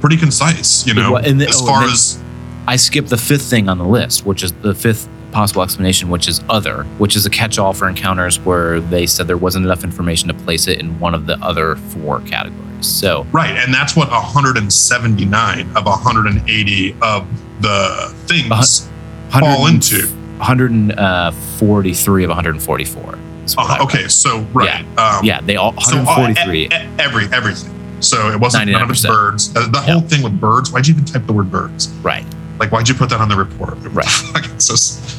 [0.00, 0.86] pretty concise.
[0.86, 2.22] You know, then- as oh, far and as
[2.66, 6.26] I skipped the fifth thing on the list, which is the fifth possible explanation, which
[6.28, 10.28] is other, which is a catch-all for encounters where they said there wasn't enough information
[10.28, 12.64] to place it in one of the other four categories.
[12.86, 17.26] So right, and that's what 179 of 180 of
[17.60, 18.88] the things
[19.30, 20.06] fall into.
[20.38, 23.18] 143 of 144.
[23.44, 23.80] is what Uh, read.
[23.82, 26.62] okay, so right, um, Yeah, they all so, uh, 143.
[26.62, 27.74] e- e- every everything.
[28.00, 29.50] So it wasn't none of it's birds.
[29.56, 30.70] Uh, the whole thing with birds.
[30.70, 31.88] Why'd you even type the word birds?
[32.02, 32.24] right.
[32.58, 33.78] Like, why'd you put that on the report?
[33.92, 34.06] Right.
[34.58, 34.74] So,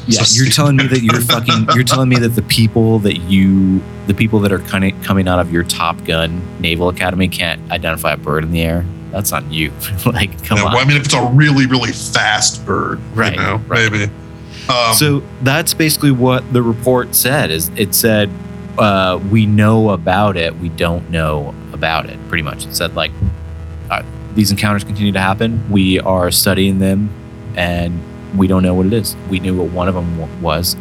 [0.06, 1.68] Yeah, so you're telling me that you're fucking.
[1.74, 5.26] You're telling me that the people that you, the people that are kind of coming
[5.26, 8.84] out of your Top Gun Naval Academy can't identify a bird in the air.
[9.12, 9.72] That's on you.
[10.06, 10.72] like, come on.
[10.72, 13.90] well, I mean, if it's a really, really fast bird, Right, You know, right.
[13.90, 14.12] maybe.
[14.68, 17.50] Um, so that's basically what the report said.
[17.50, 18.28] Is it said
[18.78, 22.18] uh, we know about it, we don't know about it.
[22.28, 23.10] Pretty much, it said like
[23.90, 24.02] uh,
[24.34, 25.68] these encounters continue to happen.
[25.70, 27.10] We are studying them,
[27.56, 28.00] and
[28.38, 29.16] we don't know what it is.
[29.28, 30.76] We knew what one of them was.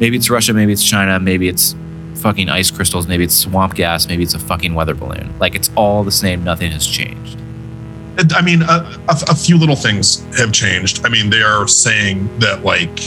[0.00, 0.52] Maybe it's Russia.
[0.52, 1.20] Maybe it's China.
[1.20, 1.74] Maybe it's
[2.16, 3.06] fucking ice crystals.
[3.06, 4.08] Maybe it's swamp gas.
[4.08, 5.32] Maybe it's a fucking weather balloon.
[5.38, 6.44] Like it's all the same.
[6.44, 7.38] Nothing has changed.
[8.34, 11.04] I mean, a, a, a few little things have changed.
[11.06, 12.98] I mean, they are saying that like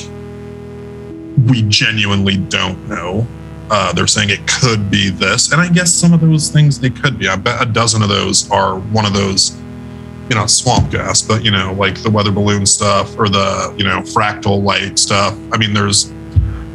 [1.48, 3.28] we genuinely don't know.
[3.70, 6.90] Uh, they're saying it could be this, and I guess some of those things they
[6.90, 7.28] could be.
[7.28, 9.58] I bet a dozen of those are one of those,
[10.30, 13.84] you know, swamp gas, but you know, like the weather balloon stuff or the you
[13.84, 15.38] know fractal light stuff.
[15.52, 16.12] I mean, there's.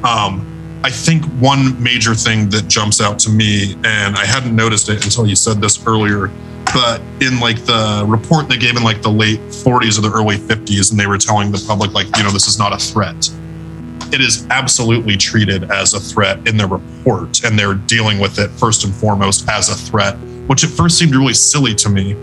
[0.04, 0.44] Um,
[0.84, 5.04] I think one major thing that jumps out to me, and I hadn't noticed it
[5.04, 6.30] until you said this earlier,
[6.72, 10.36] but in like the report they gave in like the late 40s or the early
[10.36, 13.30] 50s and they were telling the public like you know this is not a threat
[14.12, 18.50] it is absolutely treated as a threat in their report and they're dealing with it
[18.50, 20.16] first and foremost as a threat
[20.46, 22.14] which at first seemed really silly to me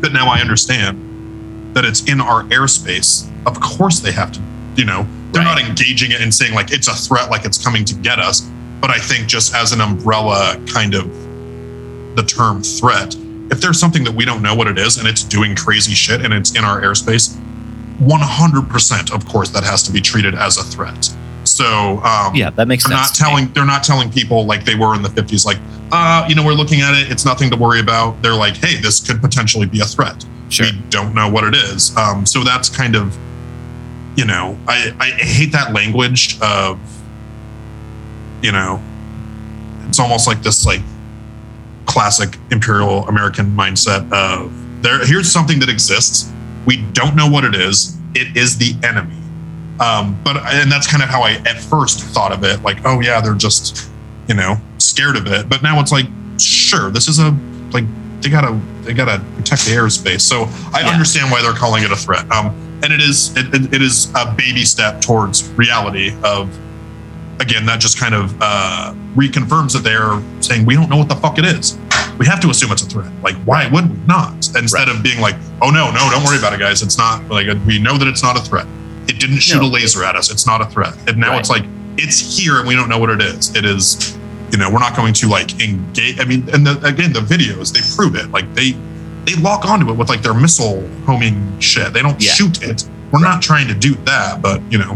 [0.00, 3.30] but now i understand that it's in our airspace.
[3.46, 4.40] Of course they have to
[4.76, 5.58] you know they're Right.
[5.60, 8.40] not engaging it and saying like it's a threat like it's coming to get us.
[8.80, 11.04] But i think just as an umbrella kind of
[12.16, 13.14] the term threat
[13.50, 16.24] if there's something that we don't know what it is and it's doing crazy shit
[16.24, 17.36] and it's in our airspace
[18.00, 21.08] 100% of course that has to be treated as a threat
[21.56, 23.18] so um, Yeah, that makes they're sense.
[23.20, 25.58] not telling they're not telling people like they were in the 50s like
[25.92, 28.74] uh you know we're looking at it it's nothing to worry about they're like hey
[28.80, 30.66] this could potentially be a threat Sure.
[30.66, 33.16] we don't know what it is um so that's kind of
[34.16, 35.06] you know i i
[35.36, 36.78] hate that language of
[38.42, 38.80] you know
[39.88, 40.80] it's almost like this like
[41.86, 44.52] classic imperial American mindset of
[44.82, 45.04] there.
[45.06, 46.30] Here's something that exists.
[46.66, 47.96] We don't know what it is.
[48.14, 49.15] It is the enemy.
[49.80, 52.62] Um, but and that's kind of how I at first thought of it.
[52.62, 53.88] Like, oh yeah, they're just
[54.28, 55.48] you know scared of it.
[55.48, 56.06] But now it's like,
[56.38, 57.36] sure, this is a
[57.72, 57.84] like
[58.22, 60.22] they gotta they gotta protect the airspace.
[60.22, 60.88] So I Yeah.
[60.90, 62.30] understand why they're calling it a threat.
[62.32, 62.46] Um,
[62.82, 66.48] and it is it, it- it is a baby step towards reality of
[67.40, 71.16] again that just kind of uh, reconfirms that they're saying we don't know what the
[71.16, 71.78] fuck it is.
[72.18, 73.10] We have to assume it's a threat.
[73.22, 74.32] Like why would we not?
[74.56, 76.82] Instead of being like, oh no, no, don't worry about it, guys.
[76.82, 78.66] It's not like we know that it's not a threat.
[79.08, 79.68] It didn't shoot No.
[79.68, 80.30] a laser at us.
[80.30, 80.94] It's not a threat.
[81.08, 81.40] And now Right.
[81.40, 81.64] it's like
[81.98, 83.54] it's here and we don't know what it is.
[83.54, 84.16] It is
[84.52, 87.72] you know we're not going to like engage i mean and the, again the videos
[87.72, 88.76] they prove it like they
[89.24, 92.30] they lock onto it with like their missile homing shit they don't Yeah.
[92.30, 94.92] shoot it we're not trying to do that but you know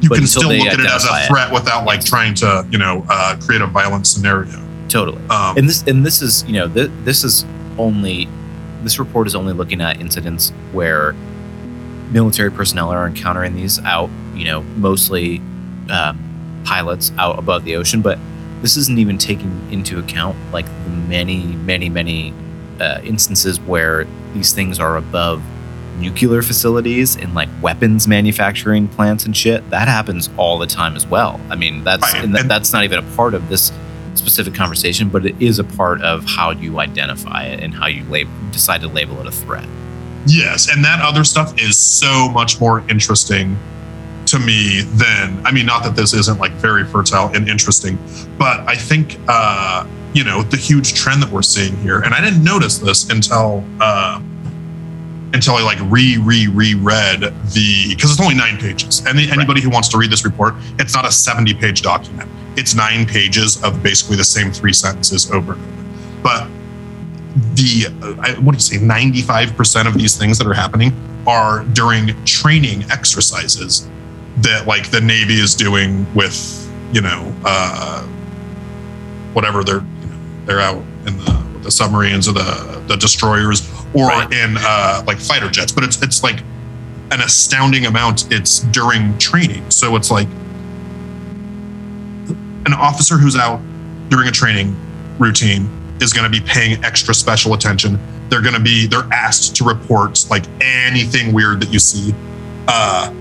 [0.00, 1.26] you But can still look at it as a it.
[1.28, 4.58] threat without like trying to you know uh, create a violent scenario
[4.88, 5.20] Totally.
[5.28, 7.44] um, and this and this is you know th- this is
[7.78, 8.26] only
[8.82, 11.14] this report is only looking at incidents where
[12.10, 15.38] military personnel are encountering these out you know mostly
[15.90, 18.18] um, pilots out above the ocean but
[18.62, 22.34] this isn't even taking into account like the many many many
[22.80, 25.42] uh, instances where these things are above
[25.98, 31.06] nuclear facilities and like weapons manufacturing plants and shit that happens all the time as
[31.06, 33.72] well i mean that's Right, and th- and- that's not even a part of this
[34.16, 38.04] specific conversation, but it is a part of how you identify it and how you
[38.10, 39.64] lab- decide to label it a threat.
[40.26, 43.58] Yes, and that other stuff is so much more interesting
[44.26, 47.98] to me than I mean, not that this isn't like very fertile and interesting,
[48.38, 52.20] but I think uh, you know the huge trend that we're seeing here, and I
[52.20, 54.20] didn't notice this until uh,
[55.32, 59.60] until I like re re reread the because it's only nine pages, and the, anybody
[59.60, 62.30] who wants to read this report, it's not a seventy page document.
[62.56, 66.59] It's nine pages of basically the same three sentences over and over, but
[67.54, 70.92] the uh, what do you say 95% of these things that are happening
[71.26, 73.88] are during training exercises
[74.38, 76.36] that like the navy is doing with
[76.92, 78.02] you know uh
[79.32, 84.06] whatever they're you know, they're out in the the submarines or the the destroyers or
[84.08, 84.32] Right.
[84.32, 85.70] in uh like fighter jets.
[85.72, 86.40] But it's it's like
[87.12, 88.32] an astounding amount.
[88.32, 89.70] It's during training.
[89.70, 90.28] So it's like
[92.66, 93.60] an officer who's out
[94.08, 94.76] during a training
[95.18, 95.68] routine
[96.00, 97.98] is going to be paying extra special attention.
[98.28, 102.14] They're going to be they're asked to report like anything weird that you see.
[102.68, 103.12] Uh,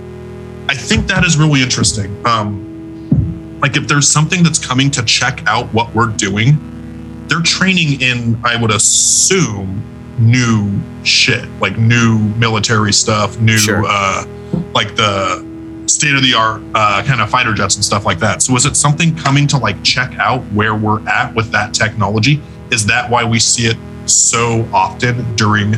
[0.67, 2.15] I think that is really interesting.
[2.25, 8.01] Um, like if there's something that's coming to check out what we're doing, they're training
[8.01, 9.83] in I would assume
[10.19, 13.83] new shit, like new military stuff, new Sure.
[13.87, 14.25] uh,
[14.73, 15.47] like the
[15.87, 18.41] state of the art uh, kind of fighter jets and stuff like that.
[18.43, 22.41] So is it something coming to like check out where we're at with that technology?
[22.71, 23.77] Is that why we see it
[24.09, 25.75] so often during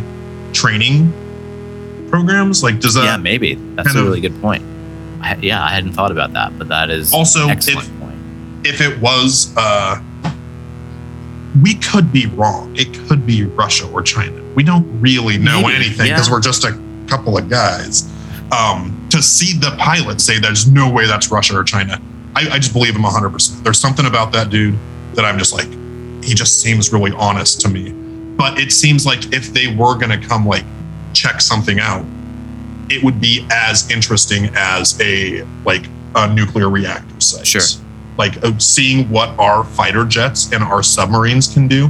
[0.54, 1.12] training
[2.10, 2.64] programs?
[2.64, 4.64] Like, does that yeah, maybe that's a really good point.
[5.22, 8.16] I, yeah, I hadn't thought about that, but that is Also, excellent if- point.
[8.66, 10.02] if it was, uh,
[11.62, 12.74] we could be wrong.
[12.78, 14.42] It could be Russia or China.
[14.56, 16.34] We don't really know Maybe, anything because yeah.
[16.34, 18.10] we're just a couple of guys.
[18.52, 22.02] Um, to see the pilot say there's no way that's Russia or China,
[22.36, 23.64] I, I just believe him 100%.
[23.64, 24.78] There's something about that dude
[25.14, 25.68] that I'm just like,
[26.24, 27.92] he just seems really honest to me.
[28.38, 30.66] But it seems like if they were going to come like
[31.14, 32.06] check something out,
[32.90, 35.86] it would be as interesting as a like
[36.16, 37.48] a nuclear reactor site.
[37.48, 37.62] Sure.
[38.18, 41.90] Like uh, seeing what our fighter jets and our submarines can do.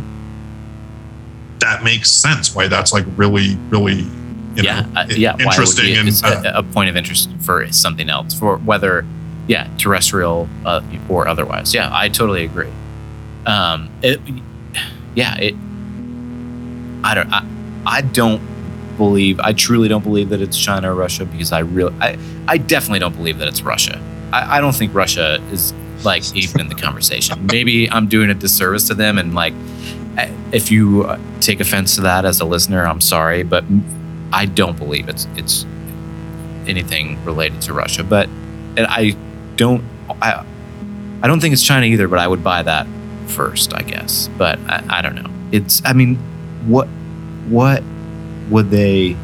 [1.60, 2.54] That makes sense.
[2.56, 5.38] Why that's like really, really, you yeah, know, uh, yeah.
[5.40, 9.06] Interesting and it's uh, a, a point of interest for something else, for whether,
[9.48, 11.74] yeah, terrestrial uh, or otherwise.
[11.74, 12.70] Yeah, I totally agree.
[13.46, 14.20] Um, it,
[15.16, 15.56] yeah, it.
[17.04, 17.32] I don't.
[17.32, 17.46] I,
[17.86, 18.42] I don't
[18.98, 19.40] believe.
[19.40, 21.94] I truly don't believe that it's China or Russia because I really.
[22.00, 22.18] I.
[22.48, 24.02] I definitely don't believe that it's Russia.
[24.32, 25.74] I, I don't think Russia is
[26.04, 27.46] like even in the conversation.
[27.48, 29.54] Maybe I'm doing a disservice to them, and like,
[30.52, 33.64] if you uh, take offense to that as a listener, I'm sorry, but
[34.32, 35.66] I don't believe it's it's
[36.68, 38.04] anything related to Russia.
[38.04, 38.28] But
[38.78, 39.16] and I
[39.56, 39.84] don't
[40.22, 40.46] I
[41.22, 42.08] I don't think it's China either.
[42.08, 42.88] But I would buy that
[43.32, 44.30] first, I guess.
[44.38, 45.30] But I, I don't know.
[45.52, 46.16] It's I mean,
[46.68, 46.88] what
[47.50, 47.84] what
[48.50, 49.16] would they?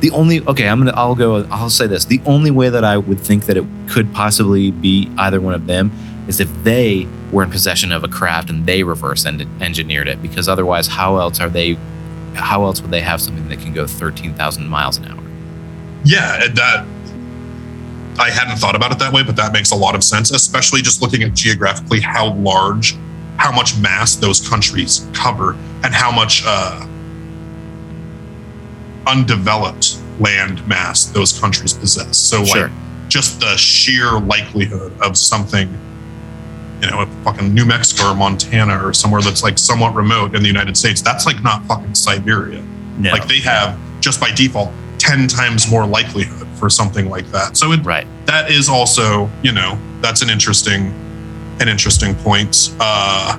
[0.00, 2.04] The only okay, I'm gonna I'll go I'll say this.
[2.04, 5.66] The only way that I would think that it could possibly be either one of
[5.66, 5.90] them
[6.28, 10.22] is if they were in possession of a craft and they reverse en- engineered it.
[10.22, 11.76] Because otherwise, how else are they?
[12.34, 15.20] How else would they have something that can go thirteen thousand miles an hour?
[16.04, 16.86] yeah, that
[18.18, 20.82] I hadn't thought about it that way, but that makes a lot of sense, especially
[20.82, 22.96] just looking at geographically how large
[23.40, 25.52] how much mass those countries cover
[25.82, 26.86] and how much uh,
[29.06, 32.18] undeveloped land mass those countries possess.
[32.18, 32.68] So, Sure.
[32.68, 32.72] like,
[33.08, 35.68] just the sheer likelihood of something,
[36.82, 40.48] you know, fucking New Mexico or Montana or somewhere that's like somewhat remote in the
[40.48, 42.62] United States, that's like not fucking Siberia.
[42.98, 43.10] No.
[43.10, 47.56] Like, they have just by default 10 times more likelihood for something like that.
[47.56, 48.06] So, it, right.
[48.26, 50.92] that is also, you know, that's an interesting,
[51.60, 52.74] an interesting point.
[52.80, 53.38] Uh,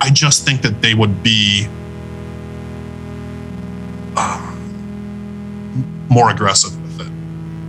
[0.00, 1.66] I just think that they would be
[4.16, 4.54] uh,
[6.10, 7.10] more aggressive with it.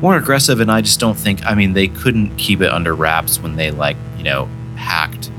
[0.01, 3.39] more aggressive and i just don't think i mean they couldn't keep it under wraps
[3.39, 5.31] when they like you know hacked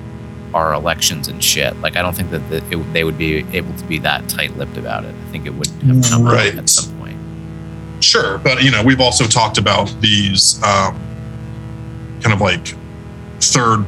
[0.55, 3.75] our elections and shit like i don't think that the, it, they would be able
[3.77, 6.55] to be that tight-lipped about it i think it would have come out Right.
[6.55, 7.17] at some point
[8.01, 10.95] Sure, but you know, we've also talked about these um,
[12.21, 12.75] kind of like
[13.41, 13.87] third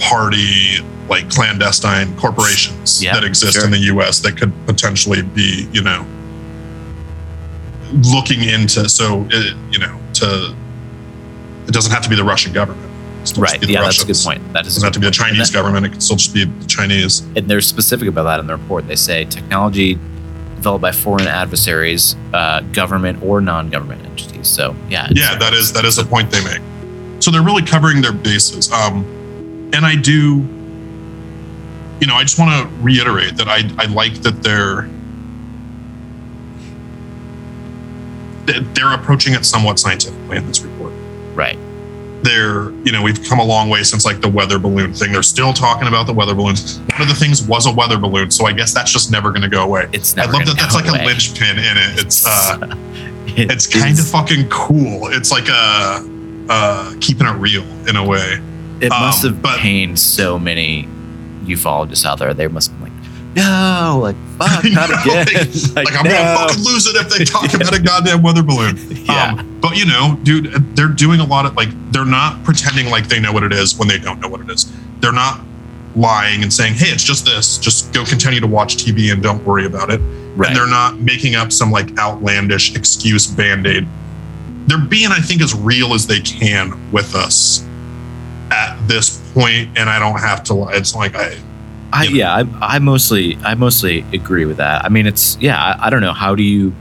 [0.00, 3.64] party, like clandestine corporations Yeah, that exist sure.
[3.64, 4.20] in the U.S.
[4.20, 6.06] that could potentially be, you know,
[8.12, 8.88] looking into.
[8.88, 10.54] So, it, you know, to
[11.66, 12.90] it doesn't have to be the Russian government.
[13.38, 15.86] Right yeah that's a good point that doesn't have to be the Chinese that- government.
[15.86, 17.20] It can still just be the Chinese.
[17.34, 18.86] and they're specific about that in the report.
[18.86, 19.94] They say technology
[20.56, 24.46] developed by foreign adversaries, uh, government or non-government entities.
[24.46, 26.60] So yeah, yeah that is that is a point they make
[27.20, 29.06] so they're really covering their bases um
[29.74, 30.36] and i do
[32.00, 34.88] you know i just want to reiterate that i i like that they're
[38.46, 40.92] that they're approaching it somewhat scientifically in this report
[41.34, 41.58] right.
[42.22, 45.22] they're you know we've come a long way since like the weather balloon thing they're
[45.22, 48.46] still talking about the weather balloons one of the things was a weather balloon so
[48.46, 50.74] i guess that's just never going to go away It's never i love that that's
[50.74, 51.02] like away.
[51.02, 52.76] a linchpin in it it's uh
[53.36, 55.08] It it's kind of fucking cool.
[55.08, 56.06] It's like a
[56.48, 58.40] uh, keeping it real in a way.
[58.80, 60.88] It must um, have but- pained so many
[61.44, 62.34] ufologists out there.
[62.34, 63.04] They must have been like,
[63.36, 65.26] no, like fuck, not know, again.
[65.26, 65.36] like,
[65.74, 66.10] like, like, I'm no.
[66.10, 68.78] gonna fucking lose it if they talk about a goddamn weather balloon.
[68.90, 69.34] Yeah.
[69.38, 73.08] Um, but you know, dude, they're doing a lot of like they're not pretending like
[73.08, 74.72] they know what it is when they don't know what it is.
[75.00, 75.40] They're not
[75.96, 77.58] lying and saying, "Hey, it's just this.
[77.58, 80.00] Just go continue to watch TV and don't worry about it."
[80.36, 80.48] right.
[80.48, 83.86] And they're not making up some like outlandish excuse band-aid.
[84.66, 87.64] They're being, I think, as real as they can with us
[88.50, 90.74] at this point, and I don't have to lie.
[90.74, 91.36] It's like I
[91.94, 92.10] I, know.
[92.10, 94.84] yeah, I, I mostly, I mostly agree with that.
[94.84, 96.12] I mean, it's yeah, I, I don't know.
[96.12, 96.74] How do you,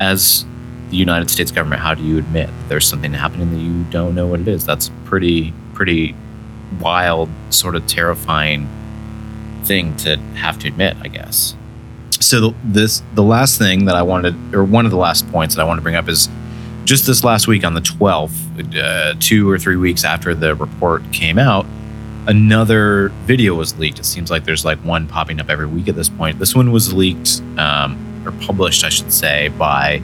[0.00, 0.46] as
[0.88, 4.14] the United States government, how do you admit that there's something happening that you don't
[4.14, 4.64] know what it is?
[4.64, 6.14] That's pretty, pretty
[6.80, 8.68] wild, sort of terrifying
[9.64, 11.54] thing to have to admit, I guess.
[12.20, 15.56] So the, this, the last thing that I wanted, or one of the last points
[15.56, 16.30] that I want to bring up is
[16.84, 21.02] just this last week on the 12th, uh, two or three weeks after the report
[21.12, 21.66] came out,
[22.26, 23.98] another video was leaked.
[23.98, 26.38] It seems like there's like one popping up every week at this point.
[26.38, 30.02] This one was leaked um, or published, I should say, by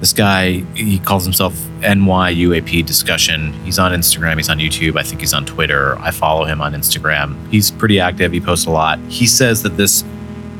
[0.00, 0.60] this guy.
[0.74, 3.52] He calls himself NYUAP Discussion.
[3.64, 4.36] He's on Instagram.
[4.36, 4.96] He's on YouTube.
[4.98, 5.98] I think he's on Twitter.
[5.98, 7.48] I follow him on Instagram.
[7.50, 8.32] He's pretty active.
[8.32, 8.98] He posts a lot.
[9.08, 10.02] He says that this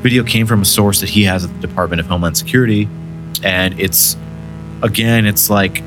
[0.02, 2.88] video came from a source that he has at the Department of Homeland Security,
[3.42, 4.16] and it's
[4.82, 5.82] again, it's like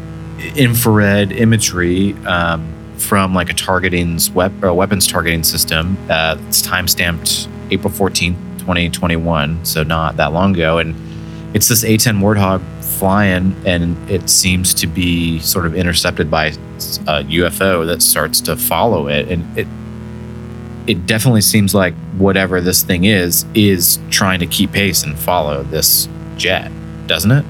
[0.56, 2.14] infrared imagery.
[2.26, 5.98] Um, from like a targeting web or weapons targeting system.
[6.10, 10.78] Uh, it's time stamped April 14th, 2021, so not that long ago.
[10.78, 10.96] And
[11.56, 17.24] it's this A10 Warthog flying, and it seems to be sort of intercepted by a
[17.24, 19.28] UFO that starts to follow it.
[19.30, 19.68] And it
[20.88, 25.62] it definitely seems like whatever this thing is is trying to keep pace and follow
[25.64, 26.08] this
[26.38, 26.72] jet,
[27.08, 27.46] doesn't it?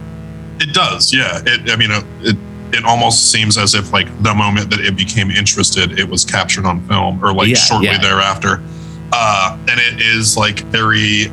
[0.62, 1.42] It does, yeah.
[1.46, 2.38] It, I mean, uh, it
[2.74, 6.66] it almost seems as if like the moment that it became interested, it was captured
[6.66, 7.98] on film, or like Yeah, shortly yeah.
[8.02, 8.62] thereafter.
[9.12, 11.30] Uh, and it is like very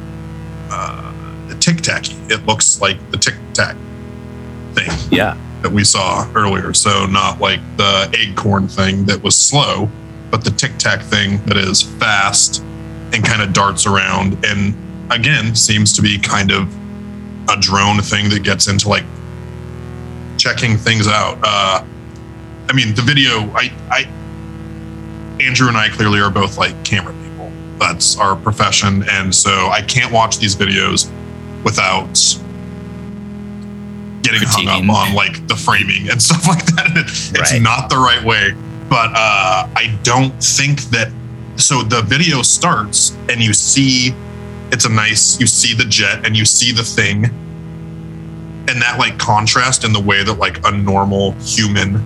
[0.70, 1.12] uh,
[1.60, 2.16] tic tacky.
[2.28, 3.76] It looks like the tic tac
[4.74, 5.36] thing Yeah.
[5.62, 6.74] that we saw earlier.
[6.74, 9.88] So not like the acorn thing that was slow,
[10.32, 12.62] but the tic tac thing that is fast
[13.12, 14.44] and kind of darts around.
[14.44, 14.74] And
[15.12, 16.68] again, seems to be kind of
[17.48, 19.04] a drone thing that gets into like
[20.38, 21.38] checking things out.
[21.42, 21.84] Uh,
[22.68, 24.04] I mean, the video, I, I,
[25.42, 27.50] Andrew and I clearly are both like camera people.
[27.78, 29.04] That's our profession.
[29.08, 31.10] And so I can't watch these videos
[31.64, 32.08] without
[34.22, 36.92] getting hung up on like the framing and stuff like that.
[36.96, 37.62] It's Right.
[37.62, 38.52] not the right way.
[38.88, 41.12] But uh, I don't think that.
[41.56, 44.14] So the video starts and you see
[44.70, 47.26] it's a nice, you see the jet and you see the thing.
[48.68, 52.04] And that like contrast in the way that like a normal human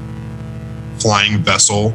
[0.98, 1.92] flying vessel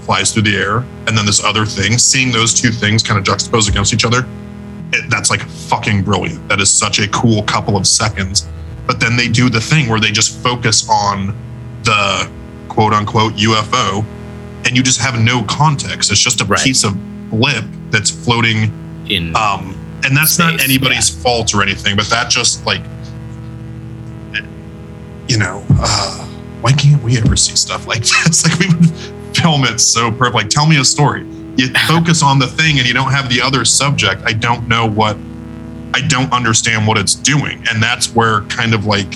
[0.00, 3.24] flies through the air, and then this other thing, seeing those two things kind of
[3.24, 4.26] juxtaposed against each other,
[4.92, 6.46] it, that's like fucking brilliant.
[6.48, 8.48] That is such a cool couple of seconds.
[8.86, 11.28] But then they do the thing where they just focus on
[11.84, 12.28] the
[12.68, 14.04] quote unquote UFO,
[14.66, 16.10] and you just have no context.
[16.10, 16.60] It's just a Right.
[16.60, 16.96] piece of
[17.30, 18.72] blip that's floating
[19.08, 22.80] In um, and that's not Space, anybody's fault or anything, but that just like,
[25.28, 26.26] you know, uh,
[26.60, 28.44] why can't we ever see stuff like this?
[28.44, 30.34] Like we would film it so perfect.
[30.34, 31.26] Like, tell me a story.
[31.56, 34.22] You focus on the thing and you don't have the other subject.
[34.24, 35.16] I don't know what,
[35.94, 39.14] I don't understand what it's doing, and that's where kind of like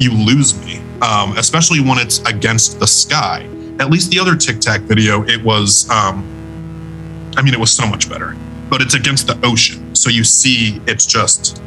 [0.00, 3.48] you lose me, um, especially when it's against the sky.
[3.80, 5.88] At least the other Tic Tac video, it was.
[5.90, 6.34] Um,
[7.36, 8.34] I mean, it was so much better
[8.68, 9.94] but it's against the ocean.
[9.94, 11.62] So you see, it's just.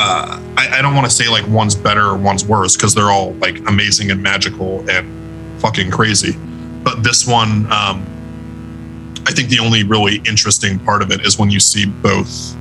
[0.00, 3.10] Uh, I, I don't want to say like one's better or one's worse because they're
[3.10, 6.36] all like amazing and magical and fucking crazy.
[6.84, 8.06] But this one, um,
[9.26, 12.54] I think the only really interesting part of it is when you see both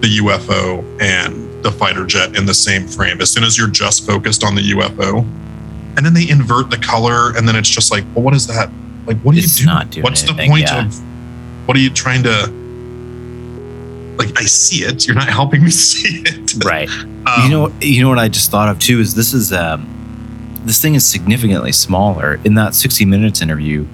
[0.00, 3.20] the UFO and the fighter jet in the same frame.
[3.20, 5.20] As soon as you're just focused on the UFO,
[5.96, 8.68] and then they invert the color, and then it's just like, well, what is that?
[9.06, 10.02] Like, what do you do?
[10.02, 10.86] What's the point yeah.
[10.86, 11.68] of?
[11.68, 12.52] What are you trying to?
[14.16, 15.06] Like, I see it.
[15.06, 16.64] You're not helping me see it.
[16.64, 16.88] right.
[16.88, 19.88] Um, you know, you know what I just thought of too is this is um,
[20.64, 22.40] this thing is significantly smaller.
[22.44, 23.86] In that 60 Minutes interview,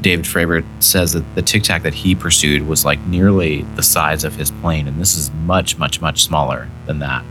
[0.00, 4.24] David Fravor says that the Tic Tac that he pursued was like nearly the size
[4.24, 7.24] of his plane, and this is much, much, much smaller than that.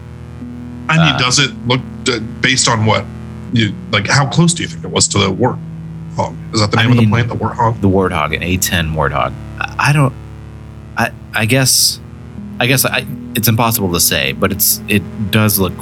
[0.89, 3.05] I mean, uh, does it look uh, based on what?
[3.53, 4.07] You like?
[4.07, 6.35] How close do you think it was to the Warthog?
[6.53, 7.27] Is that the I name of the mean- plane?
[7.27, 7.79] The Warthog.
[7.81, 9.34] The Warthog, an A10 Warthog.
[9.79, 10.13] I don't.
[11.34, 11.99] I guess,
[12.60, 13.06] I guess I,
[13.36, 15.74] it's impossible to say, but it's it does look.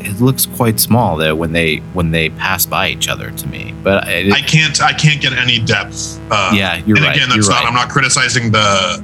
[0.00, 3.74] It looks quite small though when they when they pass by each other to me.
[3.82, 4.80] But it, I can't.
[4.82, 6.20] I can't get any depth.
[6.30, 7.16] Uh, yeah, you're and right.
[7.16, 7.60] again, that's not.
[7.60, 7.66] right.
[7.66, 9.02] I'm not criticizing the.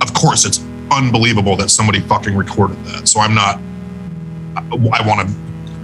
[0.00, 0.60] Of course, it's
[0.90, 3.08] unbelievable that somebody fucking recorded that.
[3.08, 3.60] So I'm not.
[4.56, 5.34] I want to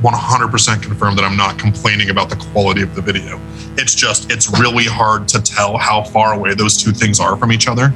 [0.03, 3.41] 100% confirm that I'm not complaining about the quality of the video.
[3.77, 7.53] It's just it's really hard to tell how far away those two things are from
[7.53, 7.93] each other.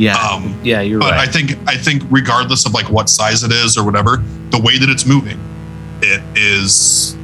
[0.00, 1.10] Yeah, Um, yeah, you're right.
[1.10, 1.28] but right.
[1.28, 4.16] I think I think regardless of like what size it is or whatever,
[4.48, 5.38] the way that it's moving,
[6.00, 7.16] it is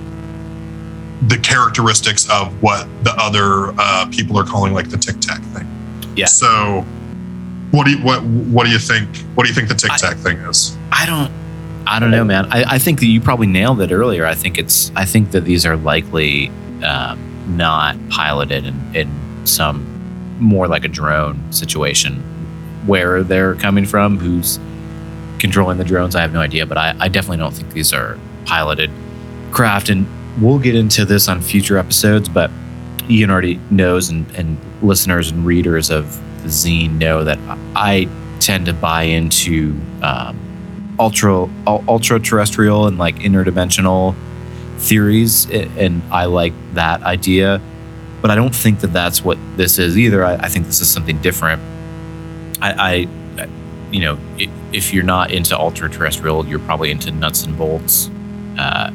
[1.28, 5.66] the characteristics of what the other uh, people are calling like the tic tac thing.
[6.16, 6.26] Yeah.
[6.26, 6.84] So,
[7.70, 9.08] what do you what what do you think?
[9.34, 10.76] What do you think the tic tac thing is?
[10.92, 11.32] I don't.
[11.88, 12.46] I don't know, man.
[12.52, 14.26] I, I think that you probably nailed it earlier.
[14.26, 14.92] I think it's.
[14.94, 16.48] I think that these are likely
[16.84, 19.86] um, not piloted in, in some
[20.40, 22.22] more like a drone situation.
[22.86, 24.58] Where they're coming from, who's
[25.38, 26.66] controlling the drones, I have no idea.
[26.66, 28.90] But I, I definitely don't think these are piloted
[29.52, 29.88] craft.
[29.88, 30.06] And
[30.40, 32.28] we'll get into this on future episodes.
[32.28, 32.50] But
[33.08, 37.38] Ian already knows, and, and listeners and readers of the zine know that
[37.74, 38.08] I
[38.40, 39.78] tend to buy into.
[40.02, 40.46] Um,
[40.98, 44.14] ultra ultra terrestrial and like interdimensional
[44.78, 47.60] theories and i like that idea
[48.22, 50.88] but i don't think that that's what this is either i, I think this is
[50.88, 51.60] something different
[52.60, 53.06] I,
[53.38, 53.48] I
[53.90, 54.18] you know
[54.72, 58.10] if you're not into ultra terrestrial you're probably into nuts and bolts
[58.58, 58.90] uh,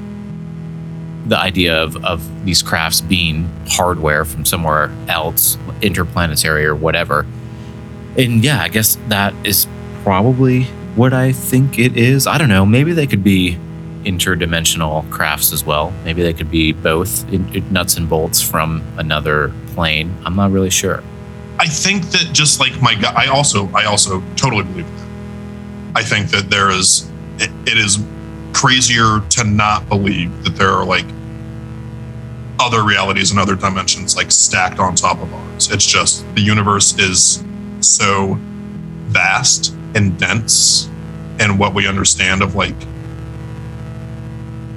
[1.28, 7.26] the idea of, of these crafts being hardware from somewhere else interplanetary or whatever
[8.18, 9.68] and yeah i guess that is
[10.04, 12.28] probably what I think it is.
[12.28, 12.66] I don't know.
[12.66, 13.58] Maybe they could be
[14.04, 15.94] interdimensional crafts as well.
[16.04, 17.30] Maybe they could be both
[17.72, 20.14] nuts and bolts from another plane.
[20.26, 21.04] I'm not really sure.
[21.62, 25.08] I think that just like my guy, I also I also totally believe that.
[25.96, 27.08] I think that there is
[27.38, 28.00] it, it is
[28.52, 31.06] crazier to not believe that there are like
[32.60, 35.72] other realities and other dimensions like stacked on top of ours.
[35.72, 37.44] It's just the universe is
[37.80, 38.40] so
[39.10, 40.90] vast and dense
[41.40, 42.80] and what we understand of like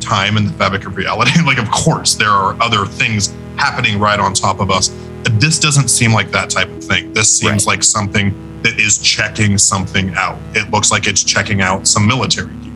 [0.00, 1.30] time and the fabric of reality.
[1.46, 4.90] like of course there are other things happening right on top of us.
[5.32, 7.12] This doesn't seem like that type of thing.
[7.12, 10.38] This seems like something that is checking something out.
[10.54, 12.72] It looks like it's checking out some military gear.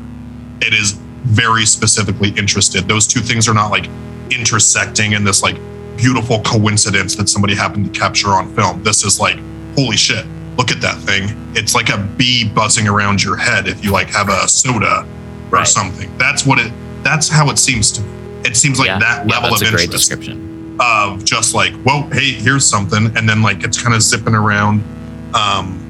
[0.61, 0.93] It is
[1.25, 2.87] very specifically interested.
[2.89, 3.87] Those two things are not like
[4.31, 5.57] intersecting in this like
[5.97, 8.83] beautiful coincidence that somebody happened to capture on film.
[8.83, 9.37] This is like,
[9.75, 10.25] holy shit,
[10.57, 11.25] look at that thing.
[11.55, 15.07] It's like a bee buzzing around your head if you like have a soda
[15.51, 15.67] or Right.
[15.67, 16.17] something.
[16.19, 16.73] That's what it
[17.03, 18.09] that's how it seems to me.
[18.45, 20.48] it seems like Yeah, that yeah, level that's of a great interest description.
[20.81, 24.83] Of just like, whoa, hey, here's something, and then like it's kind of zipping around.
[25.35, 25.85] Um,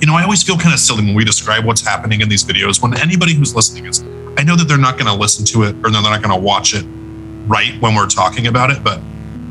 [0.00, 2.44] you know, I always feel kind of silly when we describe what's happening in these
[2.44, 2.82] videos.
[2.82, 4.02] When anybody who's listening is,
[4.36, 6.40] I know that they're not going to listen to it or they're not going to
[6.40, 6.84] watch it
[7.46, 9.00] right when we're talking about it, but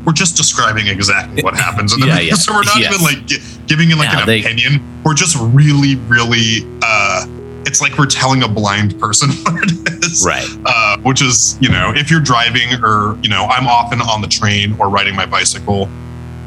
[0.04, 2.34] we're just describing exactly what happens in the Yeah, yeah.
[2.34, 2.92] So we're not Yes.
[2.94, 4.82] even like gi- giving it like an they- opinion.
[5.04, 6.66] We're just really, really.
[6.82, 7.26] uh
[7.66, 10.46] It's like we're telling a blind person what it is, Right.
[10.66, 14.28] uh, which is you know if you're driving or you know i'm often on the
[14.28, 15.88] train or riding my bicycle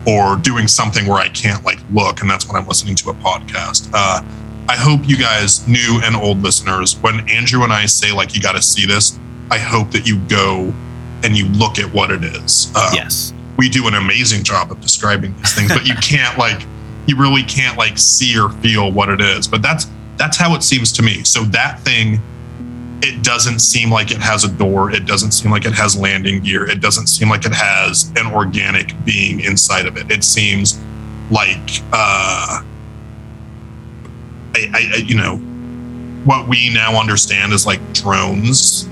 [0.05, 3.13] or doing something where i can't like look and that's when i'm listening to a
[3.15, 4.21] podcast uh,
[4.69, 8.41] i hope you guys new and old listeners when andrew and i say like you
[8.41, 9.19] got to see this
[9.51, 10.73] i hope that you go
[11.23, 13.33] and you look at what it is uh, Yes.
[13.57, 16.61] we do an amazing job of describing these things but you can't like
[17.07, 19.87] you really can't like see or feel what it is but that's
[20.17, 21.23] that's how it seems to me.
[21.23, 22.19] So that thing
[23.01, 24.91] it doesn't seem like it has a door.
[24.91, 26.67] It doesn't seem like it has landing gear.
[26.67, 30.11] It doesn't seem like it has an organic being inside of it.
[30.11, 30.79] It seems
[31.29, 32.63] like uh
[34.55, 35.37] I, I, I you know
[36.25, 38.89] what we now understand is like drones.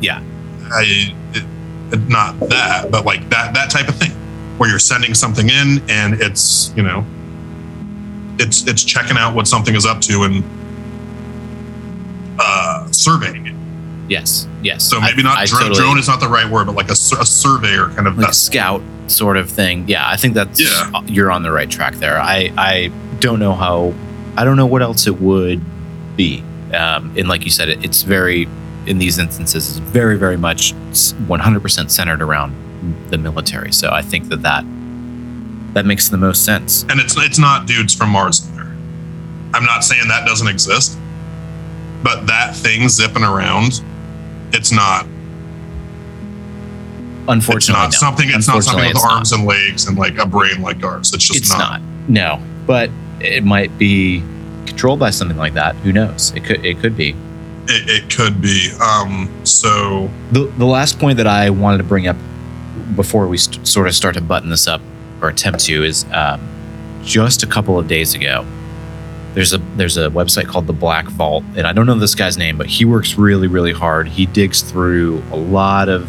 [0.00, 0.22] Yeah.
[0.70, 4.12] I, it, not that, but like that that type of thing,
[4.58, 7.04] where you're sending something in and it's you know,
[8.38, 10.44] it's it's checking out what something is up to and
[12.38, 13.54] uh, surveying it.
[14.10, 14.48] Yes.
[14.62, 14.84] Yes.
[14.84, 16.88] So maybe I- not I drone, totally- drone is not the right word, but like
[16.88, 16.96] a, a
[17.26, 18.16] surveyor kind of.
[18.18, 19.86] like a scout sort of thing.
[19.88, 21.00] Yeah, I think that's Yeah.
[21.06, 22.18] you're on the right track there.
[22.18, 22.90] I I
[23.20, 23.92] don't know how
[24.36, 25.60] I don't know what else it would
[26.16, 26.42] be.
[26.72, 28.48] Um, and like you said, it, it's very
[28.86, 32.54] in these instances it's very very much 100% centered around
[33.10, 33.72] the military.
[33.72, 34.64] So I think that that
[35.74, 36.84] that makes the most sense.
[36.88, 38.64] and it's it's not dudes from Mars in there.
[39.54, 40.98] I'm not saying that doesn't exist,
[42.02, 43.80] but that thing zipping around,
[44.52, 45.06] it's not.
[47.28, 48.08] Unfortunately, It's not no.
[48.08, 48.28] something.
[48.30, 49.12] It's not something with it's not.
[49.12, 51.12] arms and legs and like a brain like ours.
[51.12, 51.82] It's just it's not.
[52.08, 54.22] No, but it might be
[54.66, 55.76] controlled by something like that.
[55.76, 56.32] Who knows?
[56.34, 56.64] It could.
[56.64, 57.10] It could be.
[57.66, 58.70] It, it could be.
[58.80, 59.28] Um.
[59.44, 62.16] So The the last point that I wanted to bring up
[62.96, 64.80] before we st- sort of start to button this up
[65.20, 66.40] or attempt to is um,
[67.02, 68.46] just a couple of days ago.
[69.34, 72.38] There's a there's a website called the Black Vault, and I don't know this guy's
[72.38, 74.08] name, but he works really really hard.
[74.08, 76.08] He digs through a lot of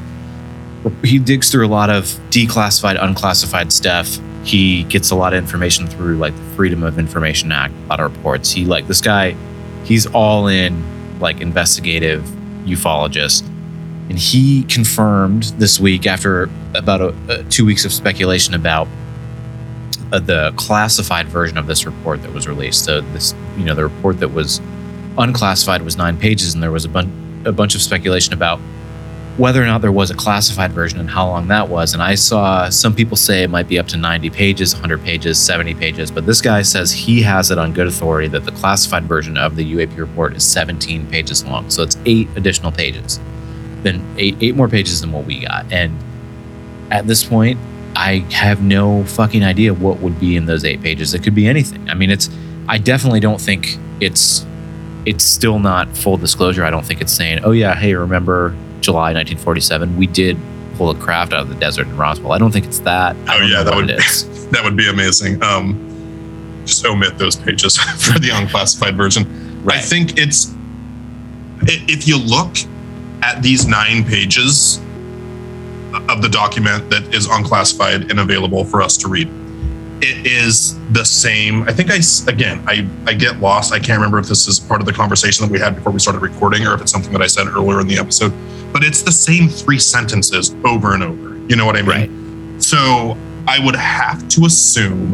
[1.04, 4.18] he digs through a lot of declassified, unclassified stuff.
[4.44, 8.00] He gets a lot of information through like the Freedom of Information Act, a lot
[8.00, 8.52] of reports.
[8.52, 9.36] He like this guy,
[9.84, 12.24] he's all in like investigative
[12.64, 13.46] ufologist.
[14.10, 18.88] And he confirmed this week after about a, uh, two weeks of speculation about
[20.12, 22.86] uh, the classified version of this report that was released.
[22.86, 24.60] So this, you know, the report that was
[25.18, 28.60] unclassified was nine pages, and there was a, bun- a bunch of speculation about
[29.40, 31.94] whether or not there was a classified version and how long that was.
[31.94, 35.40] And I saw some people say it might be up to 90 pages, 100 pages,
[35.40, 39.06] 70 pages, but this guy says he has it on good authority that the classified
[39.06, 41.70] version of the UAP report is 17 pages long.
[41.70, 43.18] So it's eight additional pages,
[43.84, 45.72] then eight, eight more pages than what we got.
[45.72, 45.98] And
[46.92, 47.58] at this point,
[47.96, 51.14] I have no fucking idea what would be in those eight pages.
[51.14, 51.90] It could be anything.
[51.90, 52.30] I mean, it's,
[52.68, 54.46] I definitely don't think it's,
[55.06, 56.64] it's still not full disclosure.
[56.64, 60.38] I don't think it's saying, oh yeah, hey, remember July 1947, we did
[60.76, 62.32] pull a craft out of the desert in Roswell.
[62.32, 63.16] I don't think it's that.
[63.28, 63.90] Oh, yeah, that would-
[64.52, 65.42] that would be amazing.
[65.44, 65.86] Um,
[66.66, 69.26] just omit those pages for the unclassified version.
[69.68, 70.54] I think it's
[71.64, 72.56] if you look
[73.22, 74.80] at these nine pages
[76.10, 79.30] of the document that is unclassified and available for us to read.
[80.02, 81.64] It is the same.
[81.64, 82.00] I think I
[82.32, 83.74] again I I get lost.
[83.74, 86.00] I can't remember if this is part of the conversation that we had before we
[86.00, 88.34] started recording or if it's something that I said earlier in the episode.
[88.72, 91.38] But it's the same three sentences over and over.
[91.50, 92.54] You know what I mean?
[92.54, 92.64] Right.
[92.64, 93.18] So
[93.48, 95.12] I would have to assume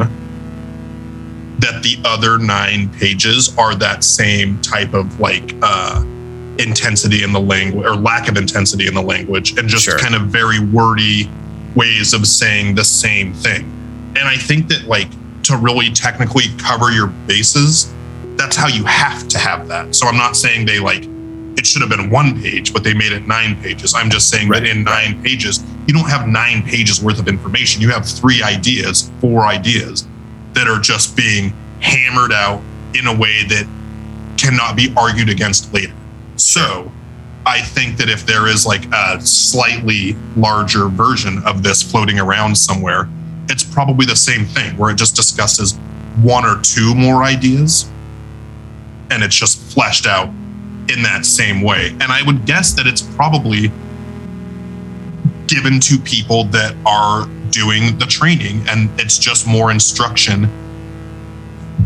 [1.59, 6.03] that the other nine pages are that same type of like uh,
[6.59, 9.97] intensity in the language or lack of intensity in the language and just Sure.
[9.99, 11.29] kind of very wordy
[11.75, 13.65] ways of saying the same thing.
[14.15, 15.09] And I think that like
[15.43, 17.93] to really technically cover your bases,
[18.37, 19.95] that's how you have to have that.
[19.95, 21.07] So I'm not saying they like
[21.57, 23.93] it should have been one page, but they made it nine pages.
[23.95, 24.61] I'm just saying Right.
[24.63, 27.81] that in nine pages, you don't have nine pages worth of information.
[27.81, 30.05] You have three ideas, four ideas
[30.53, 32.61] that are just being hammered out
[32.93, 33.65] in a way that
[34.37, 35.93] cannot be argued against later.
[36.37, 36.91] So
[37.45, 42.55] I think that if there is like a slightly larger version of this floating around
[42.55, 43.07] somewhere,
[43.49, 45.77] it's probably the same thing where it just discusses
[46.21, 47.89] one or two more ideas
[49.11, 50.29] and it's just fleshed out
[50.89, 51.89] in that same way.
[51.89, 53.71] And I would guess that it's probably
[55.47, 60.49] given to people that are doing the training and it's just more instruction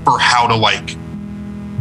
[0.03, 0.95] for how to like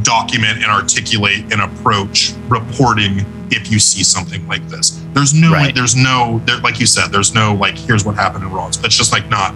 [0.02, 5.02] document and articulate and approach reporting if you see something like this.
[5.14, 5.74] There's no, Right.
[5.74, 8.82] there's no, there, like you said, there's no like, here's what happened in Raws.
[8.84, 9.54] It's just like not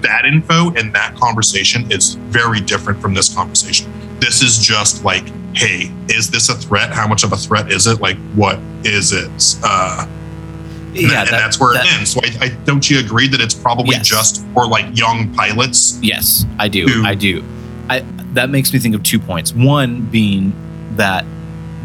[0.00, 3.90] that info and that conversation is very different from this conversation.
[4.20, 5.24] This is just like,
[5.54, 6.90] hey, is this a threat?
[6.92, 8.00] How much of a threat is it?
[8.00, 9.30] Like, what is it?
[9.62, 12.10] Uh, and, yeah, that- and that's where that- it ends.
[12.12, 14.06] So I, I don't you agree that it's probably Yes.
[14.06, 15.98] just for like young pilots?
[16.02, 17.02] Yes, I do.
[17.04, 17.42] I do.
[17.88, 18.00] I
[18.34, 19.52] that makes me think of two points.
[19.52, 20.52] One being
[20.96, 21.24] that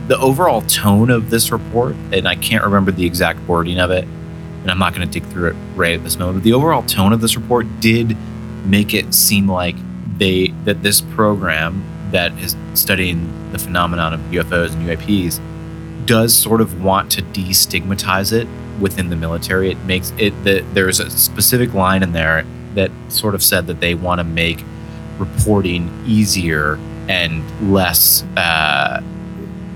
[0.08, 4.06] the overall tone of this report, and I can't remember the exact wording of it,
[4.06, 6.38] and I'm not going to dig through it right at this moment.
[6.38, 8.18] But the overall tone of this report did
[8.66, 9.76] make it seem like
[10.18, 15.40] they that this program that is studying the phenomenon of UFOs and UAPs
[16.06, 18.48] does sort of want to destigmatize it
[18.80, 19.70] within the military.
[19.70, 23.80] It makes it that there's a specific line in there that sort of said that
[23.80, 24.64] they want to make
[25.20, 28.24] reporting easier and less.
[28.38, 29.02] Uh,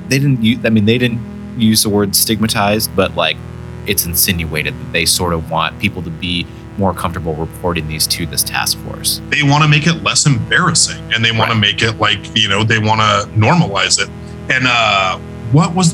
[0.08, 0.44] they didn't.
[0.44, 3.38] Use, I mean, they didn't use the word stigmatized, but like
[3.86, 6.46] it's insinuated that they sort of want people to be
[6.78, 9.22] more comfortable reporting these to this task force.
[9.30, 12.50] They want to make it less embarrassing and they want to make it like, you
[12.50, 14.10] know, they want to normalize it.
[14.52, 15.18] And uh
[15.52, 15.94] what was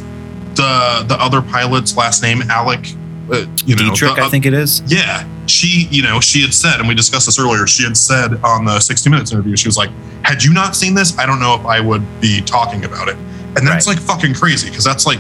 [0.55, 2.41] the the other pilot's last name?
[2.43, 2.95] Alex,
[3.31, 4.81] uh, you know, Dietrich, the- I think it is.
[4.87, 5.27] Yeah,
[5.59, 7.67] she, you know, she had said, and we discussed this earlier.
[7.67, 9.89] She had said on the 60 Minutes interview, she was like,
[10.23, 13.17] "Had you not seen this, I don't know if I would be talking about it."
[13.57, 13.95] And that's Right.
[13.97, 15.19] like fucking crazy because that's like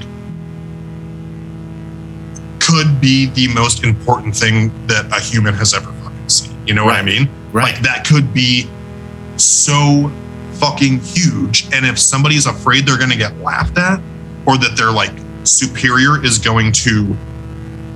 [2.59, 6.55] could be the most important thing that a human has ever fucking seen.
[6.67, 7.27] You know what I mean?
[7.51, 7.73] Right.
[7.73, 8.69] Like that could be
[9.37, 10.11] so
[10.53, 11.67] fucking huge.
[11.73, 13.99] And if somebody's afraid they're going to get laughed at
[14.45, 15.11] or that their like
[15.45, 17.17] superior is going to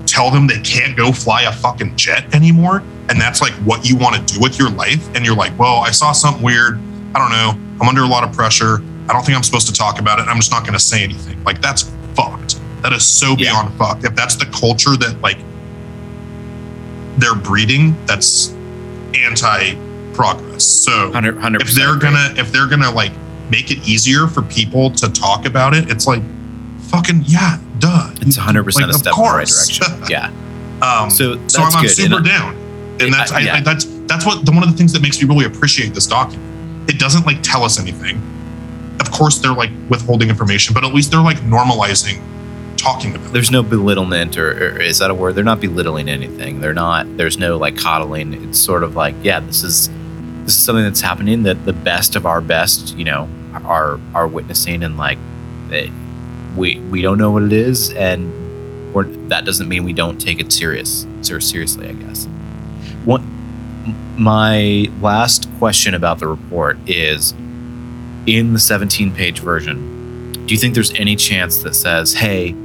[0.05, 3.95] tell them they can't go fly a fucking jet anymore, and that's like what you
[3.95, 6.79] want to do with your life, and you're like, well, I saw something weird.
[7.15, 7.51] I don't know.
[7.81, 8.81] I'm under a lot of pressure.
[9.09, 10.23] I don't think I'm supposed to talk about it.
[10.27, 11.43] I'm just not going to say anything.
[11.43, 12.59] Like that's fucked.
[12.81, 13.51] That is so Yeah.
[13.51, 14.03] beyond fucked.
[14.05, 15.37] If that's the culture that like
[17.17, 18.53] they're breeding, that's
[19.13, 20.63] anti-progress.
[20.63, 23.11] So 100 if they're gonna if they're gonna like
[23.49, 26.21] make it easier for people to talk about it, it's like
[26.89, 28.09] fucking yeah, duh.
[28.21, 29.85] it's 100 percent Like, a step in the right direction.
[30.09, 30.31] Yeah.
[30.81, 32.55] Um, So so I'm, I'm super And down,
[32.99, 33.55] and that's I- yeah.
[33.55, 36.07] I, that's that's what the, one of the things that makes me really appreciate this
[36.07, 36.89] document.
[36.89, 38.21] It doesn't like tell us anything.
[38.99, 42.21] Of course, they're like withholding information, but at least they're like normalizing
[42.77, 43.27] talking about.
[43.27, 43.33] it.
[43.33, 47.05] there's no belittlement or, or is that a word they're not belittling anything they're not
[47.15, 49.87] there's no like coddling it's sort of like yeah this is
[50.43, 53.29] this is something that's happening that the best of our best you know
[53.63, 55.17] are are witnessing and like
[55.71, 55.87] eh,
[56.55, 58.31] we we don't know what it is and
[59.29, 62.25] that doesn't mean we don't take it serious ser- seriously i guess.
[63.05, 63.29] One
[64.17, 67.31] my last question about the report is
[68.27, 72.55] in the 17 page version do you think there's any chance that says hey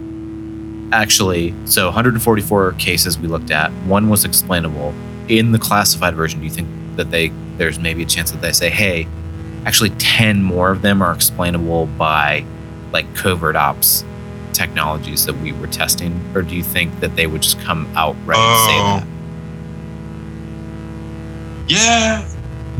[0.93, 4.95] actually so 144 cases we looked at one was explainable.
[5.29, 8.53] In the classified version do you think that they there's maybe a chance that they
[8.53, 9.09] say hey
[9.65, 12.45] actually 10 more of them are explainable by
[12.93, 14.05] like covert ops
[14.53, 18.17] technologies that we were testing or do you think that they would just come out
[18.27, 19.01] right and say Oh.
[19.01, 19.07] that
[21.69, 22.29] Yeah,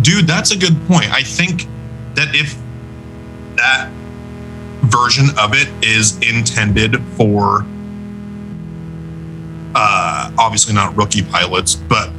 [0.01, 1.13] dude, that's a good point.
[1.13, 1.67] I think
[2.15, 2.57] that if
[3.57, 3.91] that
[4.83, 7.65] version of it is intended for
[9.75, 12.11] uh obviously not rookie pilots, but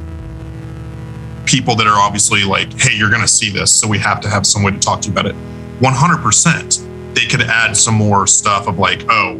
[1.44, 4.46] people that are obviously like, hey, you're gonna see this, so we have to have
[4.46, 5.34] some way to talk to you about it.
[5.80, 6.79] 100%.
[7.14, 9.38] They could add some more stuff of like, oh,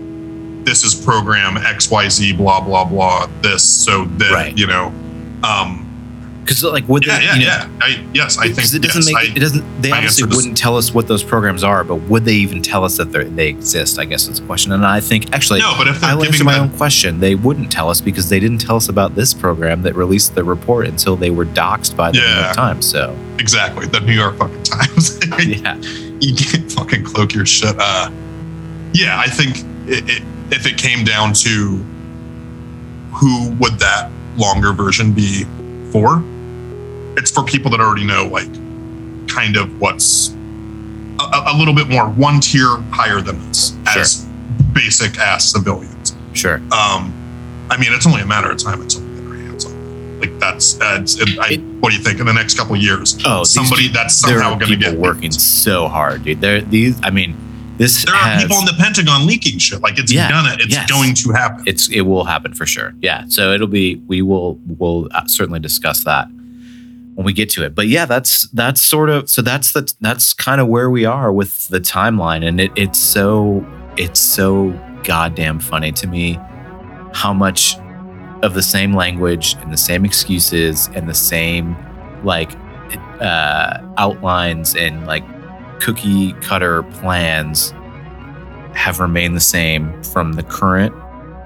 [0.64, 4.56] this is program XYZ, blah, blah, blah, this, so that, Right.
[4.58, 4.92] you know,
[5.42, 5.86] um,
[6.42, 7.68] because like would yeah, they, yeah, you know, yeah.
[7.80, 10.76] I, yes, I think it doesn't yes, make I- it doesn't they obviously wouldn't tell
[10.76, 14.04] us what those programs are but would they even tell us that they're- exist i
[14.04, 16.70] guess is the question and i think actually no, but if I'll answer my own
[16.70, 17.20] question.
[17.20, 20.42] They wouldn't tell us because they didn't tell us about this program that released the
[20.42, 22.84] report until they were doxxed by the New York Times.
[22.86, 25.76] So exactly the New York fucking Times, yeah,
[26.28, 27.74] you can't fucking cloak your shit.
[27.78, 28.10] Uh,
[28.92, 31.84] yeah, I think it, it, if it came down to
[33.12, 35.44] who would that longer version be
[35.92, 36.22] for,
[37.16, 38.48] it's for people that already know like
[39.28, 40.30] kind of what's
[41.20, 44.26] a, a- little bit more one tier higher than us as
[44.72, 46.14] basic ass civilians.
[46.32, 46.56] sure.
[46.72, 47.12] Um,
[47.70, 48.99] I mean, it's only a matter of time until
[50.20, 53.16] Like that's, it, I, It- what do you think in the next couple of years?
[53.24, 56.40] Oh, somebody people- that's somehow going to people get working so hard, dude.
[56.40, 57.00] There, these.
[57.02, 57.36] I mean,
[57.78, 59.80] this There are people in the Pentagon leaking shit.
[59.80, 60.90] Like it's Yeah, gonna, it's yes.
[60.90, 61.64] going to happen.
[61.66, 62.92] it's it will happen for sure.
[63.00, 63.24] Yeah.
[63.28, 66.28] So it'll be we will will uh, certainly discuss that.
[67.14, 67.74] when we get to it.
[67.74, 71.32] But yeah, that's that's sort of so that's the that's kind of where we are
[71.32, 73.64] with the timeline, and it, it's so
[73.96, 74.70] it's so
[75.04, 76.38] goddamn funny to me
[77.14, 77.76] how much
[78.42, 81.76] of the same language and the same excuses and the same
[82.24, 82.52] like
[83.20, 85.24] uh, outlines and like
[85.80, 87.72] cookie cutter plans
[88.74, 90.94] have remained the same from the current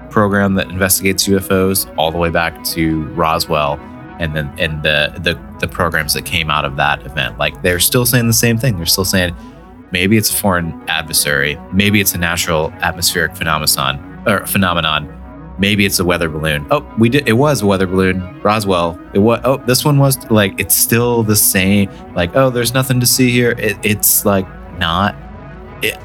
[0.09, 3.79] program that investigates UFOs all the way back to Roswell
[4.19, 7.37] and then and the the the programs that came out of that event.
[7.37, 8.77] Like they're still saying the same thing.
[8.77, 9.35] They're still saying
[9.91, 15.14] maybe it's a foreign adversary, maybe it's a natural atmospheric phenomenon or phenomenon.
[15.57, 16.67] Maybe it's a weather balloon.
[16.69, 17.27] Oh, we did.
[17.27, 18.41] It was a weather balloon.
[18.41, 18.99] Roswell.
[19.13, 19.39] It was.
[19.43, 20.59] Oh, this one was like.
[20.59, 21.89] It's still the same.
[22.13, 23.51] Like, oh, there's nothing to see here.
[23.51, 24.45] It, it's like
[24.77, 25.15] not.
[25.81, 25.97] It.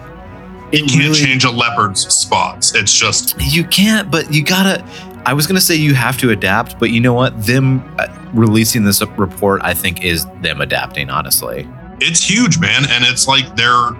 [0.72, 2.74] You can't change a leopard's spots.
[2.76, 4.84] It's just You can't, but you gotta.
[5.26, 7.44] I was gonna say you have to adapt, but you know what?
[7.44, 11.10] Them uh, releasing this report, I think, is them adapting.
[11.10, 11.68] Honestly,
[12.00, 12.84] it's huge, man.
[12.88, 13.90] And it's like they're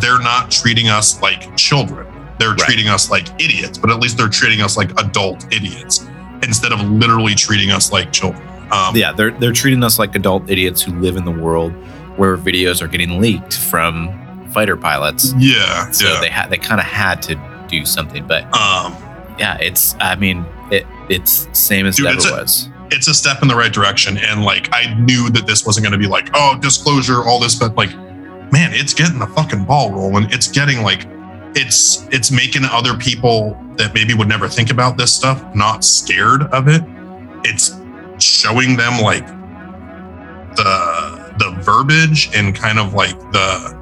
[0.00, 2.06] they're not treating us like children.
[2.38, 2.58] They're Right.
[2.58, 6.06] treating us like idiots, but at least they're treating us like adult idiots
[6.42, 8.42] instead of literally treating us like children.
[8.70, 11.72] Um, yeah, they're they're treating us like adult idiots who live in the world
[12.16, 14.10] where videos are getting leaked from
[14.52, 15.34] fighter pilots.
[15.38, 16.20] yeah, So yeah.
[16.20, 17.36] they had they kind of had to
[17.68, 18.94] do something, but um,
[19.38, 22.68] yeah, it's I mean it it's same as Dude, it ever a- was.
[22.90, 24.18] it's a step in the right direction.
[24.18, 27.54] And like, I knew that this wasn't going to be like, oh, disclosure, all this,
[27.54, 27.94] but like,
[28.52, 30.26] man, it's getting the fucking ball rolling.
[30.30, 31.06] It's getting like,
[31.54, 36.42] it's it's making other people that maybe would never think about this stuff not scared
[36.44, 36.82] of it.
[37.44, 37.80] It's
[38.18, 39.26] showing them like
[40.56, 43.76] the the verbiage and kind of like the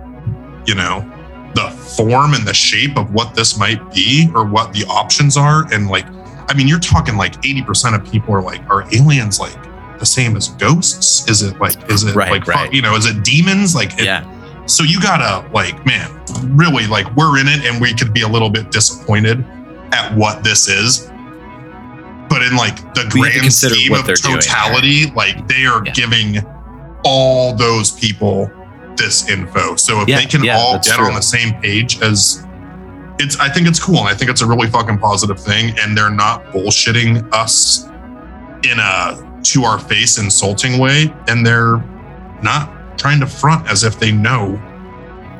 [0.66, 1.00] you know
[1.54, 5.64] the form and the shape of what this might be or what the options are
[5.72, 6.06] and like
[6.48, 9.56] I mean, you're talking like 80% of people are like, are aliens like
[9.98, 11.28] the same as ghosts?
[11.28, 12.72] Is it like, is it Right, like, right.
[12.72, 13.74] you know, is it demons?
[13.74, 14.22] Like, it- yeah,
[14.66, 16.10] so you gotta like, man,
[16.56, 19.44] really like we're in it and we could be a little bit disappointed
[19.92, 21.10] at what this is.
[22.28, 25.92] But in like the We grand scheme of totality, like they are Yeah.
[25.92, 26.44] giving
[27.04, 28.50] all those people
[28.96, 29.76] this info.
[29.76, 31.06] So if Yeah, they can yeah, all get true.
[31.06, 32.44] on the same page as
[33.18, 35.96] it's I think it's cool and I think it's a really fucking positive thing and
[35.96, 37.88] they're not bullshitting us
[38.64, 41.82] in a to our face insulting way and they're
[42.42, 44.60] not trying to front as if they know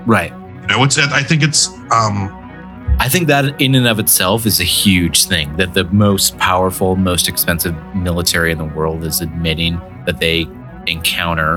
[0.07, 0.33] right.
[0.63, 2.43] you know it's I think it's um
[2.99, 6.97] I think that in and of itself is a huge thing that the most powerful,
[6.97, 10.47] most expensive military in the world is admitting that they
[10.87, 11.57] encounter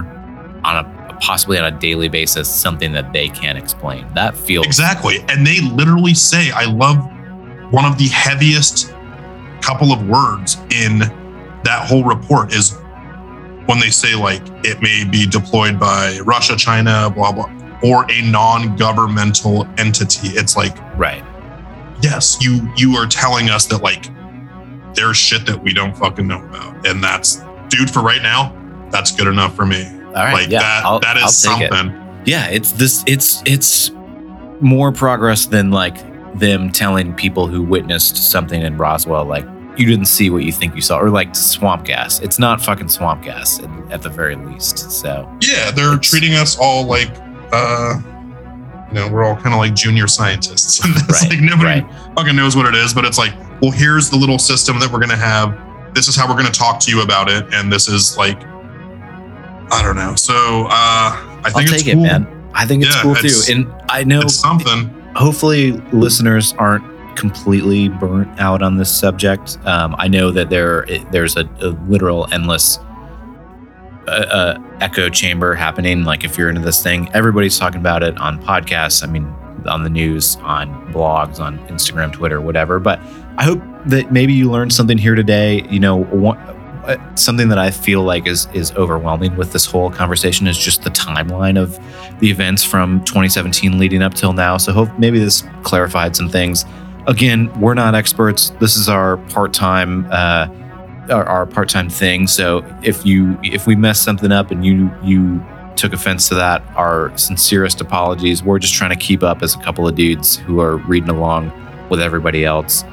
[0.65, 4.05] on a possibly on a daily basis something that they can't explain.
[4.15, 6.97] That feels exactly and they literally say I love
[7.71, 8.93] one of the heaviest
[9.61, 12.77] couple of words in that whole report is
[13.69, 17.49] when they say like it may be deployed by Russia, China, blah blah
[17.81, 20.29] or a non-governmental entity.
[20.29, 21.23] It's like right.
[22.01, 24.07] yes, you you are telling us that like
[24.95, 28.55] there's shit that we don't fucking know about, and that's dude for right now.
[28.89, 29.85] That's good enough for me.
[29.85, 30.33] All right.
[30.33, 30.85] like yeah, that.
[30.85, 31.69] I'll- that is I'll it.
[31.69, 32.23] something.
[32.25, 33.91] yeah it's this it's it's
[34.59, 35.97] more progress than like
[36.39, 39.45] them telling people who witnessed something in roswell like
[39.79, 42.87] you didn't see what you think you saw or like swamp gas it's not fucking
[42.89, 47.09] swamp gas at, at the very least so Yeah, they're treating us all like,
[47.53, 47.99] uh,
[48.89, 50.79] you know, we're all kind of like junior scientists.
[51.09, 52.13] Right, like nobody right.
[52.15, 54.99] fucking knows what it is, but it's like, well, here's the little system that we're
[54.99, 55.57] gonna have.
[55.93, 58.37] This is how we're gonna talk to you about it, and this is like,
[59.71, 60.15] I don't know.
[60.15, 62.03] So uh, I i'll think it's take cool.
[62.03, 64.89] it man i think it's Yeah, cool it's- too and i know It's something.
[65.15, 66.83] hopefully listeners aren't
[67.19, 69.57] completely burnt out on this subject.
[69.65, 72.79] Um, I know that there there's a, a literal endless
[74.07, 76.05] uh, uh, echo chamber happening.
[76.05, 79.03] Like if you're into this thing, everybody's talking about it on podcasts.
[79.03, 79.25] I mean,
[79.67, 82.79] on the news, on blogs, on Instagram, Twitter, whatever.
[82.79, 82.99] But
[83.37, 85.67] I hope that maybe you learned something here today.
[85.69, 89.91] You know, one, uh, something that I feel like is is overwhelming with this whole
[89.91, 91.77] conversation is just the timeline of
[92.19, 94.55] the events from 2017 leading up till now.
[94.55, 96.63] So hope maybe this clarified some things.
[97.07, 98.51] Again, we're not experts.
[98.59, 100.47] This is our part-time uh,
[101.09, 102.27] our, our part-time thing.
[102.27, 105.43] So if you if we mess something up and you you
[105.75, 108.43] took offense to that, our sincerest apologies.
[108.43, 111.51] We're just trying to keep up as a couple of dudes who are reading along
[111.89, 112.83] with everybody else.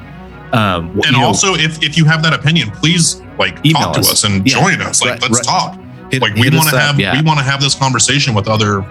[0.53, 3.99] Um, And you know, also, if if you have that opinion, please like talk to
[3.99, 4.11] us.
[4.11, 4.59] us and Yeah.
[4.61, 5.01] join us.
[5.01, 5.43] Like, Right, let's right.
[5.43, 5.79] talk.
[6.09, 6.81] hit- Like, we want to up.
[6.81, 8.87] have yeah, we want to have this conversation with other with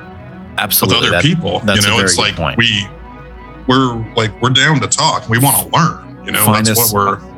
[0.59, 0.98] absolutely.
[1.09, 1.60] other That- people.
[1.64, 2.59] that's you a know, it's like point.
[2.59, 2.86] we
[3.68, 5.28] we're like we're down to talk.
[5.28, 6.24] We want to learn.
[6.24, 7.36] You know, Find that's us- what we're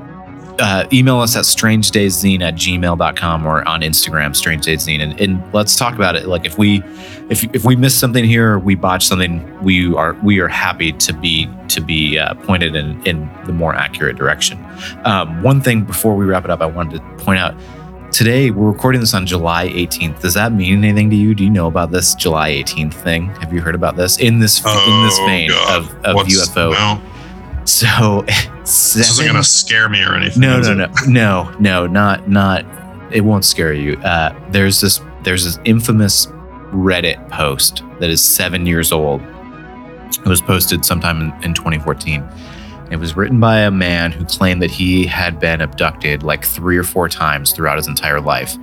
[0.61, 5.77] uh, email us at strangedayszine at gmail.com or on Instagram, strange days and, and let's
[5.77, 6.27] talk about it.
[6.27, 6.83] Like if we
[7.31, 10.93] if if we miss something here, or we botch something, we are we are happy
[10.93, 14.59] to be to be uh, pointed in in the more accurate direction.
[15.05, 17.55] Um, one thing before we wrap it up, I wanted to point out
[18.19, 20.21] today we're recording this on July 18th.
[20.21, 21.37] Does that mean anything to you?
[21.37, 23.27] Do you know about this July 18th thing?
[23.37, 24.65] Have you heard about this in this in
[25.05, 25.79] this Oh, vein God.
[25.85, 26.73] of, of What's- UFO?
[26.73, 27.01] no,
[27.65, 28.23] So
[28.63, 30.41] this isn't going to scare me or anything.
[30.41, 32.65] no, no, no, no, no, not, not.
[33.13, 33.97] It won't scare you.
[33.99, 36.27] Uh, there's this, there's this infamous
[36.73, 39.23] Reddit post that is seven years old.
[39.23, 42.29] It was posted sometime in, in 2014.
[42.91, 46.77] It was written by a man who claimed that he had been abducted like three
[46.79, 48.57] or four times throughout his entire life.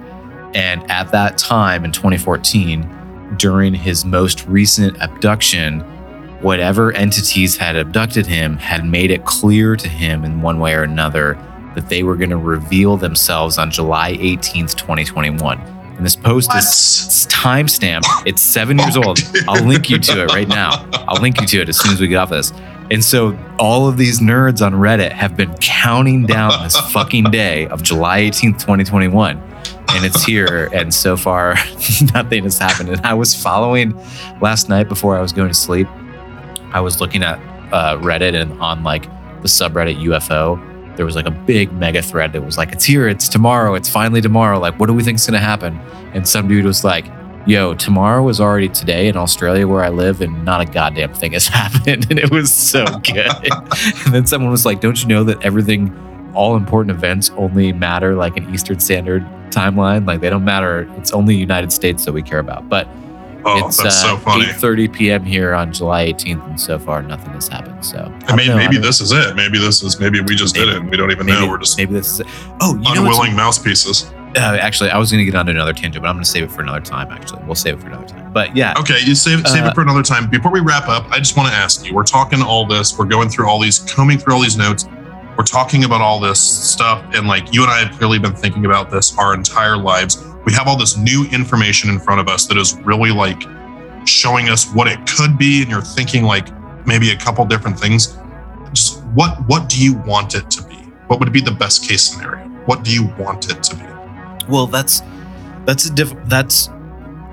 [0.56, 5.82] And at that time in 2014, during his most recent abduction,
[6.42, 10.84] whatever entities had abducted him had made it clear to him in one way or
[10.84, 11.38] another
[11.76, 15.60] that they were going to reveal themselves on July 18th, 2021.
[15.60, 16.58] And this post What?
[16.60, 18.06] is timestamped.
[18.26, 19.20] It's seven years old.
[19.48, 20.88] I'll link you to it right now.
[21.08, 22.52] I'll link you to it as soon as we get off this.
[22.91, 27.68] And so all of these nerds on Reddit have been counting down this fucking day
[27.68, 29.38] of July 18th, 2021.
[29.90, 30.70] And it's here.
[30.74, 31.56] And so far,
[32.14, 32.90] nothing has happened.
[32.90, 33.95] And I was following
[34.41, 35.88] last night before I was going to sleep.
[36.74, 37.40] I was looking at
[37.74, 39.03] uh, Reddit and on like
[39.41, 40.60] the subreddit UFO,
[40.95, 43.90] there was like a big mega thread that was like, it's here, it's tomorrow, it's
[43.90, 44.60] finally tomorrow.
[44.60, 45.78] Like, what do we think's gonna happen?
[46.14, 47.06] And some dude was like,
[47.46, 51.34] yo, tomorrow is already today in Australia where I live, and not a goddamn thing
[51.34, 52.08] has happened.
[52.10, 53.28] And it was so good.
[54.06, 55.94] and then someone was like, don't you know that everything,
[56.34, 60.06] all important events only matter like an Eastern Standard timeline?
[60.06, 60.90] Like, they don't matter.
[60.98, 62.68] It's only United States that we care about.
[62.70, 62.88] But
[63.48, 64.46] Oh, it's that's uh, so funny.
[64.46, 65.24] 8:30 p.m.
[65.24, 67.86] here on July 18th, and so far nothing has happened.
[67.86, 68.56] So I mean, know.
[68.58, 69.36] maybe I this is it.
[69.36, 70.82] Maybe this is maybe we just did Maybe- it.
[70.82, 71.52] and We don't even maybe, know.
[71.52, 72.28] We're just maybe this is it.
[72.60, 74.12] Oh, you know unwilling mouthpieces.
[74.36, 76.44] Uh, actually, I was going to get onto another tangent, but I'm going to save
[76.44, 77.12] it for another time.
[77.12, 78.32] Actually, we'll save it for another time.
[78.34, 80.30] But yeah, Okay, you save save Uh, it for another time.
[80.30, 81.94] Before we wrap up, I just want to ask you.
[81.94, 82.98] We're talking all this.
[82.98, 84.88] We're going through all these, combing through all these notes.
[85.38, 88.66] We're talking about all this stuff, and like you and I have clearly been thinking
[88.66, 90.24] about this our entire lives.
[90.45, 93.41] We have all this new information in front of us that is really like
[94.06, 96.48] showing us what it could be, and you're thinking like
[96.86, 98.18] maybe a couple different things.
[98.74, 100.76] Just what what do you want it to be?
[101.07, 102.45] What would be the best case scenario?
[102.66, 103.95] What do you want it to be?
[104.50, 105.02] Well, that's
[105.66, 106.14] that's a diff.
[106.26, 106.70] That's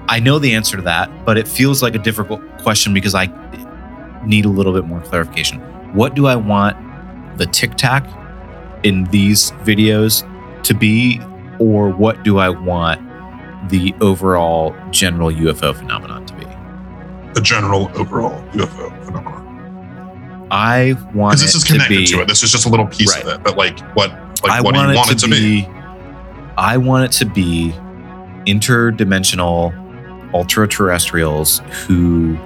[0.09, 3.27] I know the answer to that, but it feels like a difficult question because I
[4.27, 5.61] need a little bit more clarification.
[5.95, 6.77] What do I want
[7.39, 8.07] the Tic Tac
[8.85, 10.25] in these videos
[10.65, 11.21] to be,
[11.59, 13.01] or what do I want
[13.71, 16.45] the overall general UFO phenomenon to be?
[17.35, 20.49] The general overall UFO phenomenon.
[20.51, 22.29] I want because this it is to connected be, to, it.
[22.29, 23.25] This is just a little piece Right.
[23.25, 23.43] of it.
[23.43, 24.11] But like, what,
[24.43, 25.63] like, I what do want you it want to, it to be?
[25.63, 25.69] be,
[26.59, 27.73] I want it to be
[28.47, 29.73] interdimensional
[30.35, 32.39] ultra terrestrials who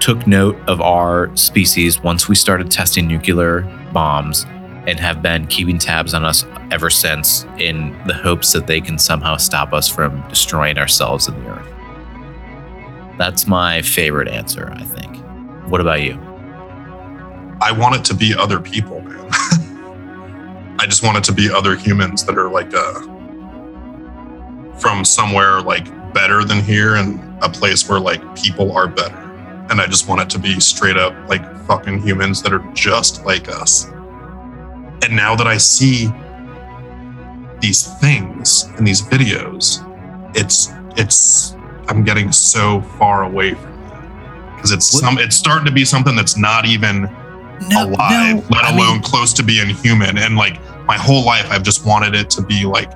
[0.00, 3.62] took note of our species once we started testing nuclear
[3.92, 4.44] bombs
[4.86, 8.98] and have been keeping tabs on us ever since in the hopes that they can
[8.98, 13.18] somehow stop us from destroying ourselves and the earth.
[13.18, 15.16] That's my favorite answer, I think.
[15.68, 16.14] What about you?
[17.60, 19.30] I want it to be other people, man.
[20.80, 23.00] I just want it to be other humans that are like uh,
[24.78, 29.16] from somewhere like better than here and a place where like people are better.
[29.70, 33.24] And I just want it to be straight up like fucking humans that are just
[33.24, 33.84] like us.
[35.04, 36.08] And now that I see
[37.60, 39.84] these things in these videos,
[40.36, 41.54] it's it's
[41.88, 45.84] I'm getting so far away from that because it's What- some it's starting to be
[45.84, 47.02] something that's not even
[47.68, 50.16] No, alive, let I alone mean- close to being human.
[50.18, 52.90] And like my whole life, I've just wanted it to be like,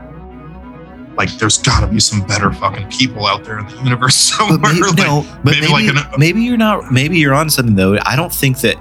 [1.17, 4.59] like there's got to be some better fucking people out there in the universe somewhere.
[4.59, 6.91] But maybe, like, no, but maybe maybe, like an- maybe you're not.
[6.91, 7.99] Maybe you're on something though.
[8.03, 8.77] I don't think that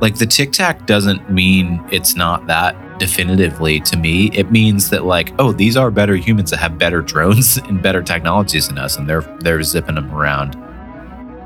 [0.00, 4.30] like the Tic Tac doesn't mean it's not that definitively to me.
[4.32, 8.02] It means that like, oh, these are better humans that have better drones and better
[8.02, 10.56] technologies than us, and they're they're zipping them around.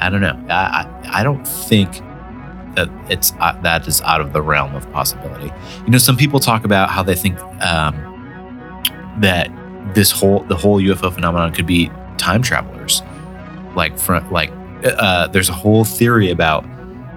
[0.00, 0.40] I don't know.
[0.48, 2.00] I I, I don't think
[2.78, 5.50] that it's uh, that is out of the realm of possibility.
[5.84, 7.94] You know, some people talk about how they think um,
[9.20, 9.50] that
[9.94, 13.02] this whole the whole UFO phenomenon could be time travelers.
[13.74, 13.92] Like
[14.30, 14.52] like
[14.84, 16.64] uh, there's a whole theory about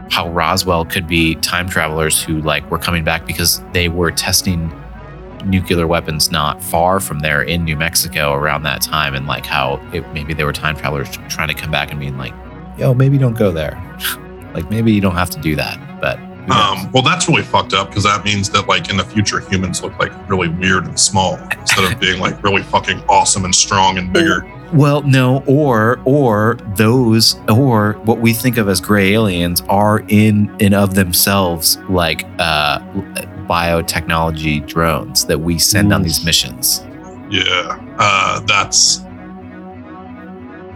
[0.10, 4.74] how Roswell could be time travelers who like were coming back because they were testing
[5.46, 9.82] nuclear weapons not far from there in New Mexico around that time and like how
[9.94, 12.34] it, maybe they were time travelers trying to come back and being like
[12.78, 13.82] yo maybe don't go there
[14.54, 16.20] like maybe you don't have to do that but
[16.50, 19.84] Um, well, that's really fucked up because that means that like in the future, humans
[19.84, 24.00] look like really weird and small instead of being like really fucking awesome and strong
[24.00, 24.44] and bigger.
[24.74, 30.54] Well, no, or or those or what we think of as gray aliens are in
[30.60, 32.80] and of themselves like uh
[33.48, 36.84] biotechnology drones that we send on these missions.
[37.30, 39.04] Yeah, uh, that's.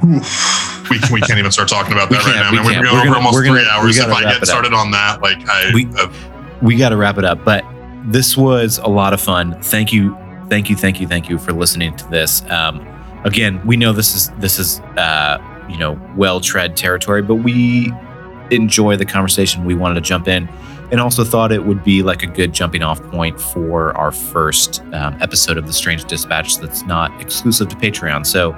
[0.04, 0.90] Oof.
[0.90, 2.52] We, we can't even start talking about that right now.
[2.52, 2.58] we.
[2.66, 2.86] We're can't.
[2.86, 3.98] going over almost we're gonna- three hours.
[3.98, 6.10] If I get started on that, like I, We- uh,
[6.62, 7.64] we got to wrap it up, but
[8.06, 9.60] this was a lot of fun.
[9.62, 10.16] Thank you,
[10.50, 12.44] thank you, thank you, thank you for listening to this.
[12.50, 12.86] Um,
[13.24, 15.38] again, we know this is this is uh,
[15.70, 17.92] you know well tread territory, but we
[18.52, 19.66] enjoy the conversation.
[19.66, 20.48] We wanted to jump in,
[20.92, 24.82] and also thought it would be like a good jumping off point for our first
[24.94, 28.26] um, episode of the Strange Dispatch that's not exclusive to Patreon.
[28.26, 28.52] So,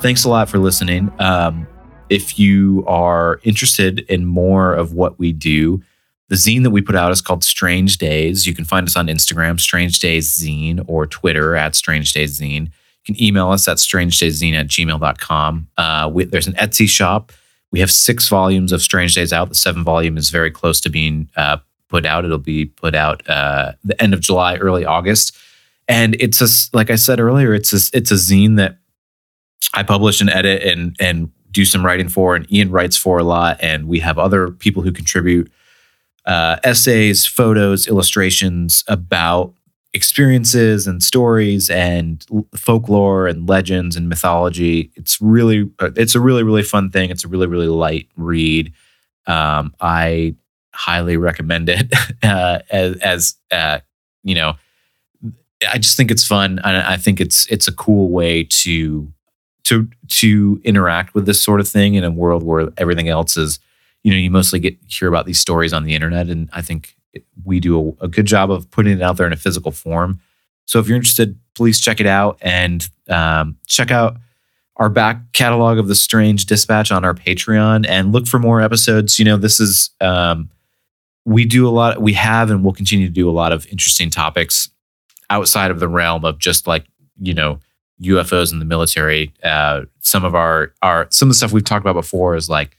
[0.00, 1.10] thanks a lot for listening.
[1.18, 1.66] Um,
[2.08, 5.82] if you are interested in more of what we do,
[6.28, 8.46] the zine that we put out is called Strange Days.
[8.46, 12.66] You can find us on Instagram, Strange Days Zine, or Twitter at Strange Days Zine.
[12.66, 15.68] You can email us at strangedayszine at gmail.com.
[15.76, 17.32] Uh, we, there's an Etsy shop.
[17.70, 19.48] We have six volumes of Strange Days out.
[19.48, 21.58] The seventh volume is very close to being uh,
[21.88, 22.24] put out.
[22.24, 25.36] It'll be put out uh, the end of July, early August.
[25.86, 28.78] And it's a, like I said earlier, it's a, it's a zine that
[29.74, 33.24] I publish and edit and and do some writing for, and Ian writes for a
[33.24, 35.50] lot, and we have other people who contribute
[36.26, 39.54] uh, essays, photos, illustrations about
[39.94, 44.90] experiences and stories and folklore and legends and mythology.
[44.96, 47.08] It's really, uh, it's a really, really fun thing.
[47.08, 48.72] It's a really, really light read.
[49.26, 50.34] Um, I
[50.74, 51.90] highly recommend it
[52.22, 53.78] uh, as, as uh,
[54.22, 54.54] you know.
[55.72, 59.10] I just think it's fun, and I think it's it's a cool way to
[59.66, 63.58] to to interact with this sort of thing in a world where everything else is
[64.04, 66.28] you know you mostly get hear about these stories on the internet.
[66.28, 66.94] And i think
[67.44, 70.20] we do a, a good job of putting it out there in a physical form.
[70.66, 74.18] So if you're interested please check it out and um, check out
[74.76, 79.18] our back catalog of the strange dispatch on our patreon and look for more episodes.
[79.18, 80.48] You know this is um,
[81.24, 84.10] we do a lot we have and will continue to do a lot of interesting
[84.10, 84.70] topics
[85.28, 86.84] outside of the realm of just like
[87.20, 87.58] you know
[88.02, 89.32] UFOs in the military.
[89.42, 92.76] Uh, some of our our some of the stuff we've talked about before is like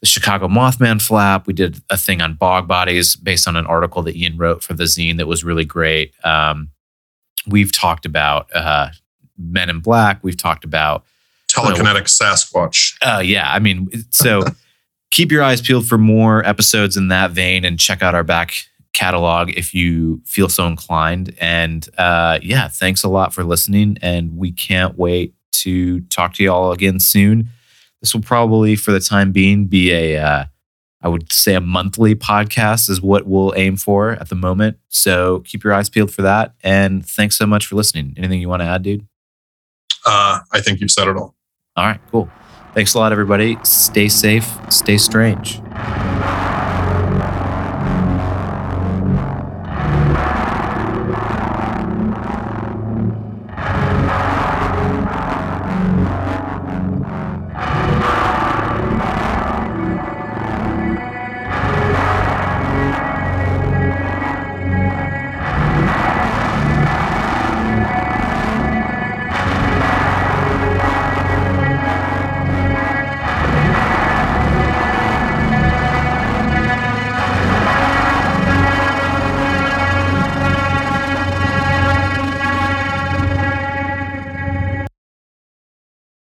[0.00, 1.46] the Chicago Mothman flap.
[1.46, 4.74] We did a thing on bog bodies based on an article that Ian wrote for
[4.74, 6.14] the zine that was really great.
[6.24, 6.70] Um,
[7.46, 8.88] we've talked about uh,
[9.38, 10.22] Men in Black.
[10.22, 11.04] We've talked about
[11.50, 12.94] telekinetic Sasquatch.
[13.02, 14.44] uh, yeah, I mean, so
[15.10, 18.54] keep your eyes peeled for more episodes in that vein and check out our back
[18.92, 21.34] catalog if you feel so inclined.
[21.40, 23.98] And uh, yeah, thanks a lot for listening.
[24.02, 27.48] And we can't wait to talk to you all again soon.
[28.00, 30.44] This will probably, for the time being, be a, uh,
[31.02, 34.78] I would say a monthly podcast is what we'll aim for at the moment.
[34.88, 36.54] So keep your eyes peeled for that.
[36.62, 38.14] And thanks so much for listening.
[38.16, 39.06] Anything you want to add, dude?
[40.04, 41.34] Uh, I think you've said it all.
[41.76, 42.30] All right, cool.
[42.74, 43.58] Thanks a lot, everybody.
[43.64, 45.60] Stay safe, stay strange.